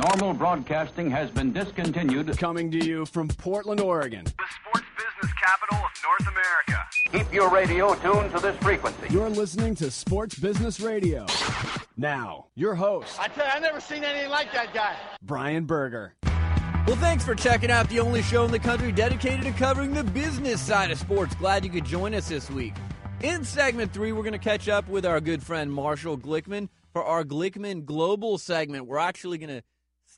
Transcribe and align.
Normal 0.00 0.32
broadcasting 0.34 1.10
has 1.10 1.30
been 1.30 1.52
discontinued. 1.52 2.36
Coming 2.38 2.70
to 2.70 2.84
you 2.84 3.04
from 3.06 3.28
Portland, 3.28 3.80
Oregon. 3.80 4.24
The 4.24 4.32
sports 4.32 4.86
business 4.96 5.32
capital 5.38 5.76
of 5.76 5.90
North 6.02 6.32
America. 6.32 6.84
Keep 7.12 7.32
your 7.32 7.50
radio 7.50 7.94
tuned 7.96 8.32
to 8.32 8.40
this 8.40 8.56
frequency. 8.62 9.06
You're 9.10 9.28
listening 9.28 9.74
to 9.76 9.90
Sports 9.90 10.38
Business 10.38 10.80
Radio. 10.80 11.26
Now, 11.96 12.46
your 12.54 12.74
host, 12.74 13.20
I 13.20 13.28
tell 13.28 13.44
you, 13.46 13.52
I 13.52 13.58
never 13.58 13.80
seen 13.80 14.02
anything 14.02 14.30
like 14.30 14.50
that 14.52 14.72
guy. 14.72 14.96
Brian 15.22 15.66
Berger. 15.66 16.14
Well, 16.86 16.96
thanks 16.96 17.24
for 17.24 17.34
checking 17.34 17.70
out 17.70 17.88
the 17.90 18.00
only 18.00 18.22
show 18.22 18.44
in 18.44 18.50
the 18.50 18.58
country 18.58 18.90
dedicated 18.90 19.44
to 19.44 19.52
covering 19.52 19.92
the 19.92 20.02
business 20.02 20.60
side 20.60 20.90
of 20.90 20.98
sports. 20.98 21.34
Glad 21.36 21.64
you 21.64 21.70
could 21.70 21.84
join 21.84 22.14
us 22.14 22.28
this 22.28 22.50
week. 22.50 22.74
In 23.22 23.44
segment 23.44 23.92
three, 23.92 24.10
we're 24.10 24.22
going 24.22 24.32
to 24.32 24.38
catch 24.38 24.68
up 24.68 24.88
with 24.88 25.06
our 25.06 25.20
good 25.20 25.42
friend 25.44 25.72
Marshall 25.72 26.18
Glickman 26.18 26.68
for 26.92 27.04
our 27.04 27.22
Glickman 27.22 27.84
Global 27.84 28.36
segment. 28.36 28.86
We're 28.86 28.98
actually 28.98 29.38
going 29.38 29.50
to 29.50 29.62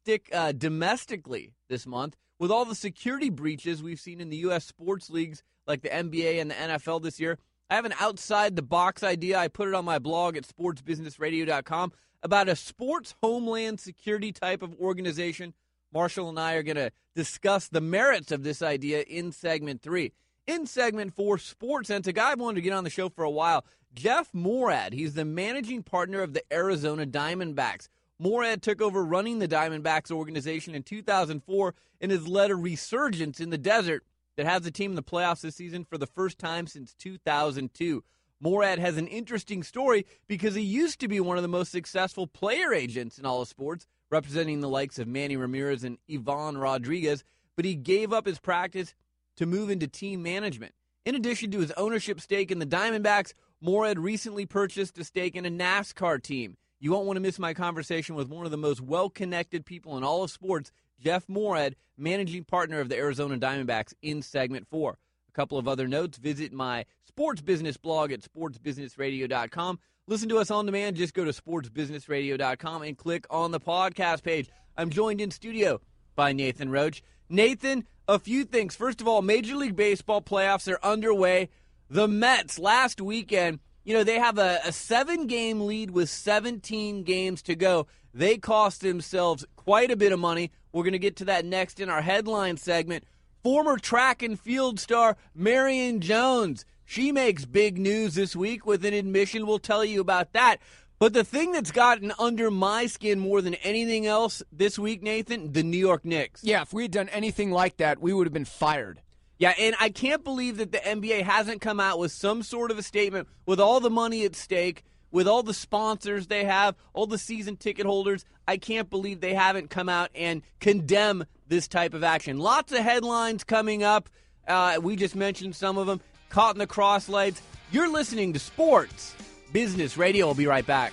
stick 0.05 0.29
uh, 0.35 0.53
domestically 0.53 1.55
this 1.71 1.87
month 1.87 2.15
with 2.39 2.51
all 2.51 2.67
the 2.67 2.75
security 2.75 3.31
breaches 3.31 3.83
we've 3.83 3.99
seen 3.99 4.21
in 4.21 4.29
the 4.29 4.37
U.S. 4.49 4.67
sports 4.67 5.09
leagues 5.09 5.43
like 5.67 5.81
the 5.81 5.89
NBA 5.89 6.43
and 6.43 6.51
the 6.51 6.55
NFL 6.55 7.03
this 7.03 7.19
year. 7.19 7.39
I 7.71 7.77
have 7.77 7.87
an 7.87 7.95
outside 7.99 8.55
the 8.55 8.61
box 8.61 9.03
idea. 9.03 9.39
I 9.39 9.49
put 9.49 9.67
it 9.67 9.73
on 9.73 9.87
my 9.87 9.99
blog 9.99 10.37
at 10.37 10.47
sportsbusinessradio.com 10.47 11.93
about 12.23 12.51
a 12.51 12.55
sports 12.55 13.15
homeland 13.23 13.81
security 13.81 14.31
type 14.31 14.63
of 14.63 14.79
organization. 14.79 15.55
Marshall 15.91 16.29
and 16.29 16.39
I 16.39 16.53
are 16.53 16.63
going 16.63 16.77
to 16.77 16.93
discuss 17.17 17.69
the 17.69 17.81
merits 17.81 18.31
of 18.31 18.43
this 18.43 18.61
idea 18.61 19.05
in 19.05 19.33
segment 19.33 19.81
three. 19.81 20.13
In 20.47 20.67
segment 20.67 21.15
four, 21.15 21.39
sports, 21.39 21.89
and 21.89 22.07
a 22.07 22.13
guy 22.13 22.33
I've 22.33 22.41
wanted 22.41 22.57
to 22.57 22.61
get 22.61 22.75
on 22.75 22.85
the 22.85 22.91
show 22.91 23.09
for 23.09 23.25
a 23.25 23.31
while, 23.31 23.65
Jeff 23.95 24.31
Moorad. 24.33 24.93
He's 24.93 25.15
the 25.15 25.25
managing 25.25 25.83
partner 25.83 26.21
of 26.21 26.35
the 26.35 26.43
Arizona 26.53 27.07
Diamondbacks. 27.07 27.89
Moorad 28.25 28.63
took 28.63 28.81
over 28.81 29.05
running 29.05 29.39
the 29.39 29.49
Diamondbacks 29.49 30.11
organization 30.11 30.75
in 30.75 30.83
2004 30.83 31.75
and 32.01 32.11
has 32.11 32.27
led 32.27 32.51
a 32.51 32.57
resurgence 32.57 33.39
in 33.39 33.51
the 33.51 33.59
desert 33.59 34.03
that 34.37 34.47
has 34.47 34.63
the 34.63 34.71
team 34.71 34.93
in 34.93 34.97
the 34.97 35.03
playoffs 35.03 35.43
this 35.43 35.57
season 35.57 35.85
for 35.85 35.99
the 35.99 36.07
first 36.07 36.39
time 36.39 36.67
since 36.67 36.95
2002. 36.95 38.03
Moorad 38.43 38.79
has 38.79 38.97
an 38.97 39.07
interesting 39.09 39.63
story 39.63 40.07
because 40.27 40.55
he 40.55 40.63
used 40.63 41.01
to 41.01 41.09
be 41.09 41.21
one 41.21 41.37
of 41.37 41.43
the 41.43 41.49
most 41.49 41.71
successful 41.71 42.27
player 42.27 42.73
agents 42.73 43.19
in 43.19 43.27
all 43.27 43.43
of 43.43 43.49
sports, 43.49 43.87
representing 44.11 44.61
the 44.61 44.69
likes 44.69 44.99
of 44.99 45.07
Manny 45.07 45.37
Ramirez 45.37 45.85
and 45.85 45.99
Ivan 46.11 46.57
Rodriguez, 46.57 47.25
but 47.57 47.65
he 47.67 47.75
gave 47.75 48.13
up 48.13 48.27
his 48.27 48.39
practice 48.39 48.95
to 49.37 49.47
move 49.47 49.69
into 49.69 49.87
team 49.87 50.23
management. 50.23 50.73
In 51.05 51.15
addition 51.15 51.51
to 51.51 51.61
his 51.61 51.73
ownership 51.73 52.21
stake 52.21 52.51
in 52.51 52.59
the 52.59 52.67
Diamondbacks, 52.67 53.35
Moorad 53.63 53.97
recently 53.99 54.47
purchased 54.47 54.99
a 54.99 55.05
stake 55.05 55.37
in 55.37 55.45
a 55.45 55.51
NASCAR 55.51 56.23
team. 56.23 56.57
You 56.85 56.91
won't 56.91 57.07
want 57.07 57.17
to 57.17 57.23
miss 57.23 57.39
my 57.39 57.55
conversation 57.55 58.15
with 58.15 58.29
one 58.29 58.45
of 58.45 58.51
the 58.51 58.59
most 58.59 58.83
well 58.83 59.09
connected 59.09 59.65
people 59.65 59.97
in 59.97 60.05
all 60.05 60.23
of 60.23 60.31
sports, 60.31 60.71
Jeff 61.01 61.27
Moorad, 61.29 61.77
managing 61.97 62.45
partner 62.45 62.79
of 62.79 62.91
the 62.91 62.97
Arizona 62.99 63.39
Diamondbacks, 63.39 63.95
in 64.03 64.21
segment 64.21 64.69
four. 64.69 64.99
A 65.31 65.33
couple 65.33 65.57
of 65.57 65.67
other 65.67 65.89
notes 65.89 66.19
visit 66.19 66.53
my 66.53 66.85
sports 67.09 67.41
business 67.41 67.79
blog 67.79 68.13
at 68.13 68.21
sportsbusinessradio.com. 68.21 69.79
Listen 70.07 70.29
to 70.29 70.37
us 70.37 70.51
on 70.51 70.67
demand. 70.67 70.97
Just 70.97 71.15
go 71.15 71.25
to 71.25 71.31
sportsbusinessradio.com 71.31 72.83
and 72.83 72.99
click 72.99 73.25
on 73.31 73.51
the 73.51 73.61
podcast 73.61 74.23
page. 74.23 74.51
I'm 74.77 74.91
joined 74.91 75.23
in 75.23 75.31
studio 75.31 75.81
by 76.15 76.35
Nathan 76.35 76.69
Roach. 76.71 77.03
Nathan, 77.31 77.87
a 78.07 78.19
few 78.19 78.45
things. 78.45 78.77
First 78.77 79.01
of 79.01 79.09
all, 79.09 79.23
Major 79.23 79.57
League 79.57 79.75
Baseball 79.75 80.21
playoffs 80.21 80.71
are 80.71 80.85
underway. 80.85 81.49
The 81.89 82.09
Mets 82.09 82.59
last 82.59 83.01
weekend, 83.01 83.61
you 83.85 83.95
know, 83.95 84.05
they 84.05 84.19
have 84.19 84.39
a, 84.39 84.61
a 84.65 84.73
seven 84.73 85.27
game 85.27 85.61
lead 85.67 85.91
with 85.91 86.09
17 86.09 87.03
games 87.05 87.43
to 87.43 87.55
go. 87.55 87.87
They 88.13 88.39
cost 88.39 88.81
themselves 88.81 89.45
quite 89.57 89.91
a 89.91 89.97
bit 89.97 90.13
of 90.13 90.19
money. 90.19 90.51
We're 90.73 90.85
going 90.85 90.93
to 90.93 90.99
get 90.99 91.17
to 91.17 91.25
that 91.27 91.45
next 91.45 91.81
in 91.81 91.89
our 91.89 92.03
headline 92.03 92.57
segment. 92.57 93.05
Former 93.43 93.77
track 93.77 94.23
and 94.23 94.41
field 94.41 94.81
star 94.81 95.17
Marion 95.35 96.01
Jones. 96.01 96.65
She 96.87 97.13
makes 97.13 97.45
big 97.45 97.79
news 97.79 98.15
this 98.15 98.35
week 98.35 98.67
with 98.67 98.85
an 98.85 98.95
admission. 98.95 99.47
We'll 99.47 99.59
tell 99.59 99.85
you 99.85 100.01
about 100.01 100.33
that. 100.33 100.59
But 100.99 101.13
the 101.13 101.25
thing 101.25 101.53
that's 101.53 101.73
gotten 101.73 102.13
under 102.19 102.51
my 102.51 102.87
skin 102.87 103.19
more 103.19 103.43
than 103.43 103.55
anything 103.57 104.07
else 104.07 104.43
this 104.53 104.79
week, 104.79 105.03
Nathan, 105.03 105.53
the 105.53 105.63
New 105.63 105.79
York 105.79 106.05
Knicks. 106.05 106.43
Yeah, 106.45 106.63
if 106.63 106.73
we 106.73 106.83
had 106.85 106.93
done 106.93 107.09
anything 107.11 107.51
like 107.51 107.79
that, 107.79 108.01
we 108.01 108.13
would 108.13 108.27
have 108.27 108.33
been 108.33 108.45
fired. 108.45 109.01
Yeah, 109.39 109.53
and 109.59 109.75
I 109.81 109.89
can't 109.89 110.23
believe 110.23 110.59
that 110.59 110.73
the 110.73 110.79
NBA 110.79 111.23
hasn't 111.23 111.61
come 111.61 111.81
out 111.81 111.99
with 111.99 112.13
some 112.13 112.43
sort 112.43 112.71
of 112.71 112.79
a 112.79 112.83
statement 112.83 113.29
with 113.47 113.59
all 113.59 113.81
the 113.81 113.91
money 113.91 114.25
at 114.25 114.37
stake, 114.37 114.85
with 115.11 115.27
all 115.27 115.43
the 115.43 115.55
sponsors 115.55 116.29
they 116.29 116.45
have, 116.45 116.77
all 116.93 117.07
the 117.07 117.19
season 117.19 117.57
ticket 117.57 117.87
holders. 117.87 118.25
I 118.47 118.59
can't 118.59 118.89
believe 118.89 119.21
they 119.21 119.35
haven't 119.35 119.71
come 119.71 119.89
out 119.89 120.11
and 120.15 120.43
condemn 120.61 121.25
this 121.49 121.67
type 121.67 121.95
of 121.95 122.05
action. 122.05 122.39
Lots 122.39 122.73
of 122.73 122.79
headlines 122.79 123.43
coming 123.45 123.83
up. 123.83 124.09
Uh, 124.47 124.79
we 124.81 124.97
just 124.97 125.17
mentioned 125.17 125.57
some 125.57 125.79
of 125.79 125.87
them. 125.87 126.01
Caught 126.29 126.55
in 126.55 126.59
the 126.59 126.67
crosslights. 126.67 127.41
You're 127.71 127.91
listening 127.91 128.33
to 128.35 128.39
Sports 128.39 129.15
Business 129.53 129.97
Radio. 129.97 130.27
We'll 130.27 130.35
be 130.35 130.47
right 130.47 130.67
back. 130.67 130.93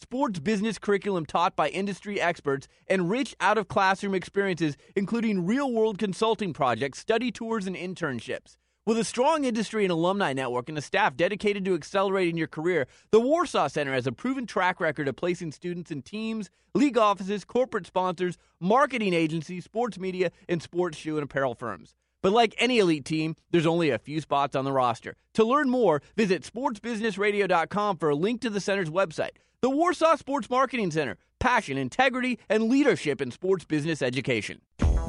sports 0.00 0.38
business 0.38 0.78
curriculum 0.78 1.26
taught 1.26 1.56
by 1.56 1.68
industry 1.68 2.20
experts, 2.20 2.68
and 2.86 3.10
rich 3.10 3.34
out 3.40 3.58
of 3.58 3.68
classroom 3.68 4.14
experiences, 4.14 4.76
including 4.94 5.46
real 5.46 5.72
world 5.72 5.98
consulting 5.98 6.52
projects, 6.52 6.98
study 6.98 7.30
tours, 7.30 7.66
and 7.66 7.76
internships. 7.76 8.56
With 8.86 8.96
a 8.96 9.04
strong 9.04 9.44
industry 9.44 9.84
and 9.84 9.92
alumni 9.92 10.32
network 10.32 10.70
and 10.70 10.78
a 10.78 10.80
staff 10.80 11.14
dedicated 11.14 11.62
to 11.66 11.74
accelerating 11.74 12.38
your 12.38 12.46
career, 12.46 12.86
the 13.10 13.20
Warsaw 13.20 13.68
Center 13.68 13.92
has 13.92 14.06
a 14.06 14.12
proven 14.12 14.46
track 14.46 14.80
record 14.80 15.08
of 15.08 15.16
placing 15.16 15.52
students 15.52 15.90
in 15.90 16.00
teams, 16.00 16.48
league 16.74 16.96
offices, 16.96 17.44
corporate 17.44 17.86
sponsors, 17.86 18.38
marketing 18.60 19.12
agencies, 19.12 19.64
sports 19.64 19.98
media, 19.98 20.30
and 20.48 20.62
sports 20.62 20.96
shoe 20.96 21.18
and 21.18 21.24
apparel 21.24 21.54
firms. 21.54 21.94
But 22.22 22.32
like 22.32 22.54
any 22.58 22.78
elite 22.78 23.04
team, 23.04 23.36
there's 23.50 23.66
only 23.66 23.90
a 23.90 23.98
few 23.98 24.20
spots 24.20 24.56
on 24.56 24.64
the 24.64 24.72
roster. 24.72 25.16
To 25.34 25.44
learn 25.44 25.70
more, 25.70 26.02
visit 26.16 26.42
sportsbusinessradio.com 26.42 27.96
for 27.98 28.10
a 28.10 28.14
link 28.14 28.40
to 28.40 28.50
the 28.50 28.60
center's 28.60 28.90
website. 28.90 29.36
The 29.60 29.70
Warsaw 29.70 30.16
Sports 30.16 30.50
Marketing 30.50 30.90
Center. 30.90 31.16
Passion, 31.40 31.78
integrity, 31.78 32.38
and 32.48 32.64
leadership 32.64 33.20
in 33.20 33.30
sports 33.30 33.64
business 33.64 34.02
education. 34.02 34.60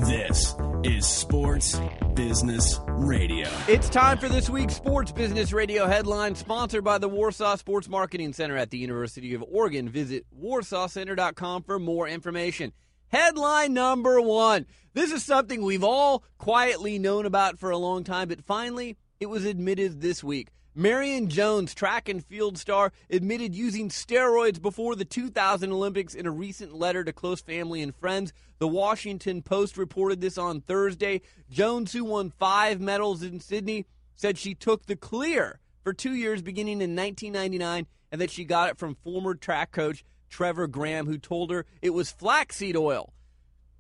This 0.02 0.56
is 0.84 1.06
Sports 1.06 1.80
Business 2.14 2.80
Radio. 2.88 3.50
It's 3.68 3.90
time 3.90 4.18
for 4.18 4.30
this 4.30 4.50
week's 4.50 4.76
Sports 4.76 5.12
Business 5.12 5.52
Radio 5.52 5.88
headline, 5.88 6.36
sponsored 6.36 6.84
by 6.84 7.00
the 7.00 7.10
Warsaw 7.10 7.56
Sports 7.56 7.90
Marketing 7.90 8.32
Center 8.32 8.56
at 8.56 8.70
the 8.70 8.78
University 8.78 9.34
of 9.34 9.44
Oregon. 9.52 9.90
Visit 9.90 10.26
warsawcenter.com 10.42 11.64
for 11.64 11.80
more 11.80 12.08
information. 12.08 12.72
Headline 13.10 13.74
number 13.74 14.22
one. 14.22 14.68
This 14.94 15.12
is 15.12 15.24
something 15.24 15.64
we've 15.64 15.84
all 15.84 16.24
quietly 16.38 17.00
known 17.00 17.26
about 17.26 17.58
for 17.58 17.72
a 17.72 17.78
long 17.78 18.04
time, 18.04 18.28
but 18.28 18.44
finally 18.44 18.98
it 19.20 19.26
was 19.26 19.46
admitted 19.46 20.00
this 20.00 20.24
week. 20.24 20.50
Marion 20.76 21.28
Jones, 21.28 21.74
track 21.74 22.08
and 22.08 22.24
field 22.24 22.60
star, 22.60 22.94
admitted 23.10 23.56
using 23.56 23.90
steroids 23.90 24.62
before 24.62 24.96
the 24.96 25.06
2000 25.06 25.72
Olympics 25.72 26.14
in 26.14 26.28
a 26.28 26.32
recent 26.32 26.76
letter 26.76 27.04
to 27.04 27.12
close 27.12 27.42
family 27.42 27.82
and 27.82 27.96
friends. 27.96 28.32
The 28.60 28.68
Washington 28.68 29.42
Post 29.42 29.76
reported 29.76 30.22
this 30.22 30.38
on 30.38 30.62
Thursday. 30.62 31.22
Jones, 31.50 31.94
who 31.94 32.06
won 32.06 32.30
five 32.30 32.80
medals 32.80 33.24
in 33.24 33.40
Sydney, 33.40 33.88
said 34.14 34.38
she 34.38 34.54
took 34.54 34.86
the 34.86 34.96
clear 34.96 35.60
for 35.84 35.94
two 35.94 36.14
years 36.14 36.44
beginning 36.44 36.82
in 36.82 36.96
1999 36.96 37.88
and 38.12 38.22
that 38.22 38.30
she 38.30 38.46
got 38.46 38.70
it 38.70 38.78
from 38.78 38.94
former 39.04 39.34
track 39.34 39.72
coach 39.72 40.04
Trevor 40.30 40.68
Graham, 40.68 41.06
who 41.06 41.18
told 41.18 41.52
her 41.52 41.66
it 41.82 41.92
was 41.92 42.12
flaxseed 42.12 42.78
oil. 42.78 43.14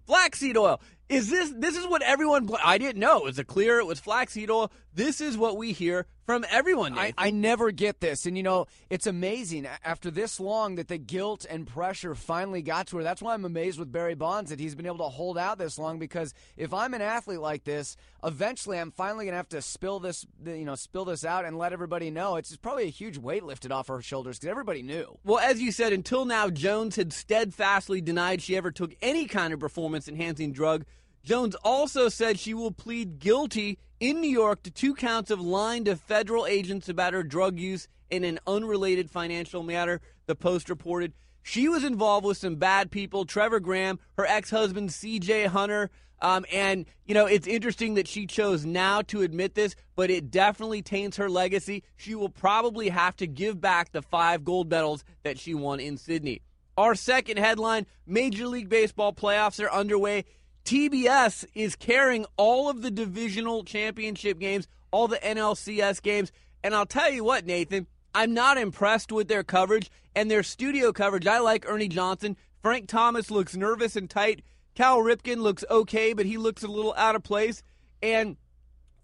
Flaxseed 0.05 0.57
oil. 0.57 0.81
Is 1.09 1.27
this 1.29 1.51
this 1.55 1.75
is 1.75 1.87
what 1.87 2.03
everyone? 2.03 2.49
I 2.63 2.77
didn't 2.77 2.99
know. 2.99 3.17
It 3.17 3.23
was 3.23 3.39
a 3.39 3.43
clear. 3.43 3.79
It 3.79 3.85
was 3.85 3.99
flaxseed 3.99 4.51
oil. 4.51 4.71
This 4.93 5.21
is 5.21 5.37
what 5.37 5.57
we 5.57 5.71
hear 5.71 6.05
from 6.29 6.45
everyone. 6.51 6.95
I, 6.95 7.11
I 7.17 7.31
never 7.31 7.71
get 7.71 8.01
this. 8.01 8.27
And, 8.27 8.37
you 8.37 8.43
know, 8.43 8.67
it's 8.91 9.07
amazing 9.07 9.67
after 9.83 10.11
this 10.11 10.39
long 10.39 10.75
that 10.75 10.87
the 10.87 10.99
guilt 10.99 11.43
and 11.49 11.65
pressure 11.65 12.13
finally 12.13 12.61
got 12.61 12.85
to 12.87 12.97
her. 12.97 13.03
That's 13.03 13.19
why 13.19 13.33
I'm 13.33 13.45
amazed 13.45 13.79
with 13.79 13.91
Barry 13.91 14.13
Bonds 14.13 14.51
that 14.51 14.59
he's 14.59 14.75
been 14.75 14.85
able 14.85 14.99
to 14.99 15.05
hold 15.05 15.39
out 15.39 15.57
this 15.57 15.79
long 15.79 15.97
because 15.97 16.35
if 16.55 16.71
I'm 16.71 16.93
an 16.93 17.01
athlete 17.01 17.39
like 17.39 17.63
this, 17.63 17.97
eventually 18.23 18.77
I'm 18.77 18.91
finally 18.91 19.25
going 19.25 19.33
to 19.33 19.37
have 19.37 19.49
to 19.49 19.61
spill 19.63 19.99
this, 19.99 20.23
you 20.45 20.65
know, 20.65 20.75
spill 20.75 21.05
this 21.05 21.25
out 21.25 21.45
and 21.45 21.57
let 21.57 21.73
everybody 21.73 22.11
know. 22.11 22.35
It's 22.35 22.55
probably 22.57 22.83
a 22.83 22.91
huge 22.91 23.17
weight 23.17 23.43
lifted 23.43 23.71
off 23.71 23.87
her 23.87 23.99
shoulders 23.99 24.37
because 24.37 24.51
everybody 24.51 24.83
knew. 24.83 25.17
Well, 25.23 25.39
as 25.39 25.59
you 25.59 25.71
said, 25.71 25.93
until 25.93 26.25
now, 26.25 26.51
Jones 26.51 26.95
had 26.95 27.11
steadfastly 27.11 28.01
denied 28.01 28.43
she 28.43 28.55
ever 28.55 28.69
took 28.69 28.93
any 29.01 29.25
kind 29.25 29.51
of 29.51 29.59
performance 29.59 30.07
enhancing 30.07 30.51
drug. 30.51 30.85
Jones 31.23 31.55
also 31.63 32.09
said 32.09 32.39
she 32.39 32.53
will 32.53 32.71
plead 32.71 33.19
guilty 33.19 33.77
in 33.99 34.21
New 34.21 34.29
York 34.29 34.63
to 34.63 34.71
two 34.71 34.95
counts 34.95 35.29
of 35.29 35.41
lying 35.41 35.85
to 35.85 35.95
federal 35.95 36.45
agents 36.45 36.87
about 36.87 37.13
her 37.13 37.23
drug 37.23 37.59
use 37.59 37.87
in 38.09 38.23
an 38.23 38.39
unrelated 38.47 39.09
financial 39.11 39.63
matter, 39.63 40.01
the 40.25 40.35
Post 40.35 40.69
reported. 40.69 41.13
She 41.43 41.67
was 41.67 41.83
involved 41.83 42.25
with 42.25 42.37
some 42.37 42.55
bad 42.55 42.91
people, 42.91 43.25
Trevor 43.25 43.59
Graham, 43.59 43.99
her 44.17 44.25
ex 44.25 44.49
husband, 44.49 44.89
CJ 44.89 45.47
Hunter. 45.47 45.89
Um, 46.21 46.45
and, 46.51 46.85
you 47.05 47.13
know, 47.13 47.25
it's 47.25 47.47
interesting 47.47 47.93
that 47.93 48.07
she 48.07 48.25
chose 48.25 48.65
now 48.65 49.01
to 49.03 49.21
admit 49.21 49.55
this, 49.55 49.75
but 49.95 50.09
it 50.09 50.29
definitely 50.29 50.81
taints 50.81 51.15
her 51.17 51.29
legacy. 51.29 51.83
She 51.95 52.13
will 52.13 52.29
probably 52.29 52.89
have 52.89 53.15
to 53.17 53.27
give 53.27 53.61
back 53.61 53.91
the 53.91 54.01
five 54.01 54.43
gold 54.43 54.69
medals 54.69 55.05
that 55.23 55.39
she 55.39 55.53
won 55.53 55.79
in 55.79 55.97
Sydney. 55.97 56.41
Our 56.77 56.95
second 56.95 57.39
headline 57.39 57.85
Major 58.05 58.47
League 58.47 58.69
Baseball 58.69 59.13
playoffs 59.13 59.63
are 59.63 59.71
underway. 59.71 60.25
TBS 60.69 61.47
is 61.55 61.75
carrying 61.75 62.27
all 62.37 62.69
of 62.69 62.83
the 62.83 62.91
divisional 62.91 63.63
championship 63.63 64.37
games, 64.37 64.67
all 64.91 65.07
the 65.07 65.17
NLCS 65.17 65.99
games. 65.99 66.31
And 66.63 66.75
I'll 66.75 66.85
tell 66.85 67.09
you 67.09 67.23
what, 67.23 67.43
Nathan, 67.43 67.87
I'm 68.13 68.35
not 68.35 68.59
impressed 68.59 69.11
with 69.11 69.27
their 69.27 69.43
coverage 69.43 69.89
and 70.15 70.29
their 70.29 70.43
studio 70.43 70.93
coverage. 70.93 71.25
I 71.25 71.39
like 71.39 71.67
Ernie 71.67 71.87
Johnson. 71.87 72.37
Frank 72.61 72.87
Thomas 72.87 73.31
looks 73.31 73.55
nervous 73.55 73.95
and 73.95 74.07
tight. 74.07 74.43
Cal 74.75 74.99
Ripken 74.99 75.37
looks 75.37 75.65
okay, 75.71 76.13
but 76.13 76.27
he 76.27 76.37
looks 76.37 76.61
a 76.61 76.67
little 76.67 76.93
out 76.95 77.15
of 77.15 77.23
place. 77.23 77.63
And 78.03 78.37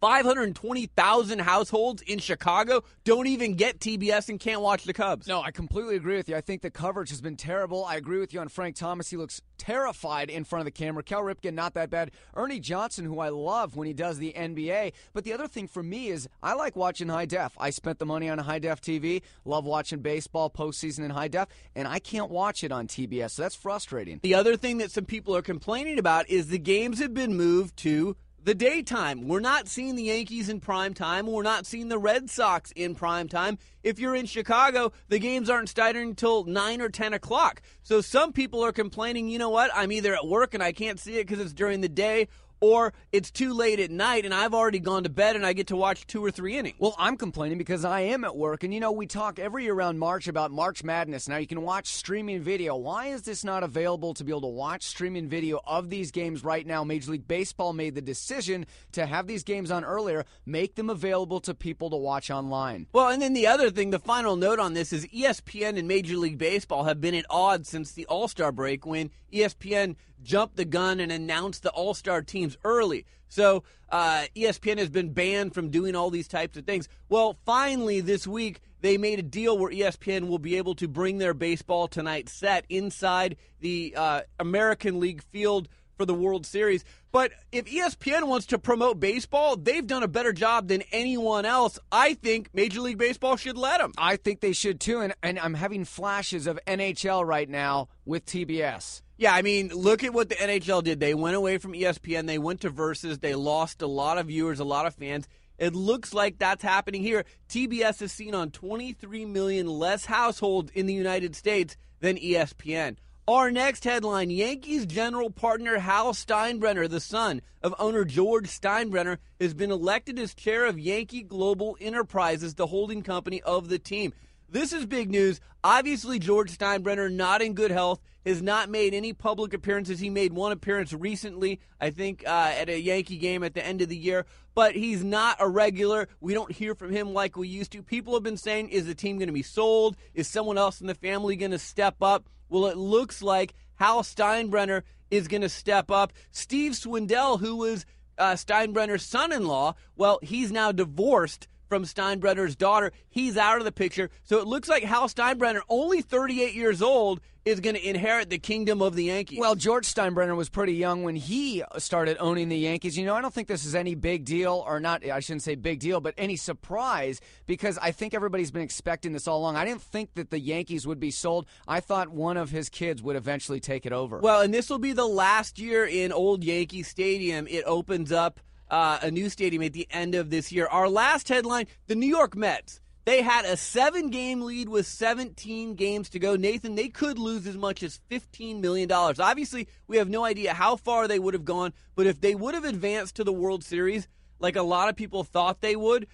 520,000 0.06 1.40
households 1.40 2.04
in 2.04 2.20
Chicago 2.20 2.84
don't 3.06 3.26
even 3.26 3.56
get 3.56 3.80
TBS 3.80 4.30
and 4.30 4.40
can't 4.40 4.62
watch 4.62 4.84
the 4.84 4.94
Cubs. 4.94 5.26
No, 5.26 5.42
I 5.42 5.50
completely 5.50 5.96
agree 5.96 6.16
with 6.16 6.30
you. 6.30 6.36
I 6.36 6.42
think 6.42 6.62
the 6.62 6.70
coverage 6.70 7.10
has 7.10 7.22
been 7.22 7.36
terrible. 7.36 7.84
I 7.84 7.96
agree 7.96 8.20
with 8.20 8.32
you 8.32 8.40
on 8.40 8.50
Frank 8.50 8.76
Thomas. 8.76 9.10
He 9.10 9.18
looks 9.18 9.42
terrified 9.58 10.30
in 10.30 10.44
front 10.44 10.62
of 10.62 10.66
the 10.66 10.72
camera. 10.72 11.02
Cal 11.02 11.24
Ripken, 11.24 11.56
not 11.56 11.74
that 11.74 11.90
bad. 11.90 12.12
Ernie 12.36 12.60
Johnson, 12.60 13.06
who 13.06 13.20
I 13.20 13.30
love 13.30 13.76
when 13.76 13.88
he 13.88 13.94
does 13.94 14.20
the 14.20 14.32
NBA. 14.38 14.94
But 15.14 15.24
the 15.24 15.34
other 15.34 15.48
thing 15.48 15.68
for 15.68 15.82
me 15.82 16.10
is 16.10 16.30
I 16.44 16.54
like 16.54 16.76
watching 16.76 17.10
high 17.10 17.26
def. 17.26 17.56
I 17.58 17.72
spent 17.72 17.98
the 17.98 18.06
money 18.06 18.30
on 18.30 18.38
high 18.38 18.60
def 18.60 18.82
TV. 18.82 19.24
Love 19.44 19.66
watching 19.66 20.02
baseball 20.02 20.52
postseason 20.52 21.00
in 21.00 21.10
high 21.10 21.30
def, 21.30 21.48
and 21.76 21.88
I 21.88 21.98
can't 21.98 22.30
watch 22.30 22.64
it 22.64 22.72
on 22.72 22.86
TBS. 22.86 23.32
So 23.32 23.42
that's 23.42 23.56
frustrating. 23.56 24.20
The 24.22 24.36
other 24.36 24.56
thing 24.56 24.78
that 24.78 24.92
some 24.92 25.06
people 25.06 25.36
are 25.36 25.42
complaining 25.42 25.98
about 25.98 26.30
is 26.30 26.50
the 26.50 26.60
games 26.60 27.00
have 27.00 27.16
been 27.16 27.36
moved 27.36 27.76
to 27.78 28.16
the 28.46 28.54
daytime. 28.54 29.28
We're 29.28 29.40
not 29.40 29.68
seeing 29.68 29.96
the 29.96 30.04
Yankees 30.04 30.50
in 30.50 30.60
prime 30.60 30.94
time. 30.94 31.26
We're 31.26 31.42
not 31.42 31.66
seeing 31.66 31.90
the 31.90 31.98
Red 31.98 32.30
Sox 32.30 32.72
in 32.76 32.94
prime 32.94 33.28
time. 33.28 33.58
If 33.84 33.98
you're 33.98 34.16
in 34.16 34.28
Chicago, 34.28 34.94
the 35.10 35.18
games 35.18 35.50
aren't 35.50 35.68
starting 35.68 36.10
until 36.10 36.44
9 36.44 36.80
or 36.80 36.90
10 36.90 37.14
o'clock. 37.14 37.64
So 37.82 38.02
some 38.02 38.32
people 38.32 38.64
are 38.64 38.72
complaining, 38.72 39.30
you 39.30 39.40
know 39.40 39.50
what? 39.50 39.72
I'm 39.74 39.92
either 39.92 40.14
at 40.14 40.28
work 40.28 40.54
and 40.54 40.62
I 40.62 40.74
can't 40.74 41.00
see 41.00 41.18
it 41.18 41.26
because 41.26 41.44
it's 41.44 41.54
during 41.54 41.82
the 41.82 41.90
day, 41.90 42.28
or 42.66 42.94
it's 43.12 43.30
too 43.30 43.54
late 43.54 43.80
at 43.80 43.92
night 43.92 44.26
and 44.26 44.34
I've 44.34 44.56
already 44.56 44.80
gone 44.80 45.04
to 45.04 45.10
bed 45.10 45.36
and 45.36 45.46
I 45.46 45.54
get 45.54 45.68
to 45.68 45.76
watch 45.76 46.08
two 46.08 46.26
or 46.26 46.32
three 46.32 46.58
innings. 46.58 46.78
Well, 46.80 46.96
I'm 46.98 47.16
complaining 47.16 47.60
because 47.60 47.86
I 47.86 48.00
am 48.02 48.24
at 48.24 48.36
work. 48.36 48.64
And 48.64 48.74
you 48.74 48.80
know, 48.80 48.92
we 48.92 49.06
talk 49.06 49.38
every 49.38 49.66
year 49.66 49.76
around 49.76 50.00
March 50.00 50.28
about 50.28 50.52
March 50.52 50.84
Madness. 50.84 51.30
Now 51.30 51.38
you 51.38 51.46
can 51.46 51.62
watch 51.62 51.86
streaming 51.86 52.42
video. 52.42 52.76
Why 52.76 53.08
is 53.10 53.22
this 53.22 53.44
not 53.44 53.62
available 53.62 54.16
to 54.16 54.24
be 54.24 54.32
able 54.32 54.42
to 54.42 54.48
watch 54.48 54.82
streaming 54.82 55.30
video 55.30 55.60
of 55.68 55.92
these 55.92 56.10
games 56.10 56.44
right 56.44 56.66
now? 56.66 56.84
Major 56.84 57.12
League 57.12 57.28
Baseball 57.28 57.72
made 57.72 57.94
the 57.94 58.02
decision 58.02 58.66
to 58.94 59.06
have 59.06 59.28
these 59.28 59.44
games 59.44 59.70
on 59.70 59.86
earlier, 59.86 60.26
make 60.48 60.74
them 60.74 60.90
available 60.90 61.40
to 61.42 61.54
people 61.54 61.92
to 61.92 61.98
watch 61.98 62.32
online. 62.32 62.88
Well, 62.94 63.10
and 63.10 63.22
then 63.22 63.34
the 63.34 63.46
other 63.46 63.70
thing, 63.70 63.92
the 63.92 64.00
final 64.00 64.36
note 64.36 64.58
on 64.58 64.74
this 64.74 64.92
is 64.92 65.06
ESPN 65.08 65.78
and 65.78 65.88
Major 65.88 66.18
League 66.18 66.40
Baseball 66.40 66.86
have 66.86 67.00
been 67.00 67.14
at 67.14 67.26
odds 67.30 67.70
since 67.70 67.92
the 67.92 68.08
All 68.08 68.28
Star 68.28 68.52
break 68.52 68.88
when 68.88 69.12
ESPN 69.32 69.98
jumped 70.26 70.58
the 70.58 70.66
gun 70.66 71.00
and 71.00 71.12
announce 71.12 71.60
the 71.60 71.70
All 71.72 71.94
Star 71.94 72.22
teams 72.22 72.58
early. 72.66 73.06
So 73.30 73.64
uh, 73.90 74.26
ESPN 74.36 74.78
has 74.80 74.90
been 74.90 75.14
banned 75.14 75.54
from 75.54 75.70
doing 75.70 75.96
all 75.96 76.10
these 76.10 76.28
types 76.28 76.58
of 76.58 76.66
things. 76.66 76.90
Well, 77.08 77.38
finally 77.46 78.02
this 78.02 78.28
week 78.28 78.60
they 78.82 78.98
made 78.98 79.20
a 79.20 79.24
deal 79.24 79.58
where 79.58 79.72
ESPN 79.72 80.28
will 80.28 80.40
be 80.40 80.58
able 80.58 80.76
to 80.76 80.88
bring 80.88 81.18
their 81.18 81.34
Baseball 81.34 81.88
Tonight 81.88 82.28
set 82.28 82.66
inside 82.70 83.38
the 83.62 83.94
uh, 83.96 84.22
American 84.40 85.00
League 85.00 85.24
field 85.24 85.70
for 85.98 86.06
the 86.06 86.14
World 86.14 86.46
Series. 86.46 86.84
But 87.12 87.32
if 87.52 87.66
ESPN 87.66 88.28
wants 88.28 88.48
to 88.48 88.60
promote 88.60 89.00
baseball, 89.00 89.56
they've 89.56 89.88
done 89.88 90.04
a 90.04 90.08
better 90.08 90.34
job 90.34 90.68
than 90.68 90.84
anyone 90.92 91.46
else. 91.46 91.80
I 91.92 92.16
think 92.16 92.50
Major 92.54 92.82
League 92.82 92.98
Baseball 92.98 93.38
should 93.38 93.58
let 93.58 93.80
them. 93.80 93.94
I 93.98 94.18
think 94.18 94.42
they 94.42 94.52
should 94.52 94.80
too. 94.80 95.00
And, 95.00 95.14
and 95.24 95.40
I'm 95.40 95.54
having 95.54 95.86
flashes 95.86 96.46
of 96.46 96.60
NHL 96.68 97.26
right 97.26 97.50
now 97.50 97.88
with 98.06 98.26
TBS. 98.26 99.02
Yeah, 99.18 99.34
I 99.34 99.42
mean, 99.42 99.70
look 99.70 100.04
at 100.04 100.14
what 100.14 100.28
the 100.28 100.36
NHL 100.36 100.84
did. 100.84 101.00
They 101.00 101.14
went 101.14 101.38
away 101.38 101.58
from 101.58 101.74
ESPN, 101.74 102.28
they 102.28 102.38
went 102.38 102.62
to 102.62 102.70
Versus, 102.70 103.20
they 103.20 103.36
lost 103.36 103.82
a 103.82 103.88
lot 103.88 104.18
of 104.18 104.28
viewers, 104.28 104.60
a 104.60 104.66
lot 104.66 104.86
of 104.86 104.96
fans. 104.96 105.28
It 105.58 105.74
looks 105.74 106.14
like 106.14 106.38
that's 106.38 106.64
happening 106.64 107.02
here. 107.02 107.24
TBS 107.48 108.02
is 108.02 108.12
seen 108.12 108.36
on 108.36 108.52
23 108.52 109.24
million 109.26 109.68
less 109.68 110.06
households 110.06 110.70
in 110.72 110.86
the 110.86 110.94
United 110.94 111.34
States 111.34 111.78
than 112.02 112.18
ESPN. 112.18 112.98
Our 113.28 113.52
next 113.52 113.86
headline 113.86 114.30
Yankees 114.30 114.86
general 114.86 115.32
partner 115.32 115.80
Hal 115.80 116.14
Steinbrenner, 116.14 116.90
the 116.90 117.00
son 117.00 117.42
of 117.64 117.74
owner 117.80 118.04
George 118.04 118.48
Steinbrenner, 118.48 119.18
has 119.40 119.54
been 119.54 119.72
elected 119.72 120.20
as 120.20 120.36
chair 120.36 120.66
of 120.66 120.78
Yankee 120.78 121.24
Global 121.24 121.78
Enterprises, 121.80 122.54
the 122.54 122.68
holding 122.68 123.02
company 123.02 123.42
of 123.42 123.70
the 123.70 123.80
team. 123.80 124.14
This 124.48 124.74
is 124.74 124.86
big 124.86 125.10
news. 125.10 125.40
Obviously, 125.64 126.20
George 126.20 126.56
Steinbrenner 126.56 127.12
not 127.12 127.42
in 127.42 127.56
good 127.56 127.72
health, 127.72 128.00
has 128.26 128.42
not 128.42 128.70
made 128.70 128.94
any 128.94 129.14
public 129.14 129.54
appearances. 129.54 130.00
He 130.00 130.10
made 130.10 130.34
one 130.34 130.52
appearance 130.52 130.94
recently, 130.94 131.60
I 131.80 131.92
think, 131.92 132.24
uh, 132.26 132.54
at 132.58 132.70
a 132.70 132.80
Yankee 132.80 133.18
game 133.18 133.44
at 133.44 133.54
the 133.54 133.66
end 133.66 133.82
of 133.82 133.90
the 133.90 133.98
year, 133.98 134.26
but 134.54 134.76
he's 134.76 135.04
not 135.04 135.38
a 135.40 135.48
regular. 135.48 136.08
We 136.20 136.34
don't 136.34 136.52
hear 136.52 136.76
from 136.76 136.92
him 136.92 137.14
like 137.14 137.38
we 137.38 137.48
used 137.48 137.72
to. 137.74 137.84
People 137.84 138.14
have 138.14 138.24
been 138.24 138.38
saying, 138.38 138.70
is 138.70 138.88
the 138.88 138.96
team 138.96 139.18
going 139.18 139.28
to 139.28 139.34
be 139.34 139.44
sold? 139.44 139.96
Is 140.14 140.28
someone 140.28 140.58
else 140.58 140.82
in 140.82 140.88
the 140.88 140.96
family 140.96 141.36
going 141.36 141.52
to 141.52 141.60
step 141.60 141.96
up? 142.02 142.28
Well, 142.50 142.68
it 142.68 142.78
looks 142.78 143.22
like 143.22 143.54
Hal 143.76 144.02
Steinbrenner 144.02 144.84
is 145.12 145.28
going 145.28 145.42
to 145.42 145.50
step 145.50 145.92
up. 145.92 146.14
Steve 146.32 146.74
Swindal, 146.74 147.40
who 147.40 147.58
was 147.58 147.86
uh, 148.18 148.34
Steinbrenner's 148.34 149.04
son 149.04 149.32
in 149.32 149.46
law, 149.46 149.76
well, 149.96 150.20
he's 150.22 150.52
now 150.52 150.72
divorced 150.72 151.48
from 151.68 151.84
Steinbrenner's 151.84 152.56
daughter. 152.56 152.92
He's 153.10 153.38
out 153.38 153.58
of 153.58 153.66
the 153.66 153.72
picture. 153.72 154.10
So 154.24 154.40
it 154.40 154.48
looks 154.48 154.70
like 154.70 154.84
Hal 154.84 155.08
Steinbrenner, 155.08 155.62
only 155.68 156.02
38 156.02 156.54
years 156.54 156.82
old, 156.82 157.22
is 157.46 157.60
going 157.60 157.76
to 157.76 157.88
inherit 157.88 158.32
the 158.32 158.40
kingdom 158.40 158.82
of 158.82 158.96
the 158.96 159.06
Yankees. 159.06 159.40
Well, 159.40 159.54
George 159.54 159.86
Steinbrenner 159.86 160.36
was 160.36 160.50
pretty 160.50 160.74
young 160.74 161.04
when 161.04 161.16
he 161.16 161.64
started 161.78 162.18
owning 162.20 162.50
the 162.50 162.58
Yankees. 162.58 162.98
You 162.98 163.06
know, 163.06 163.14
I 163.14 163.22
don't 163.22 163.34
think 163.34 163.48
this 163.48 163.66
is 163.66 163.76
any 163.76 163.94
big 163.94 164.26
deal, 164.26 164.64
or 164.66 164.80
not, 164.80 165.08
I 165.08 165.20
shouldn't 165.20 165.44
say 165.44 165.54
big 165.54 165.80
deal, 165.80 166.02
but 166.02 166.16
any 166.18 166.38
surprise 166.38 167.22
because 167.46 167.78
I 167.78 167.92
think 167.92 168.16
everybody's 168.16 168.50
been 168.50 168.64
expecting 168.64 169.14
this 169.14 169.28
all 169.28 169.40
along. 169.40 169.56
I 169.58 169.64
didn't 169.64 169.84
think 169.84 170.16
that 170.16 170.32
the 170.32 170.40
Yankees 170.40 170.88
would 170.88 171.00
be 171.00 171.12
sold. 171.12 171.46
I 171.68 171.82
thought 171.82 172.10
one 172.10 172.36
of 172.36 172.50
his 172.50 172.68
kids 172.68 173.04
would 173.04 173.16
eventually 173.16 173.60
take 173.60 173.86
it 173.86 173.94
over. 173.94 174.20
Well, 174.20 174.42
and 174.42 174.52
this 174.52 174.70
will 174.70 174.80
be 174.80 174.94
the 174.94 175.06
last 175.06 175.60
year 175.60 175.86
in 175.86 176.12
Old 176.12 176.44
Yankee 176.44 176.82
Stadium. 176.82 177.48
It 177.48 177.64
opens 177.66 178.12
up 178.12 178.40
uh, 178.72 178.98
a 179.04 179.12
new 179.12 179.30
stadium 179.30 179.62
at 179.62 179.74
the 179.74 179.88
end 179.92 180.16
of 180.16 180.32
this 180.32 180.52
year. 180.52 180.66
Our 180.68 180.90
last 180.90 181.30
headline 181.30 181.68
the 181.86 181.96
New 181.96 182.08
York 182.08 182.36
Mets. 182.36 182.82
They 183.06 183.22
had 183.22 183.46
a 183.46 183.56
seven 183.56 184.10
game 184.10 184.42
lead 184.42 184.68
with 184.68 184.88
17 184.88 185.76
games 185.76 186.10
to 186.10 186.20
go. 186.20 186.36
Nathan, 186.36 186.74
they 186.74 186.88
could 186.88 187.20
lose 187.20 187.46
as 187.46 187.56
much 187.56 187.84
as 187.84 188.00
$15 188.10 188.62
million. 188.62 188.92
Obviously, 188.92 189.68
we 189.88 189.98
have 189.98 190.10
no 190.10 190.26
idea 190.26 190.56
how 190.56 190.76
far 190.76 191.08
they 191.08 191.20
would 191.20 191.36
have 191.36 191.46
gone, 191.46 191.72
but 191.96 192.08
if 192.08 192.20
they 192.20 192.34
would 192.34 192.56
have 192.56 192.66
advanced 192.66 193.16
to 193.18 193.24
the 193.24 193.32
World 193.32 193.64
Series, 193.64 194.08
like 194.40 194.56
a 194.56 194.64
lot 194.64 194.90
of 194.90 194.96
people 194.96 195.24
thought 195.24 195.62
they 195.62 195.76
would, 195.76 196.08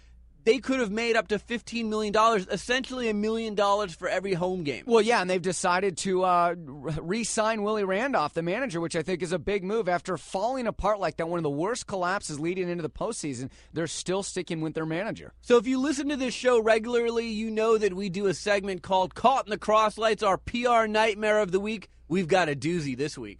they 0.43 0.59
could 0.59 0.79
have 0.79 0.91
made 0.91 1.15
up 1.15 1.27
to 1.29 1.39
$15 1.39 1.85
million, 1.85 2.15
essentially 2.51 3.09
a 3.09 3.13
million 3.13 3.55
dollars 3.55 3.93
for 3.93 4.07
every 4.07 4.33
home 4.33 4.63
game. 4.63 4.83
Well, 4.85 5.01
yeah, 5.01 5.21
and 5.21 5.29
they've 5.29 5.41
decided 5.41 5.97
to 5.99 6.23
uh, 6.23 6.55
re 6.57 7.23
sign 7.23 7.63
Willie 7.63 7.83
Randolph, 7.83 8.33
the 8.33 8.41
manager, 8.41 8.81
which 8.81 8.95
I 8.95 9.01
think 9.01 9.21
is 9.21 9.31
a 9.31 9.39
big 9.39 9.63
move. 9.63 9.87
After 9.87 10.17
falling 10.17 10.67
apart 10.67 10.99
like 10.99 11.17
that, 11.17 11.29
one 11.29 11.39
of 11.39 11.43
the 11.43 11.49
worst 11.49 11.87
collapses 11.87 12.39
leading 12.39 12.69
into 12.69 12.81
the 12.81 12.89
postseason, 12.89 13.49
they're 13.73 13.87
still 13.87 14.23
sticking 14.23 14.61
with 14.61 14.73
their 14.73 14.85
manager. 14.85 15.33
So 15.41 15.57
if 15.57 15.67
you 15.67 15.79
listen 15.79 16.09
to 16.09 16.17
this 16.17 16.33
show 16.33 16.61
regularly, 16.61 17.27
you 17.27 17.51
know 17.51 17.77
that 17.77 17.93
we 17.93 18.09
do 18.09 18.27
a 18.27 18.33
segment 18.33 18.83
called 18.83 19.15
Caught 19.15 19.47
in 19.47 19.51
the 19.51 19.57
Crosslights, 19.57 20.25
our 20.25 20.37
PR 20.37 20.87
nightmare 20.87 21.39
of 21.39 21.51
the 21.51 21.59
week. 21.59 21.89
We've 22.07 22.27
got 22.27 22.49
a 22.49 22.55
doozy 22.55 22.97
this 22.97 23.17
week. 23.17 23.39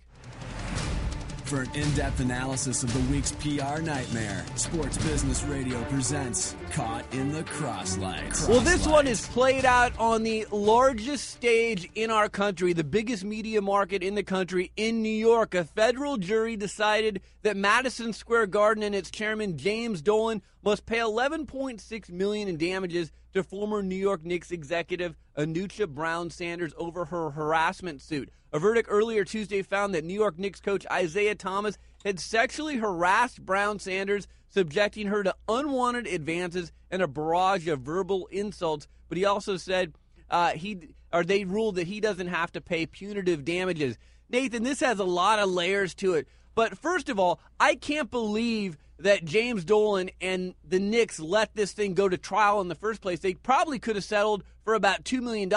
For 1.52 1.64
an 1.64 1.72
in 1.76 1.92
depth 1.96 2.22
analysis 2.22 2.82
of 2.82 2.94
the 2.94 3.14
week's 3.14 3.34
PR 3.34 3.82
nightmare, 3.82 4.46
Sports 4.56 4.98
Business 5.00 5.44
Radio 5.44 5.84
presents 5.90 6.56
Caught 6.72 7.04
in 7.14 7.34
the 7.34 7.44
Crosslights. 7.44 8.48
Well, 8.48 8.62
this 8.62 8.88
one 8.88 9.06
is 9.06 9.28
played 9.28 9.66
out 9.66 9.92
on 10.00 10.24
the 10.24 10.48
largest 10.50 11.30
stage 11.30 11.90
in 11.94 12.10
our 12.10 12.30
country, 12.30 12.72
the 12.72 12.86
biggest 12.86 13.26
media 13.26 13.62
market 13.62 14.02
in 14.02 14.16
the 14.16 14.24
country, 14.24 14.72
in 14.78 15.02
New 15.02 15.10
York. 15.10 15.54
A 15.54 15.66
federal 15.66 16.16
jury 16.16 16.56
decided 16.56 17.20
that 17.44 17.58
Madison 17.58 18.14
Square 18.14 18.48
Garden 18.48 18.84
and 18.84 18.94
its 18.94 19.12
chairman 19.12 19.58
James 19.58 20.02
Dolan 20.02 20.42
must 20.64 20.86
pay 20.86 21.00
11.6 21.00 22.10
million 22.10 22.48
in 22.48 22.58
damages 22.58 23.12
to 23.34 23.44
former 23.44 23.82
New 23.82 23.96
York 23.96 24.24
Knicks 24.24 24.52
executive 24.52 25.16
Anucha 25.38 25.88
Browne 25.88 26.30
Sanders 26.30 26.74
over 26.78 27.06
her 27.06 27.32
harassment 27.32 28.02
suit. 28.02 28.30
A 28.54 28.60
verdict 28.60 28.90
earlier 28.92 29.24
Tuesday 29.24 29.62
found 29.62 29.96
that 29.96 30.04
New 30.04 30.14
York 30.14 30.38
Knicks 30.38 30.60
coach 30.60 30.86
Isiah 30.92 31.36
Thomas 31.36 31.78
had 32.04 32.20
sexually 32.20 32.78
harassed 32.78 33.46
Browne 33.46 33.80
Sanders, 33.80 34.28
subjecting 34.50 35.08
her 35.08 35.24
to 35.24 35.36
unwanted 35.48 36.08
advances 36.08 36.72
and 36.90 37.02
a 37.02 37.08
barrage 37.08 37.68
of 37.68 37.82
verbal 37.82 38.28
insults. 38.28 38.88
But 39.08 39.18
he 39.18 39.26
also 39.26 39.56
said 39.56 39.94
uh, 40.30 40.52
he 40.52 40.96
or 41.14 41.24
they 41.24 41.46
ruled 41.46 41.76
that 41.76 41.88
he 41.88 42.00
doesn't 42.00 42.28
have 42.28 42.52
to 42.54 42.62
pay 42.62 42.86
punitive 42.86 43.46
damages. 43.46 43.98
Nathan, 44.30 44.64
this 44.64 44.80
has 44.80 45.00
a 45.00 45.06
lot 45.06 45.40
of 45.40 45.50
layers 45.50 45.94
to 45.96 46.14
it. 46.14 46.28
But 46.56 46.78
first 46.78 47.10
of 47.10 47.20
all, 47.20 47.40
I 47.60 47.76
can't 47.76 48.12
believe 48.12 48.78
that 49.02 49.26
James 49.26 49.66
Dolan 49.66 50.10
and 50.20 50.56
the 50.68 50.80
Knicks 50.80 51.20
let 51.20 51.56
this 51.56 51.72
thing 51.72 51.94
go 51.94 52.08
to 52.10 52.18
trial 52.18 52.62
in 52.62 52.68
the 52.68 52.76
first 52.76 53.02
place. 53.02 53.20
They 53.20 53.34
probably 53.34 53.80
could 53.80 53.96
have 53.96 54.06
settled 54.06 54.44
for 54.64 54.74
about 54.76 55.04
$2 55.04 55.22
million. 55.22 55.50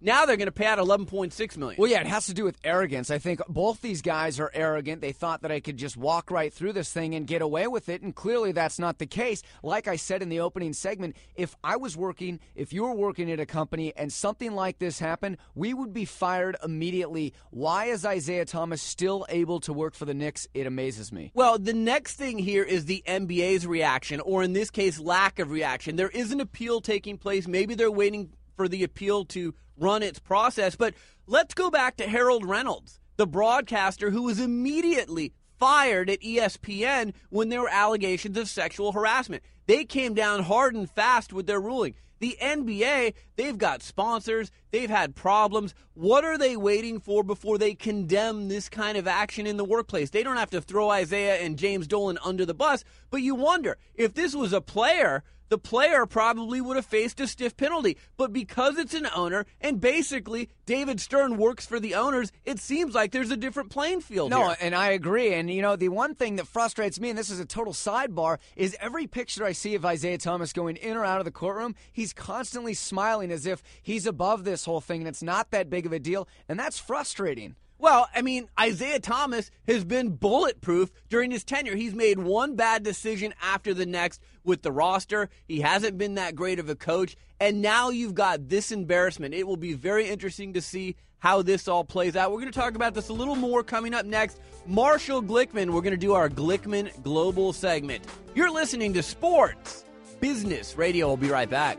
Now 0.00 0.26
they're 0.26 0.36
going 0.36 0.46
to 0.46 0.52
pay 0.52 0.66
out 0.66 0.78
11.6 0.78 1.56
million. 1.56 1.80
Well, 1.80 1.90
yeah, 1.90 2.00
it 2.00 2.06
has 2.06 2.26
to 2.26 2.34
do 2.34 2.44
with 2.44 2.58
arrogance. 2.64 3.10
I 3.10 3.18
think 3.18 3.40
both 3.48 3.80
these 3.80 4.02
guys 4.02 4.40
are 4.40 4.50
arrogant. 4.52 5.00
They 5.00 5.12
thought 5.12 5.42
that 5.42 5.52
I 5.52 5.60
could 5.60 5.76
just 5.76 5.96
walk 5.96 6.30
right 6.30 6.52
through 6.52 6.72
this 6.72 6.92
thing 6.92 7.14
and 7.14 7.26
get 7.26 7.42
away 7.42 7.66
with 7.66 7.88
it, 7.88 8.02
and 8.02 8.14
clearly 8.14 8.52
that's 8.52 8.78
not 8.78 8.98
the 8.98 9.06
case. 9.06 9.42
Like 9.62 9.86
I 9.86 9.96
said 9.96 10.22
in 10.22 10.28
the 10.28 10.40
opening 10.40 10.72
segment, 10.72 11.16
if 11.36 11.56
I 11.62 11.76
was 11.76 11.96
working, 11.96 12.40
if 12.54 12.72
you 12.72 12.82
were 12.82 12.94
working 12.94 13.30
at 13.30 13.40
a 13.40 13.46
company 13.46 13.92
and 13.96 14.12
something 14.12 14.52
like 14.52 14.78
this 14.78 14.98
happened, 14.98 15.38
we 15.54 15.72
would 15.72 15.92
be 15.92 16.04
fired 16.04 16.56
immediately. 16.64 17.34
Why 17.50 17.86
is 17.86 18.04
Isiah 18.04 18.44
Thomas 18.44 18.82
still 18.82 19.24
able 19.28 19.60
to 19.60 19.72
work 19.72 19.94
for 19.94 20.04
the 20.04 20.14
Knicks? 20.14 20.48
It 20.54 20.66
amazes 20.66 21.12
me. 21.12 21.30
Well, 21.34 21.58
the 21.58 21.72
next 21.72 22.16
thing 22.16 22.38
here 22.38 22.64
is 22.64 22.86
the 22.88 23.04
NBA's 23.06 23.66
reaction, 23.66 24.18
or 24.20 24.42
in 24.42 24.54
this 24.54 24.70
case, 24.70 24.98
lack 24.98 25.38
of 25.38 25.50
reaction. 25.50 25.96
There 25.96 26.08
is 26.08 26.32
an 26.32 26.40
appeal 26.40 26.80
taking 26.80 27.18
place. 27.18 27.46
Maybe 27.46 27.74
they're 27.74 27.90
waiting 27.90 28.30
for 28.56 28.66
the 28.66 28.82
appeal 28.82 29.26
to 29.26 29.54
run 29.76 30.02
its 30.02 30.18
process. 30.18 30.74
But 30.74 30.94
let's 31.26 31.54
go 31.54 31.70
back 31.70 31.96
to 31.98 32.08
Harold 32.08 32.44
Reynolds, 32.44 32.98
the 33.16 33.26
broadcaster 33.26 34.10
who 34.10 34.22
was 34.22 34.40
immediately 34.40 35.34
fired 35.58 36.08
at 36.08 36.22
ESPN 36.22 37.12
when 37.30 37.50
there 37.50 37.60
were 37.60 37.68
allegations 37.68 38.38
of 38.38 38.48
sexual 38.48 38.92
harassment. 38.92 39.42
They 39.66 39.84
came 39.84 40.14
down 40.14 40.44
hard 40.44 40.74
and 40.74 40.90
fast 40.90 41.32
with 41.32 41.46
their 41.46 41.60
ruling. 41.60 41.94
The 42.20 42.36
NBA, 42.40 43.14
they've 43.36 43.58
got 43.58 43.82
sponsors, 43.82 44.50
they've 44.70 44.90
had 44.90 45.14
problems. 45.14 45.74
What 45.94 46.24
are 46.24 46.38
they 46.38 46.56
waiting 46.56 47.00
for 47.00 47.22
before 47.22 47.58
they 47.58 47.74
condemn 47.74 48.48
this 48.48 48.68
kind 48.68 48.98
of 48.98 49.06
action 49.06 49.46
in 49.46 49.56
the 49.56 49.64
workplace? 49.64 50.10
They 50.10 50.22
don't 50.22 50.36
have 50.36 50.50
to 50.50 50.60
throw 50.60 50.92
Isiah 50.92 51.34
and 51.34 51.58
James 51.58 51.86
Dolan 51.86 52.18
under 52.24 52.44
the 52.44 52.54
bus, 52.54 52.84
but 53.10 53.22
you 53.22 53.34
wonder 53.34 53.76
if 53.94 54.14
this 54.14 54.34
was 54.34 54.52
a 54.52 54.60
player 54.60 55.22
the 55.48 55.58
player 55.58 56.06
probably 56.06 56.60
would 56.60 56.76
have 56.76 56.86
faced 56.86 57.20
a 57.20 57.26
stiff 57.26 57.56
penalty. 57.56 57.96
But 58.16 58.32
because 58.32 58.78
it's 58.78 58.94
an 58.94 59.08
owner, 59.14 59.46
and 59.60 59.80
basically 59.80 60.48
David 60.66 61.00
Stern 61.00 61.36
works 61.36 61.66
for 61.66 61.80
the 61.80 61.94
owners, 61.94 62.32
it 62.44 62.58
seems 62.58 62.94
like 62.94 63.12
there's 63.12 63.30
a 63.30 63.36
different 63.36 63.70
playing 63.70 64.00
field. 64.00 64.30
No, 64.30 64.48
here. 64.48 64.56
and 64.60 64.74
I 64.74 64.90
agree. 64.90 65.34
And 65.34 65.50
you 65.50 65.62
know, 65.62 65.76
the 65.76 65.88
one 65.88 66.14
thing 66.14 66.36
that 66.36 66.46
frustrates 66.46 67.00
me, 67.00 67.10
and 67.10 67.18
this 67.18 67.30
is 67.30 67.40
a 67.40 67.46
total 67.46 67.72
sidebar, 67.72 68.38
is 68.56 68.76
every 68.80 69.06
picture 69.06 69.44
I 69.44 69.52
see 69.52 69.74
of 69.74 69.84
Isiah 69.84 70.18
Thomas 70.18 70.52
going 70.52 70.76
in 70.76 70.96
or 70.96 71.04
out 71.04 71.20
of 71.20 71.24
the 71.24 71.30
courtroom, 71.30 71.74
he's 71.92 72.12
constantly 72.12 72.74
smiling 72.74 73.30
as 73.30 73.46
if 73.46 73.62
he's 73.82 74.06
above 74.06 74.44
this 74.44 74.64
whole 74.64 74.80
thing 74.80 75.00
and 75.00 75.08
it's 75.08 75.22
not 75.22 75.50
that 75.50 75.70
big 75.70 75.86
of 75.86 75.92
a 75.92 75.98
deal, 75.98 76.28
and 76.48 76.58
that's 76.58 76.78
frustrating. 76.78 77.56
Well, 77.80 78.08
I 78.14 78.22
mean, 78.22 78.48
Isiah 78.60 78.98
Thomas 78.98 79.50
has 79.68 79.84
been 79.84 80.16
bulletproof 80.16 80.90
during 81.08 81.30
his 81.30 81.44
tenure. 81.44 81.76
He's 81.76 81.94
made 81.94 82.18
one 82.18 82.56
bad 82.56 82.82
decision 82.82 83.32
after 83.40 83.72
the 83.72 83.86
next 83.86 84.20
with 84.42 84.62
the 84.62 84.72
roster. 84.72 85.30
He 85.46 85.60
hasn't 85.60 85.96
been 85.96 86.16
that 86.16 86.34
great 86.34 86.58
of 86.58 86.68
a 86.68 86.74
coach. 86.74 87.16
And 87.38 87.62
now 87.62 87.90
you've 87.90 88.14
got 88.14 88.48
this 88.48 88.72
embarrassment. 88.72 89.32
It 89.32 89.46
will 89.46 89.56
be 89.56 89.74
very 89.74 90.08
interesting 90.08 90.54
to 90.54 90.60
see 90.60 90.96
how 91.20 91.42
this 91.42 91.68
all 91.68 91.84
plays 91.84 92.16
out. 92.16 92.32
We're 92.32 92.40
going 92.40 92.52
to 92.52 92.58
talk 92.58 92.74
about 92.74 92.94
this 92.94 93.10
a 93.10 93.12
little 93.12 93.36
more 93.36 93.62
coming 93.62 93.94
up 93.94 94.06
next. 94.06 94.40
Marshall 94.66 95.22
Glickman, 95.22 95.70
we're 95.70 95.80
going 95.80 95.92
to 95.92 95.96
do 95.96 96.14
our 96.14 96.28
Glickman 96.28 97.02
Global 97.02 97.52
segment. 97.52 98.04
You're 98.34 98.50
listening 98.50 98.92
to 98.94 99.02
Sports 99.02 99.84
Business 100.20 100.76
Radio. 100.76 101.06
We'll 101.06 101.16
be 101.16 101.30
right 101.30 101.48
back. 101.48 101.78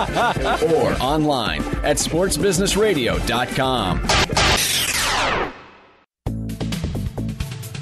or 0.01 0.93
online 1.01 1.61
at 1.83 1.97
sportsbusinessradio.com. 1.97 3.99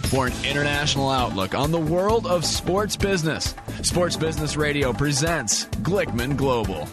For 0.10 0.26
an 0.26 0.34
international 0.44 1.12
outlook 1.12 1.54
on 1.54 1.72
the 1.72 1.80
world 1.80 2.26
of 2.26 2.44
sports 2.44 2.96
business, 2.96 3.54
Sports 3.84 4.16
Business 4.16 4.58
Radio 4.58 4.92
presents 4.92 5.66
Glickman 5.84 6.36
Global. 6.36 6.88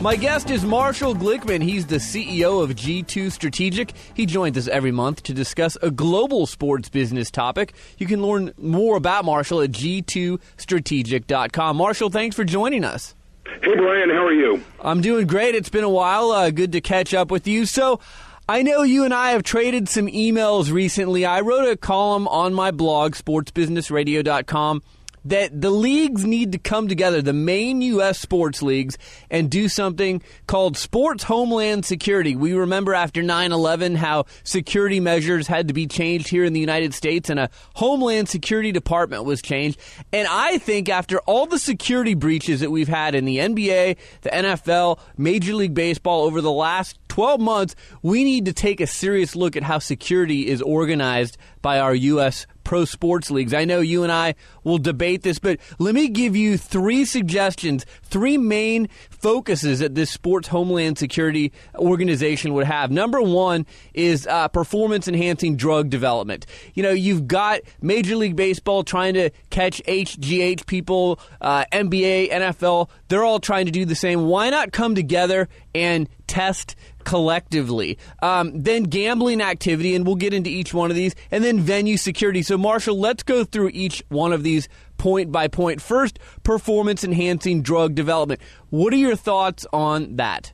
My 0.00 0.14
guest 0.14 0.50
is 0.50 0.64
Marshall 0.64 1.14
Glickman. 1.14 1.62
He's 1.62 1.86
the 1.86 1.96
CEO 1.96 2.62
of 2.62 2.76
G2 2.76 3.32
Strategic. 3.32 3.94
He 4.14 4.26
joins 4.26 4.58
us 4.58 4.68
every 4.68 4.92
month 4.92 5.22
to 5.22 5.32
discuss 5.32 5.78
a 5.80 5.90
global 5.90 6.46
sports 6.46 6.90
business 6.90 7.30
topic. 7.30 7.72
You 7.96 8.06
can 8.06 8.22
learn 8.22 8.52
more 8.58 8.98
about 8.98 9.24
Marshall 9.24 9.62
at 9.62 9.70
g2strategic.com. 9.70 11.76
Marshall, 11.76 12.10
thanks 12.10 12.36
for 12.36 12.44
joining 12.44 12.84
us. 12.84 13.15
Hey, 13.62 13.74
Brian, 13.74 14.10
how 14.10 14.26
are 14.26 14.32
you? 14.32 14.62
I'm 14.80 15.00
doing 15.00 15.26
great. 15.26 15.54
It's 15.54 15.68
been 15.68 15.84
a 15.84 15.88
while. 15.88 16.30
Uh, 16.30 16.50
good 16.50 16.72
to 16.72 16.80
catch 16.80 17.14
up 17.14 17.30
with 17.30 17.46
you. 17.46 17.66
So, 17.66 18.00
I 18.48 18.62
know 18.62 18.82
you 18.82 19.04
and 19.04 19.12
I 19.12 19.30
have 19.32 19.42
traded 19.42 19.88
some 19.88 20.06
emails 20.06 20.70
recently. 20.70 21.24
I 21.24 21.40
wrote 21.40 21.68
a 21.68 21.76
column 21.76 22.28
on 22.28 22.54
my 22.54 22.70
blog, 22.70 23.14
sportsbusinessradio.com, 23.14 24.82
that 25.28 25.60
the 25.60 25.70
leagues 25.70 26.24
need 26.24 26.52
to 26.52 26.58
come 26.58 26.88
together, 26.88 27.20
the 27.20 27.32
main 27.32 27.82
U.S. 27.82 28.18
sports 28.18 28.62
leagues, 28.62 28.96
and 29.30 29.50
do 29.50 29.68
something 29.68 30.22
called 30.46 30.76
sports 30.76 31.24
homeland 31.24 31.84
security. 31.84 32.36
We 32.36 32.52
remember 32.52 32.94
after 32.94 33.22
9 33.22 33.52
11 33.52 33.96
how 33.96 34.26
security 34.44 35.00
measures 35.00 35.46
had 35.46 35.68
to 35.68 35.74
be 35.74 35.86
changed 35.86 36.28
here 36.28 36.44
in 36.44 36.52
the 36.52 36.60
United 36.60 36.94
States, 36.94 37.28
and 37.30 37.40
a 37.40 37.50
homeland 37.74 38.28
security 38.28 38.72
department 38.72 39.24
was 39.24 39.42
changed. 39.42 39.80
And 40.12 40.28
I 40.30 40.58
think 40.58 40.88
after 40.88 41.18
all 41.20 41.46
the 41.46 41.58
security 41.58 42.14
breaches 42.14 42.60
that 42.60 42.70
we've 42.70 42.88
had 42.88 43.14
in 43.14 43.24
the 43.24 43.38
NBA, 43.38 43.96
the 44.22 44.30
NFL, 44.30 44.98
Major 45.16 45.54
League 45.54 45.74
Baseball 45.74 46.24
over 46.24 46.40
the 46.40 46.52
last 46.52 46.98
12 47.08 47.40
months, 47.40 47.76
we 48.02 48.24
need 48.24 48.44
to 48.44 48.52
take 48.52 48.80
a 48.80 48.86
serious 48.86 49.34
look 49.34 49.56
at 49.56 49.62
how 49.62 49.78
security 49.78 50.48
is 50.48 50.62
organized 50.62 51.36
by 51.62 51.80
our 51.80 51.94
U.S 51.94 52.46
pro 52.66 52.84
sports 52.84 53.30
leagues. 53.30 53.54
I 53.54 53.64
know 53.64 53.78
you 53.78 54.02
and 54.02 54.10
I 54.10 54.34
will 54.64 54.78
debate 54.78 55.22
this, 55.22 55.38
but 55.38 55.60
let 55.78 55.94
me 55.94 56.08
give 56.08 56.34
you 56.34 56.58
three 56.58 57.04
suggestions, 57.04 57.86
three 58.02 58.36
main 58.36 58.88
focuses 59.08 59.78
that 59.78 59.94
this 59.94 60.10
sports 60.10 60.48
homeland 60.48 60.98
security 60.98 61.52
organization 61.76 62.54
would 62.54 62.66
have. 62.66 62.90
Number 62.90 63.22
one 63.22 63.66
is 63.94 64.26
uh, 64.26 64.48
performance 64.48 65.06
enhancing 65.06 65.56
drug 65.56 65.90
development. 65.90 66.44
You 66.74 66.82
know, 66.82 66.90
you've 66.90 67.28
got 67.28 67.60
Major 67.80 68.16
League 68.16 68.34
Baseball 68.34 68.82
trying 68.82 69.14
to 69.14 69.30
catch 69.50 69.80
HGH 69.84 70.66
people, 70.66 71.20
uh, 71.40 71.66
NBA, 71.72 72.32
NFL, 72.32 72.90
they're 73.06 73.24
all 73.24 73.38
trying 73.38 73.66
to 73.66 73.72
do 73.72 73.84
the 73.84 73.94
same. 73.94 74.26
Why 74.26 74.50
not 74.50 74.72
come 74.72 74.96
together 74.96 75.48
and 75.72 76.08
test 76.26 76.74
collectively. 77.06 77.96
Um, 78.20 78.62
then 78.62 78.82
gambling 78.82 79.40
activity, 79.40 79.94
and 79.94 80.04
we'll 80.04 80.16
get 80.16 80.34
into 80.34 80.50
each 80.50 80.74
one 80.74 80.90
of 80.90 80.96
these, 80.96 81.14
and 81.30 81.42
then 81.42 81.60
venue 81.60 81.96
security. 81.96 82.42
So, 82.42 82.58
Marshall, 82.58 82.98
let's 82.98 83.22
go 83.22 83.44
through 83.44 83.70
each 83.72 84.02
one 84.08 84.34
of 84.34 84.42
these 84.42 84.68
point 84.98 85.32
by 85.32 85.48
point. 85.48 85.80
First, 85.80 86.18
performance 86.42 87.04
enhancing 87.04 87.62
drug 87.62 87.94
development. 87.94 88.40
What 88.70 88.92
are 88.92 88.96
your 88.96 89.16
thoughts 89.16 89.66
on 89.72 90.16
that? 90.16 90.52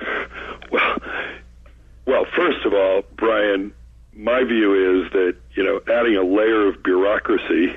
Well, 0.70 0.98
well, 2.04 2.26
first 2.36 2.66
of 2.66 2.74
all, 2.74 3.02
Brian, 3.16 3.72
my 4.12 4.44
view 4.44 5.00
is 5.02 5.10
that 5.12 5.34
you 5.54 5.64
know 5.64 5.80
adding 5.90 6.14
a 6.14 6.22
layer 6.22 6.68
of 6.68 6.82
bureaucracy 6.82 7.74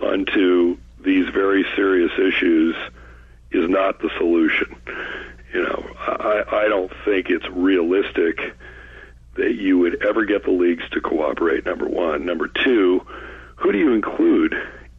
onto 0.00 0.76
these 1.02 1.26
very 1.30 1.64
serious 1.74 2.12
issues 2.18 2.76
is 3.52 3.70
not 3.70 4.00
the 4.00 4.10
solution. 4.18 4.76
You 5.54 5.62
know, 5.62 5.86
I, 6.00 6.42
I 6.64 6.68
don't 6.68 6.92
think 7.04 7.30
it's 7.30 7.48
realistic 7.48 8.54
that 9.36 9.54
you 9.54 9.78
would 9.78 10.04
ever 10.04 10.24
get 10.24 10.44
the 10.44 10.50
leagues 10.50 10.82
to 10.90 11.00
cooperate. 11.00 11.64
Number 11.64 11.86
one. 11.88 12.26
Number 12.26 12.48
two, 12.48 13.06
who 13.56 13.70
do 13.70 13.78
you 13.78 13.92
include 13.92 14.54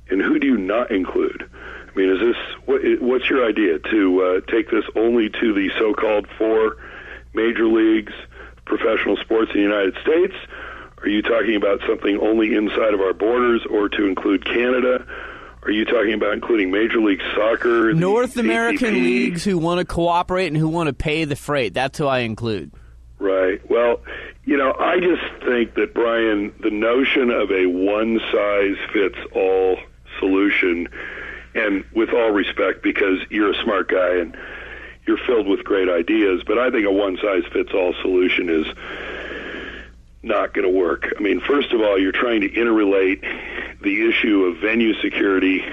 and 0.09 0.21
who 0.21 0.39
do 0.39 0.47
you 0.47 0.57
not 0.57 0.91
include? 0.91 1.49
I 1.51 1.97
mean, 1.97 2.09
is 2.09 2.19
this 2.19 2.37
what, 2.65 2.81
what's 3.01 3.29
your 3.29 3.45
idea 3.45 3.79
to 3.79 4.21
uh, 4.21 4.51
take 4.51 4.69
this 4.71 4.85
only 4.95 5.29
to 5.29 5.53
the 5.53 5.69
so-called 5.77 6.27
four 6.37 6.77
major 7.33 7.67
leagues, 7.67 8.13
professional 8.65 9.17
sports 9.17 9.51
in 9.53 9.57
the 9.57 9.63
United 9.63 9.95
States? 10.01 10.35
Are 10.99 11.09
you 11.09 11.21
talking 11.21 11.55
about 11.55 11.81
something 11.87 12.17
only 12.19 12.55
inside 12.55 12.93
of 12.93 13.01
our 13.01 13.13
borders, 13.13 13.65
or 13.69 13.89
to 13.89 14.05
include 14.05 14.45
Canada? 14.45 15.05
Are 15.65 15.71
you 15.71 15.83
talking 15.83 16.13
about 16.13 16.33
including 16.33 16.69
Major 16.69 17.01
League 17.01 17.23
Soccer? 17.35 17.91
North 17.91 18.37
American 18.37 18.93
ATP? 18.93 19.03
leagues 19.03 19.43
who 19.43 19.57
want 19.57 19.79
to 19.79 19.85
cooperate 19.85 20.47
and 20.47 20.57
who 20.57 20.69
want 20.69 20.87
to 20.87 20.93
pay 20.93 21.25
the 21.25 21.35
freight. 21.35 21.73
That's 21.73 21.97
who 21.97 22.05
I 22.05 22.19
include. 22.19 22.71
Right. 23.17 23.67
Well, 23.67 24.01
you 24.43 24.57
know, 24.57 24.75
I 24.77 24.99
just 24.99 25.23
think 25.43 25.73
that, 25.73 25.95
Brian, 25.95 26.53
the 26.59 26.69
notion 26.69 27.31
of 27.31 27.49
a 27.49 27.65
one 27.65 28.19
size 28.31 28.75
fits 28.93 29.17
all 29.33 29.79
solution, 30.19 30.87
and 31.55 31.83
with 31.95 32.09
all 32.09 32.29
respect, 32.29 32.83
because 32.83 33.17
you're 33.31 33.51
a 33.51 33.63
smart 33.63 33.89
guy 33.89 34.17
and 34.17 34.37
you're 35.07 35.17
filled 35.17 35.47
with 35.47 35.63
great 35.63 35.89
ideas, 35.89 36.43
but 36.45 36.59
I 36.59 36.69
think 36.69 36.85
a 36.85 36.91
one 36.91 37.17
size 37.17 37.43
fits 37.51 37.71
all 37.73 37.95
solution 38.01 38.49
is 38.49 38.67
not 40.21 40.53
going 40.53 40.65
to 40.65 40.77
work. 40.77 41.13
I 41.17 41.21
mean, 41.21 41.39
first 41.39 41.71
of 41.71 41.81
all, 41.81 41.97
you're 41.99 42.11
trying 42.11 42.41
to 42.41 42.49
interrelate 42.49 43.23
the 43.81 44.07
issue 44.09 44.45
of 44.45 44.57
venue 44.57 44.93
security, 45.01 45.63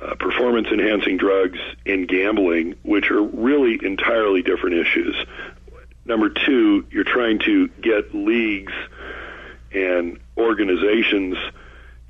uh, 0.00 0.14
performance 0.14 0.68
enhancing 0.68 1.16
drugs, 1.16 1.58
and 1.86 2.06
gambling, 2.08 2.74
which 2.82 3.10
are 3.10 3.22
really 3.22 3.78
entirely 3.82 4.42
different 4.42 4.76
issues. 4.76 5.16
Number 6.04 6.30
two, 6.30 6.86
you're 6.90 7.04
trying 7.04 7.40
to 7.40 7.68
get 7.82 8.14
leagues 8.14 8.72
and 9.72 10.18
organizations 10.36 11.36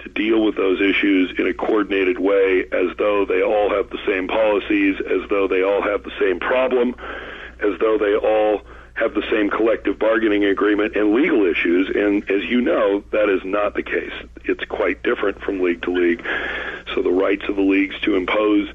to 0.00 0.08
deal 0.08 0.44
with 0.44 0.56
those 0.56 0.80
issues 0.80 1.34
in 1.38 1.48
a 1.48 1.54
coordinated 1.54 2.18
way 2.18 2.64
as 2.70 2.96
though 2.98 3.24
they 3.24 3.42
all 3.42 3.70
have 3.70 3.90
the 3.90 3.98
same 4.06 4.28
policies, 4.28 4.96
as 5.00 5.28
though 5.28 5.48
they 5.48 5.62
all 5.62 5.82
have 5.82 6.04
the 6.04 6.12
same 6.20 6.38
problem, 6.38 6.94
as 7.60 7.78
though 7.80 7.98
they 7.98 8.14
all 8.14 8.62
have 8.94 9.14
the 9.14 9.24
same 9.30 9.50
collective 9.50 9.98
bargaining 9.98 10.44
agreement 10.44 10.96
and 10.96 11.14
legal 11.14 11.44
issues. 11.46 11.88
And 11.94 12.28
as 12.30 12.44
you 12.44 12.60
know, 12.60 13.02
that 13.10 13.28
is 13.28 13.40
not 13.44 13.74
the 13.74 13.82
case. 13.82 14.12
It's 14.48 14.64
quite 14.64 15.02
different 15.02 15.40
from 15.42 15.60
league 15.60 15.82
to 15.82 15.90
league. 15.90 16.24
So 16.94 17.02
the 17.02 17.10
rights 17.10 17.44
of 17.48 17.56
the 17.56 17.62
leagues 17.62 17.98
to 18.00 18.16
impose 18.16 18.68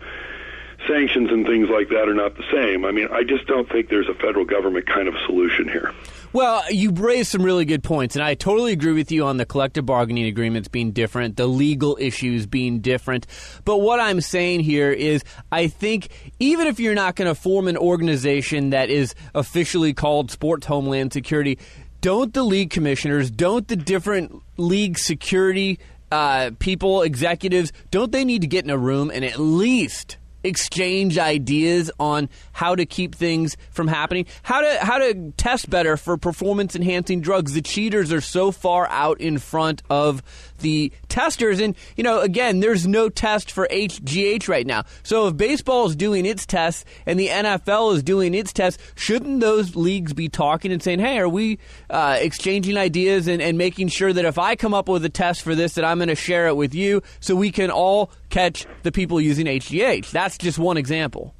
sanctions 0.88 1.32
and 1.32 1.46
things 1.46 1.70
like 1.70 1.90
that 1.90 2.08
are 2.08 2.14
not 2.14 2.36
the 2.36 2.44
same. 2.52 2.86
I 2.86 2.92
mean, 2.92 3.08
I 3.12 3.24
just 3.24 3.48
don't 3.48 3.70
think 3.70 3.90
there's 3.90 4.10
a 4.10 4.14
federal 4.14 4.46
government 4.46 4.86
kind 4.86 5.08
of 5.08 5.16
solution 5.26 5.68
here. 5.68 5.94
Well, 6.34 6.64
you 6.72 6.90
raised 6.90 7.30
some 7.30 7.44
really 7.44 7.64
good 7.64 7.84
points, 7.84 8.16
and 8.16 8.24
I 8.24 8.34
totally 8.34 8.72
agree 8.72 8.94
with 8.94 9.12
you 9.12 9.26
on 9.26 9.38
the 9.38 9.46
collective 9.46 9.86
bargaining 9.86 10.26
agreements 10.26 10.68
being 10.68 10.92
different, 10.92 11.38
the 11.38 11.46
legal 11.46 11.96
issues 12.02 12.48
being 12.48 12.80
different. 12.80 13.28
But 13.66 13.82
what 13.82 14.00
I'm 14.00 14.20
saying 14.20 14.62
here 14.62 14.92
is, 14.92 15.24
I 15.52 15.68
think 15.68 16.08
even 16.40 16.66
if 16.66 16.80
you're 16.80 16.96
not 16.96 17.16
going 17.16 17.28
to 17.28 17.40
form 17.40 17.68
an 17.68 17.78
organization 17.78 18.72
that 18.72 18.90
is 18.90 19.14
officially 19.36 19.94
called 19.94 20.32
Sports 20.32 20.66
Homeland 20.66 21.14
Security, 21.14 21.60
don't 22.04 22.34
the 22.34 22.44
league 22.44 22.70
commissioners, 22.70 23.32
don't 23.32 23.66
the 23.70 23.78
different 23.78 24.44
league 24.58 25.00
security 25.00 25.80
uh, 26.12 26.52
people, 26.60 27.02
executives, 27.02 27.72
don't 27.92 28.12
they 28.12 28.26
need 28.26 28.42
to 28.42 28.48
get 28.48 28.66
in 28.66 28.70
a 28.70 28.78
room 28.78 29.10
and 29.10 29.24
at 29.24 29.40
least 29.40 30.18
exchange 30.44 31.18
ideas 31.18 31.92
on 32.00 32.30
how 32.52 32.76
to 32.76 32.86
keep 32.86 33.16
things 33.16 33.58
from 33.72 33.88
happening, 33.88 34.26
how 34.44 34.62
to 34.62 34.78
how 34.82 34.98
to 34.98 35.32
test 35.38 35.70
better 35.70 35.98
for 35.98 36.18
performance 36.18 36.76
enhancing 36.76 37.22
drugs. 37.22 37.54
The 37.54 37.62
cheaters 37.62 38.12
are 38.12 38.22
so 38.22 38.52
far 38.52 38.88
out 38.90 39.22
in 39.22 39.38
front 39.38 39.82
of 39.90 40.22
the 40.64 40.92
testers. 41.10 41.60
And, 41.60 41.76
you 41.96 42.04
know, 42.04 42.22
again, 42.22 42.60
there's 42.60 42.88
no 42.88 43.10
test 43.10 43.52
for 43.52 43.68
HGH 43.70 44.48
right 44.48 44.66
now. 44.66 44.86
So 45.04 45.28
if 45.28 45.38
baseball 45.38 45.86
is 45.86 45.96
doing 45.96 46.26
its 46.26 46.48
tests 46.48 46.86
and 47.06 47.20
the 47.20 47.28
NFL 47.28 47.96
is 47.96 48.02
doing 48.02 48.34
its 48.34 48.52
tests, 48.52 48.82
shouldn't 48.96 49.42
those 49.42 49.76
leagues 49.76 50.14
be 50.14 50.30
talking 50.30 50.72
and 50.72 50.82
saying, 50.82 51.00
hey, 51.00 51.20
are 51.20 51.30
we 51.30 51.60
uh, 51.92 52.18
exchanging 52.20 52.78
ideas 52.78 53.28
and, 53.28 53.42
and 53.42 53.58
making 53.58 53.90
sure 53.90 54.12
that 54.12 54.26
if 54.26 54.40
I 54.40 54.56
come 54.56 54.74
up 54.74 54.90
with 54.90 55.06
a 55.06 55.10
test 55.10 55.44
for 55.44 55.54
this, 55.54 55.76
that 55.76 55.86
I'm 55.86 56.00
going 56.00 56.08
to 56.08 56.16
share 56.16 56.48
it 56.48 56.56
with 56.56 56.74
you 56.74 57.04
so 57.20 57.36
we 57.36 57.52
can 57.52 57.70
all 57.70 58.12
catch 58.34 58.66
the 58.82 58.92
people 58.92 59.22
using 59.22 59.46
HGH? 59.46 60.12
That's 60.12 60.38
just 60.38 60.58
one 60.58 60.78
example. 60.78 61.34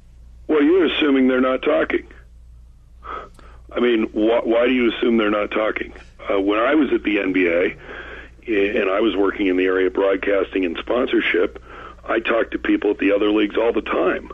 Well, 0.46 0.62
you're 0.62 0.86
assuming 0.86 1.28
they're 1.28 1.40
not 1.40 1.62
talking. 1.62 2.06
I 3.72 3.80
mean, 3.80 4.04
wh- 4.10 4.46
why 4.46 4.66
do 4.66 4.72
you 4.72 4.92
assume 4.92 5.16
they're 5.16 5.30
not 5.30 5.50
talking? 5.50 5.92
Uh, 6.30 6.40
when 6.40 6.60
I 6.60 6.74
was 6.74 6.92
at 6.92 7.02
the 7.02 7.16
NBA, 7.16 7.76
and 8.46 8.90
I 8.90 9.00
was 9.00 9.16
working 9.16 9.46
in 9.46 9.56
the 9.56 9.64
area 9.64 9.88
of 9.88 9.94
broadcasting 9.94 10.64
and 10.64 10.76
sponsorship, 10.78 11.62
I 12.04 12.20
talked 12.20 12.52
to 12.52 12.58
people 12.58 12.90
at 12.90 12.98
the 12.98 13.12
other 13.12 13.30
leagues 13.30 13.56
all 13.56 13.72
the 13.72 13.82
time. 13.82 14.30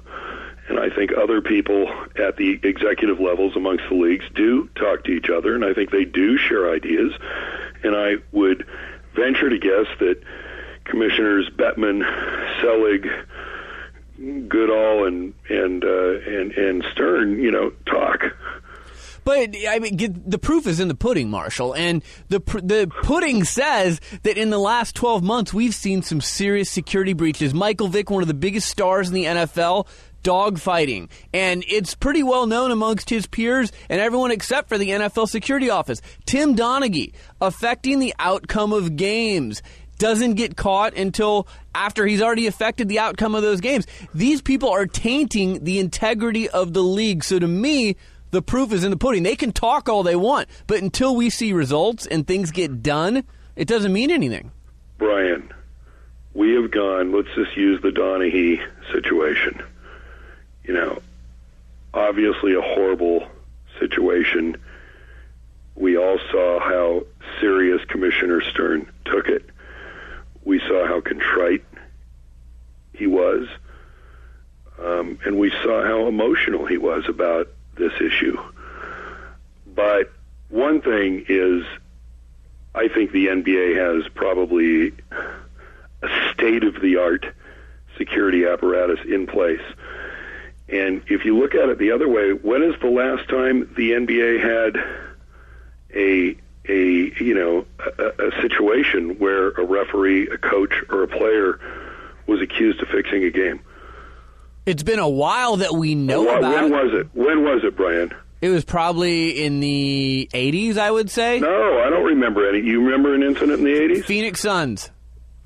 And 0.68 0.78
I 0.78 0.90
think 0.90 1.12
other 1.12 1.40
people 1.40 1.88
at 2.16 2.36
the 2.36 2.60
executive 2.62 3.18
levels 3.18 3.56
amongst 3.56 3.84
the 3.88 3.96
leagues 3.96 4.24
do 4.34 4.68
talk 4.76 5.04
to 5.04 5.10
each 5.12 5.30
other, 5.30 5.54
and 5.54 5.64
I 5.64 5.74
think 5.74 5.90
they 5.90 6.04
do 6.04 6.36
share 6.36 6.72
ideas. 6.72 7.12
And 7.82 7.96
I 7.96 8.16
would 8.32 8.66
venture 9.14 9.48
to 9.48 9.58
guess 9.58 9.86
that 9.98 10.22
Commissioners 10.90 11.48
Bettman, 11.50 12.02
Selig, 12.60 13.06
Goodell, 14.48 15.06
and 15.06 15.34
and 15.48 15.84
uh, 15.84 16.18
and 16.26 16.52
and 16.52 16.84
Stern, 16.92 17.40
you 17.40 17.50
know, 17.50 17.70
talk. 17.86 18.24
But 19.24 19.54
I 19.68 19.78
mean, 19.78 20.22
the 20.26 20.38
proof 20.38 20.66
is 20.66 20.80
in 20.80 20.88
the 20.88 20.94
pudding, 20.94 21.30
Marshall, 21.30 21.74
and 21.74 22.02
the 22.28 22.40
the 22.40 22.90
pudding 23.02 23.44
says 23.44 24.00
that 24.22 24.36
in 24.36 24.50
the 24.50 24.58
last 24.58 24.94
12 24.96 25.22
months 25.22 25.54
we've 25.54 25.74
seen 25.74 26.02
some 26.02 26.20
serious 26.20 26.70
security 26.70 27.12
breaches. 27.12 27.54
Michael 27.54 27.88
Vick, 27.88 28.10
one 28.10 28.22
of 28.22 28.28
the 28.28 28.34
biggest 28.34 28.68
stars 28.68 29.08
in 29.08 29.14
the 29.14 29.24
NFL, 29.24 29.86
dogfighting. 30.22 31.08
And 31.32 31.64
it's 31.68 31.94
pretty 31.94 32.22
well 32.22 32.46
known 32.46 32.70
amongst 32.70 33.10
his 33.10 33.26
peers 33.26 33.72
and 33.88 34.00
everyone 34.00 34.30
except 34.30 34.68
for 34.68 34.78
the 34.78 34.90
NFL 34.90 35.28
security 35.28 35.70
office. 35.70 36.00
Tim 36.26 36.56
Donaghy 36.56 37.12
affecting 37.40 37.98
the 37.98 38.14
outcome 38.18 38.72
of 38.72 38.96
games. 38.96 39.62
Doesn't 40.00 40.36
get 40.36 40.56
caught 40.56 40.96
until 40.96 41.46
after 41.74 42.06
he's 42.06 42.22
already 42.22 42.46
affected 42.46 42.88
the 42.88 43.00
outcome 43.00 43.34
of 43.34 43.42
those 43.42 43.60
games. 43.60 43.86
These 44.14 44.40
people 44.40 44.70
are 44.70 44.86
tainting 44.86 45.62
the 45.62 45.78
integrity 45.78 46.48
of 46.48 46.72
the 46.72 46.82
league. 46.82 47.22
So 47.22 47.38
to 47.38 47.46
me, 47.46 47.96
the 48.30 48.40
proof 48.40 48.72
is 48.72 48.82
in 48.82 48.90
the 48.90 48.96
pudding. 48.96 49.24
They 49.24 49.36
can 49.36 49.52
talk 49.52 49.90
all 49.90 50.02
they 50.02 50.16
want, 50.16 50.48
but 50.66 50.80
until 50.80 51.14
we 51.14 51.28
see 51.28 51.52
results 51.52 52.06
and 52.06 52.26
things 52.26 52.50
get 52.50 52.82
done, 52.82 53.24
it 53.56 53.68
doesn't 53.68 53.92
mean 53.92 54.10
anything. 54.10 54.52
Brian, 54.96 55.52
we 56.32 56.54
have 56.54 56.70
gone, 56.70 57.12
let's 57.12 57.28
just 57.34 57.54
use 57.54 57.82
the 57.82 57.90
Donaghy 57.90 58.58
situation. 58.92 59.62
You 60.64 60.72
know, 60.72 61.02
obviously 61.92 62.54
a 62.54 62.62
horrible 62.62 63.28
situation. 63.78 64.56
We 65.74 65.98
all 65.98 66.18
saw 66.30 66.58
how 66.58 67.04
serious 67.38 67.84
Commissioner 67.84 68.40
Stern 68.40 68.90
took 69.04 69.28
it. 69.28 69.44
We 70.44 70.60
saw 70.60 70.86
how 70.86 71.00
contrite 71.00 71.64
he 72.94 73.06
was. 73.06 73.48
Um, 74.78 75.18
and 75.24 75.38
we 75.38 75.50
saw 75.62 75.84
how 75.84 76.06
emotional 76.06 76.66
he 76.66 76.78
was 76.78 77.04
about 77.08 77.48
this 77.76 77.92
issue. 78.00 78.38
But 79.66 80.10
one 80.48 80.80
thing 80.80 81.26
is 81.28 81.64
I 82.74 82.88
think 82.88 83.12
the 83.12 83.26
NBA 83.26 83.76
has 83.76 84.08
probably 84.14 84.92
a 86.02 86.32
state 86.32 86.64
of 86.64 86.80
the 86.80 86.96
art 86.96 87.26
security 87.96 88.46
apparatus 88.46 89.00
in 89.06 89.26
place. 89.26 89.62
And 90.68 91.02
if 91.08 91.24
you 91.24 91.38
look 91.38 91.54
at 91.54 91.68
it 91.68 91.78
the 91.78 91.92
other 91.92 92.08
way, 92.08 92.32
when 92.32 92.62
is 92.62 92.74
the 92.80 92.88
last 92.90 93.28
time 93.28 93.72
the 93.76 93.90
NBA 93.90 94.40
had 94.40 94.76
a 95.94 96.36
a 96.70 97.22
you 97.24 97.34
know 97.34 97.66
a, 97.98 98.28
a 98.28 98.42
situation 98.42 99.18
where 99.18 99.48
a 99.50 99.64
referee, 99.64 100.28
a 100.28 100.38
coach, 100.38 100.72
or 100.88 101.02
a 101.02 101.08
player 101.08 101.58
was 102.26 102.40
accused 102.40 102.80
of 102.82 102.88
fixing 102.88 103.24
a 103.24 103.30
game? 103.30 103.60
It's 104.66 104.82
been 104.82 104.98
a 104.98 105.08
while 105.08 105.56
that 105.56 105.72
we 105.72 105.94
know 105.94 106.26
Wh- 106.26 106.38
about. 106.38 106.62
when 106.62 106.70
was 106.72 106.92
it? 106.94 107.08
When 107.14 107.42
was 107.44 107.64
it, 107.64 107.76
Brian? 107.76 108.12
It 108.40 108.48
was 108.50 108.64
probably 108.64 109.42
in 109.44 109.60
the 109.60 110.28
80s, 110.32 110.78
I 110.78 110.90
would 110.90 111.10
say. 111.10 111.40
No, 111.40 111.80
I 111.80 111.90
don't 111.90 112.04
remember 112.04 112.48
any. 112.48 112.60
You 112.66 112.82
remember 112.84 113.14
an 113.14 113.22
incident 113.22 113.58
in 113.58 113.64
the 113.64 113.74
eighties? 113.74 114.04
Phoenix 114.06 114.40
Suns. 114.40 114.90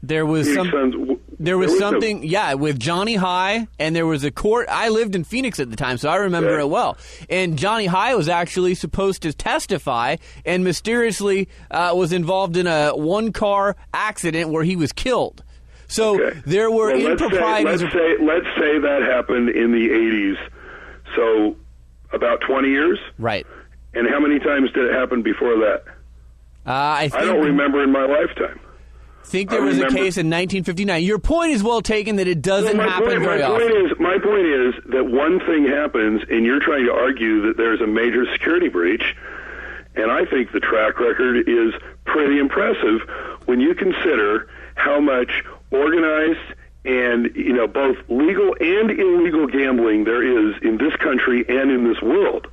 There 0.03 0.25
was 0.27 0.47
Phoenix 0.47 0.71
some. 0.71 0.93
Suns, 0.93 1.14
There 1.39 1.59
was, 1.59 1.67
there 1.69 1.75
was 1.75 1.79
something, 1.81 2.23
yeah, 2.25 2.55
with 2.55 2.79
Johnny 2.79 3.15
High, 3.15 3.67
and 3.79 3.95
there 3.95 4.07
was 4.07 4.25
a 4.25 4.31
court. 4.31 4.69
I 4.71 4.89
lived 4.89 5.15
in 5.15 5.25
Phoenix 5.25 5.59
at 5.61 5.71
the 5.71 5.77
time, 5.77 5.99
so 5.99 6.09
I 6.09 6.17
remember 6.17 6.53
Yeah. 6.57 6.61
it 6.63 6.69
well. 6.69 6.97
And 7.29 7.59
Johnny 7.59 7.87
High 7.87 8.15
was 8.15 8.29
actually 8.29 8.75
supposed 8.75 9.23
to 9.23 9.33
testify, 9.33 10.17
and 10.45 10.65
mysteriously 10.65 11.49
uh, 11.71 11.93
was 11.95 12.13
involved 12.13 12.57
in 12.57 12.67
a 12.67 12.91
one-car 12.97 13.77
accident 13.93 14.51
where 14.51 14.65
he 14.65 14.77
was 14.77 14.93
killed. 14.93 15.43
So 15.87 16.21
Okay. 16.21 16.41
there 16.47 16.71
were 16.71 16.89
Well, 16.93 16.99
let's 17.17 17.21
say, 17.21 17.65
let's 17.65 17.83
say 17.93 18.17
let's 18.21 18.47
say 18.59 18.79
that 18.79 19.03
happened 19.03 19.51
in 19.51 19.71
the 19.73 19.91
eighties. 19.91 20.37
So 21.15 21.57
about 22.13 22.41
twenty 22.41 22.71
years. 22.71 22.99
right. 23.19 23.47
And 23.93 24.09
how 24.09 24.19
many 24.19 24.41
times 24.41 24.73
did 24.73 24.87
it 24.87 24.95
happen 24.95 25.23
before 25.23 25.57
that? 25.59 25.85
Uh, 26.67 26.73
I 26.73 27.09
think, 27.11 27.23
I 27.23 27.27
don't 27.27 27.45
remember 27.45 27.83
in 27.85 27.93
my 27.93 28.07
lifetime. 28.07 28.59
Think 29.25 29.51
I 29.51 29.57
there 29.57 29.65
was 29.65 29.79
a 29.79 29.89
case 29.89 30.17
in 30.17 30.31
1959. 30.31 31.03
Your 31.03 31.19
point 31.19 31.53
is 31.53 31.63
well 31.63 31.83
taken 31.83 32.17
that 32.17 32.29
it 32.29 32.43
doesn't 32.43 32.77
my 32.77 32.89
happen 32.89 33.09
point, 33.09 33.23
very 33.23 33.39
my 33.41 33.45
often. 33.45 33.69
point 33.69 33.87
is 33.87 33.99
my 33.99 34.19
point 34.19 34.47
is 34.47 34.75
that 34.87 35.05
one 35.07 35.41
thing 35.41 35.67
happens, 35.67 36.23
and 36.31 36.45
you're 36.45 36.61
trying 36.61 36.87
to 36.87 36.93
argue 36.93 37.47
that 37.47 37.57
there's 37.57 37.81
a 37.81 37.87
major 37.87 38.25
security 38.33 38.69
breach. 38.69 39.17
And 39.97 40.11
I 40.11 40.25
think 40.25 40.53
the 40.53 40.61
track 40.61 40.99
record 40.99 41.49
is 41.49 41.73
pretty 42.05 42.39
impressive 42.39 43.01
when 43.47 43.61
you 43.61 43.75
consider 43.75 44.49
how 44.75 45.01
much 45.01 45.45
organized 45.71 46.41
and 46.85 47.35
you 47.35 47.53
know 47.53 47.67
both 47.67 47.97
legal 48.09 48.55
and 48.61 48.91
illegal 48.91 49.47
gambling 49.47 50.05
there 50.05 50.23
is 50.23 50.57
in 50.63 50.77
this 50.79 50.95
country 50.97 51.45
and 51.49 51.71
in 51.71 51.89
this 51.89 52.01
world, 52.03 52.47